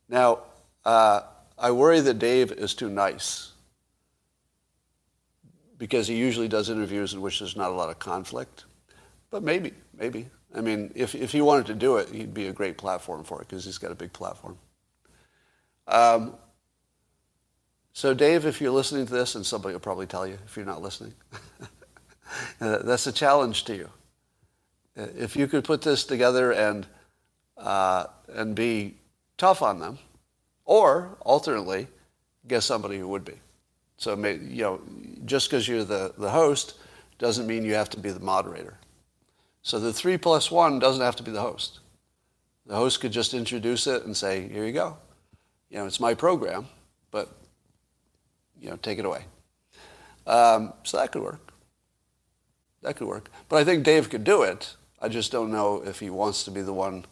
Now, 0.09 0.41
uh, 0.85 1.23
I 1.59 1.71
worry 1.71 2.01
that 2.01 2.19
Dave 2.19 2.53
is 2.53 2.75
too 2.75 2.91
nice 2.91 3.53
because 5.79 6.07
he 6.07 6.17
usually 6.17 6.49
does 6.49 6.71
interviews 6.71 7.15
in 7.15 7.21
which 7.21 7.39
there's 7.39 7.57
not 7.57 7.71
a 7.71 7.75
lot 7.75 7.91
of 7.91 7.99
conflict. 7.99 8.65
But 9.31 9.43
maybe, 9.43 9.73
maybe. 9.99 10.29
I 10.57 10.61
mean, 10.61 10.93
if, 10.95 11.15
if 11.15 11.33
he 11.33 11.41
wanted 11.41 11.67
to 11.67 11.75
do 11.75 11.97
it, 11.97 12.09
he'd 12.11 12.35
be 12.35 12.47
a 12.47 12.53
great 12.53 12.79
platform 12.79 13.25
for 13.25 13.41
it 13.43 13.49
because 13.49 13.65
he's 13.65 13.79
got 13.79 13.91
a 13.91 13.95
big 13.95 14.13
platform. 14.13 14.57
Um, 15.89 16.35
so, 17.93 18.15
Dave, 18.15 18.47
if 18.47 18.61
you're 18.61 18.73
listening 18.73 19.07
to 19.07 19.13
this, 19.13 19.35
and 19.35 19.45
somebody 19.45 19.73
will 19.73 19.81
probably 19.81 20.07
tell 20.07 20.27
you 20.27 20.39
if 20.45 20.57
you're 20.57 20.67
not 20.67 20.83
listening, 20.83 21.15
that's 22.59 23.07
a 23.07 23.13
challenge 23.13 23.65
to 23.65 23.77
you. 23.77 23.91
If 24.97 25.37
you 25.37 25.47
could 25.47 25.65
put 25.65 25.83
this 25.83 26.05
together 26.05 26.53
and, 26.53 26.87
uh, 27.57 28.07
and 28.29 28.55
be 28.55 28.97
tough 29.39 29.63
on 29.63 29.81
them, 29.81 29.99
or 30.65 31.17
alternately, 31.21 31.89
get 32.47 32.63
somebody 32.63 32.99
who 32.99 33.09
would 33.09 33.25
be. 33.25 33.35
So, 33.97 34.17
you 34.17 34.63
know, 34.63 34.81
just 35.25 35.49
because 35.49 35.69
you're 35.69 35.85
the, 35.85 36.13
the 36.19 36.31
host 36.31 36.75
doesn't 37.19 37.47
mean 37.47 37.65
you 37.65 37.75
have 37.75 37.91
to 37.91 38.01
be 38.01 38.11
the 38.11 38.21
moderator. 38.21 38.77
So 39.65 39.81
the 39.81 39.95
three 39.95 40.19
plus 40.19 40.51
one 40.51 40.79
doesn't 40.79 41.03
have 41.03 41.17
to 41.17 41.23
be 41.23 41.31
the 41.31 41.41
host. 41.41 41.81
The 42.67 42.77
host 42.77 43.01
could 43.01 43.13
just 43.13 43.33
introduce 43.33 43.87
it 43.87 44.05
and 44.05 44.15
say, 44.15 44.47
here 44.47 44.67
you 44.67 44.73
go. 44.73 44.99
You 45.71 45.79
know, 45.79 45.87
it's 45.87 45.99
my 45.99 46.13
program, 46.13 46.67
but, 47.11 47.35
you 48.61 48.69
know, 48.69 48.77
take 48.77 48.99
it 48.99 49.07
away. 49.07 49.25
Um, 50.27 50.75
so 50.83 50.99
that 50.99 51.13
could 51.13 51.23
work. 51.23 51.51
That 52.83 52.97
could 52.97 53.09
work. 53.09 53.31
But 53.49 53.57
I 53.57 53.65
think 53.65 53.85
Dave 53.85 54.11
could 54.11 54.23
do 54.23 54.43
it. 54.43 54.77
I 55.01 55.09
just 55.09 55.33
don't 55.33 55.51
know 55.51 55.83
if 55.85 55.99
he 55.99 56.11
wants 56.11 56.45
to 56.45 56.51
be 56.51 56.61
the 56.61 56.75
one 56.75 57.07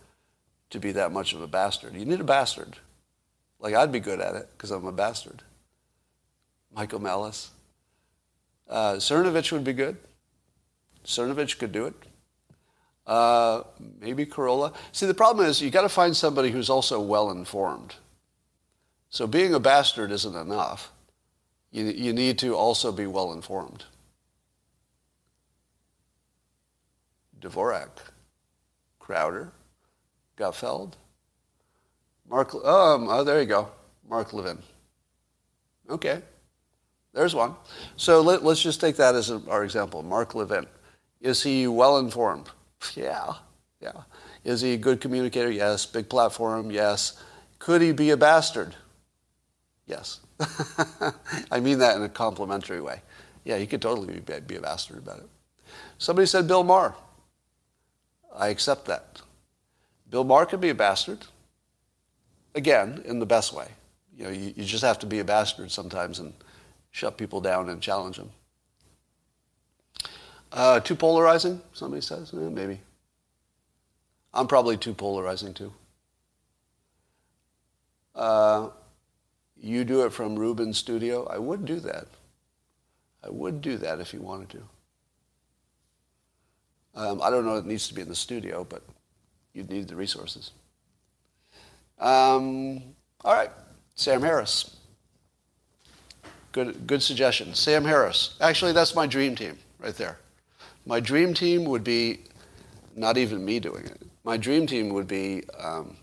to 0.68 0.78
be 0.78 0.92
that 0.92 1.10
much 1.10 1.32
of 1.32 1.40
a 1.40 1.46
bastard. 1.46 1.94
You 1.94 2.04
need 2.04 2.20
a 2.20 2.24
bastard. 2.24 2.76
Like, 3.60 3.74
I'd 3.74 3.92
be 3.92 4.00
good 4.00 4.20
at 4.20 4.34
it 4.34 4.50
because 4.52 4.70
I'm 4.70 4.86
a 4.86 4.92
bastard. 4.92 5.42
Michael 6.74 7.00
Malice. 7.00 7.50
Uh, 8.68 8.94
Cernovich 8.94 9.52
would 9.52 9.64
be 9.64 9.72
good. 9.72 9.96
Cernovich 11.06 11.58
could 11.58 11.72
do 11.72 11.86
it. 11.86 11.94
Uh, 13.12 13.62
maybe 14.00 14.24
Carolla. 14.24 14.72
See, 14.92 15.04
the 15.04 15.12
problem 15.12 15.44
is 15.46 15.60
you 15.60 15.68
got 15.68 15.82
to 15.82 15.90
find 15.90 16.16
somebody 16.16 16.50
who's 16.50 16.70
also 16.70 16.98
well 16.98 17.30
informed. 17.30 17.94
So 19.10 19.26
being 19.26 19.52
a 19.52 19.60
bastard 19.60 20.10
isn't 20.12 20.34
enough. 20.34 20.90
You, 21.72 21.84
you 21.84 22.14
need 22.14 22.38
to 22.38 22.56
also 22.56 22.90
be 22.90 23.06
well 23.06 23.34
informed. 23.34 23.84
Dvorak, 27.38 27.90
Crowder, 28.98 29.52
Gutfeld, 30.38 30.94
Mark, 32.30 32.54
um, 32.54 33.08
oh, 33.10 33.24
there 33.24 33.40
you 33.40 33.46
go. 33.46 33.68
Mark 34.08 34.32
Levin. 34.32 34.56
Okay. 35.90 36.22
There's 37.12 37.34
one. 37.34 37.56
So 37.96 38.22
let, 38.22 38.42
us 38.42 38.62
just 38.62 38.80
take 38.80 38.96
that 38.96 39.14
as 39.14 39.28
a, 39.28 39.42
our 39.50 39.64
example. 39.64 40.02
Mark 40.02 40.34
Levin. 40.34 40.66
Is 41.20 41.42
he 41.42 41.66
well 41.66 41.98
informed? 41.98 42.48
Yeah. 42.94 43.34
Yeah. 43.80 44.02
Is 44.44 44.60
he 44.60 44.74
a 44.74 44.76
good 44.76 45.00
communicator? 45.00 45.50
Yes. 45.50 45.86
Big 45.86 46.08
platform? 46.08 46.70
Yes. 46.70 47.22
Could 47.58 47.82
he 47.82 47.92
be 47.92 48.10
a 48.10 48.16
bastard? 48.16 48.74
Yes. 49.86 50.20
I 51.50 51.60
mean 51.60 51.78
that 51.78 51.96
in 51.96 52.02
a 52.02 52.08
complimentary 52.08 52.80
way. 52.80 53.00
Yeah, 53.44 53.58
he 53.58 53.66
could 53.66 53.82
totally 53.82 54.20
be, 54.20 54.40
be 54.40 54.56
a 54.56 54.60
bastard 54.60 54.98
about 54.98 55.18
it. 55.18 55.28
Somebody 55.98 56.26
said 56.26 56.46
Bill 56.46 56.64
Maher. 56.64 56.94
I 58.34 58.48
accept 58.48 58.86
that. 58.86 59.20
Bill 60.08 60.24
Maher 60.24 60.46
could 60.46 60.60
be 60.60 60.70
a 60.70 60.74
bastard 60.74 61.18
again, 62.54 63.02
in 63.04 63.18
the 63.18 63.26
best 63.26 63.52
way. 63.52 63.68
You 64.16 64.24
know, 64.24 64.30
you, 64.30 64.52
you 64.56 64.64
just 64.64 64.84
have 64.84 64.98
to 65.00 65.06
be 65.06 65.20
a 65.20 65.24
bastard 65.24 65.70
sometimes 65.70 66.18
and 66.18 66.32
shut 66.90 67.16
people 67.16 67.40
down 67.40 67.68
and 67.68 67.80
challenge 67.80 68.16
them. 68.16 68.30
Uh, 70.52 70.80
too 70.80 70.94
polarizing, 70.94 71.60
somebody 71.72 72.02
says? 72.02 72.32
Maybe. 72.32 72.80
I'm 74.34 74.46
probably 74.46 74.76
too 74.76 74.94
polarizing 74.94 75.54
too. 75.54 75.72
Uh, 78.14 78.68
you 79.56 79.84
do 79.84 80.04
it 80.04 80.12
from 80.12 80.38
Rubin's 80.38 80.78
studio. 80.78 81.26
I 81.26 81.38
would 81.38 81.64
do 81.64 81.80
that. 81.80 82.06
I 83.24 83.30
would 83.30 83.60
do 83.60 83.78
that 83.78 84.00
if 84.00 84.12
you 84.12 84.20
wanted 84.20 84.50
to. 84.50 84.62
Um, 86.94 87.22
I 87.22 87.30
don't 87.30 87.46
know 87.46 87.56
it 87.56 87.64
needs 87.64 87.88
to 87.88 87.94
be 87.94 88.02
in 88.02 88.08
the 88.08 88.14
studio, 88.14 88.66
but 88.68 88.82
you'd 89.54 89.70
need 89.70 89.88
the 89.88 89.96
resources. 89.96 90.50
Um, 91.98 92.82
all 93.24 93.34
right, 93.34 93.50
Sam 93.94 94.20
Harris. 94.20 94.76
Good, 96.50 96.86
good 96.86 97.02
suggestion. 97.02 97.54
Sam 97.54 97.84
Harris. 97.84 98.36
Actually, 98.40 98.72
that's 98.72 98.94
my 98.94 99.06
dream 99.06 99.34
team 99.34 99.58
right 99.78 99.94
there. 99.94 100.18
My 100.84 101.00
dream 101.00 101.34
team 101.34 101.64
would 101.64 101.84
be 101.84 102.20
not 102.94 103.16
even 103.16 103.44
me 103.44 103.60
doing 103.60 103.84
it. 103.84 104.02
My 104.24 104.36
dream 104.36 104.66
team 104.66 104.90
would 104.90 105.06
be 105.06 105.44
um, 105.58 105.96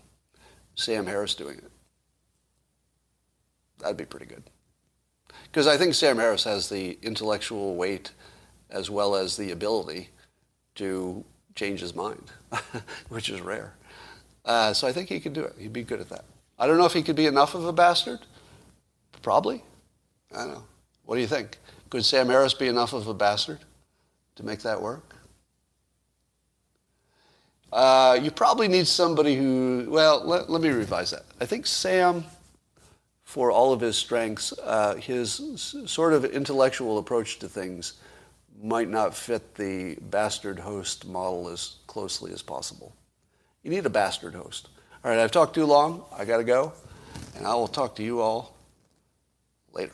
Sam 0.74 1.06
Harris 1.06 1.34
doing 1.34 1.58
it. 1.58 1.70
That'd 3.78 3.96
be 3.96 4.04
pretty 4.04 4.26
good. 4.26 4.42
Because 5.44 5.66
I 5.66 5.76
think 5.76 5.94
Sam 5.94 6.18
Harris 6.18 6.44
has 6.44 6.68
the 6.68 6.98
intellectual 7.02 7.76
weight 7.76 8.12
as 8.70 8.90
well 8.90 9.16
as 9.16 9.36
the 9.36 9.50
ability 9.50 10.10
to 10.76 11.24
change 11.54 11.80
his 11.80 11.94
mind, 11.94 12.30
which 13.08 13.28
is 13.28 13.40
rare. 13.40 13.74
Uh, 14.44 14.72
so 14.72 14.86
I 14.86 14.92
think 14.92 15.08
he 15.08 15.20
could 15.20 15.32
do 15.32 15.42
it. 15.42 15.54
He'd 15.58 15.72
be 15.72 15.82
good 15.82 16.00
at 16.00 16.08
that. 16.10 16.24
I 16.58 16.66
don't 16.66 16.78
know 16.78 16.86
if 16.86 16.92
he 16.92 17.02
could 17.02 17.16
be 17.16 17.26
enough 17.26 17.54
of 17.54 17.64
a 17.64 17.72
bastard. 17.72 18.20
Probably. 19.22 19.62
I 20.34 20.44
don't 20.44 20.54
know. 20.54 20.64
What 21.04 21.16
do 21.16 21.20
you 21.20 21.26
think? 21.26 21.58
Could 21.88 22.04
Sam 22.04 22.28
Harris 22.28 22.54
be 22.54 22.68
enough 22.68 22.92
of 22.92 23.06
a 23.08 23.14
bastard 23.14 23.58
to 24.40 24.46
make 24.46 24.60
that 24.60 24.80
work? 24.80 25.14
Uh, 27.72 28.18
you 28.20 28.30
probably 28.30 28.66
need 28.66 28.86
somebody 28.86 29.36
who, 29.36 29.86
well, 29.88 30.24
let, 30.24 30.50
let, 30.50 30.60
me 30.60 30.70
revise 30.70 31.12
that. 31.12 31.24
I 31.40 31.46
think 31.46 31.66
Sam, 31.66 32.24
for 33.22 33.52
all 33.52 33.72
of 33.72 33.80
his 33.80 33.96
strengths, 33.96 34.52
uh, 34.64 34.96
his 34.96 35.40
s- 35.54 35.76
sort 35.86 36.12
of 36.12 36.24
intellectual 36.24 36.98
approach 36.98 37.38
to 37.38 37.48
things 37.48 37.94
might 38.60 38.88
not 38.88 39.14
fit 39.14 39.54
the 39.54 39.96
bastard 40.00 40.58
host 40.58 41.06
model 41.06 41.48
as 41.48 41.76
closely 41.86 42.32
as 42.32 42.42
possible. 42.42 42.94
You 43.62 43.70
need 43.70 43.86
a 43.86 43.90
bastard 43.90 44.34
host. 44.34 44.68
All 45.04 45.10
right, 45.10 45.20
I've 45.20 45.30
talked 45.30 45.54
too 45.54 45.66
long. 45.66 46.04
I 46.16 46.24
got 46.24 46.38
to 46.38 46.44
go. 46.44 46.72
And 47.36 47.46
I 47.46 47.54
will 47.54 47.68
talk 47.68 47.94
to 47.96 48.02
you 48.02 48.20
all 48.20 48.56
later. 49.72 49.92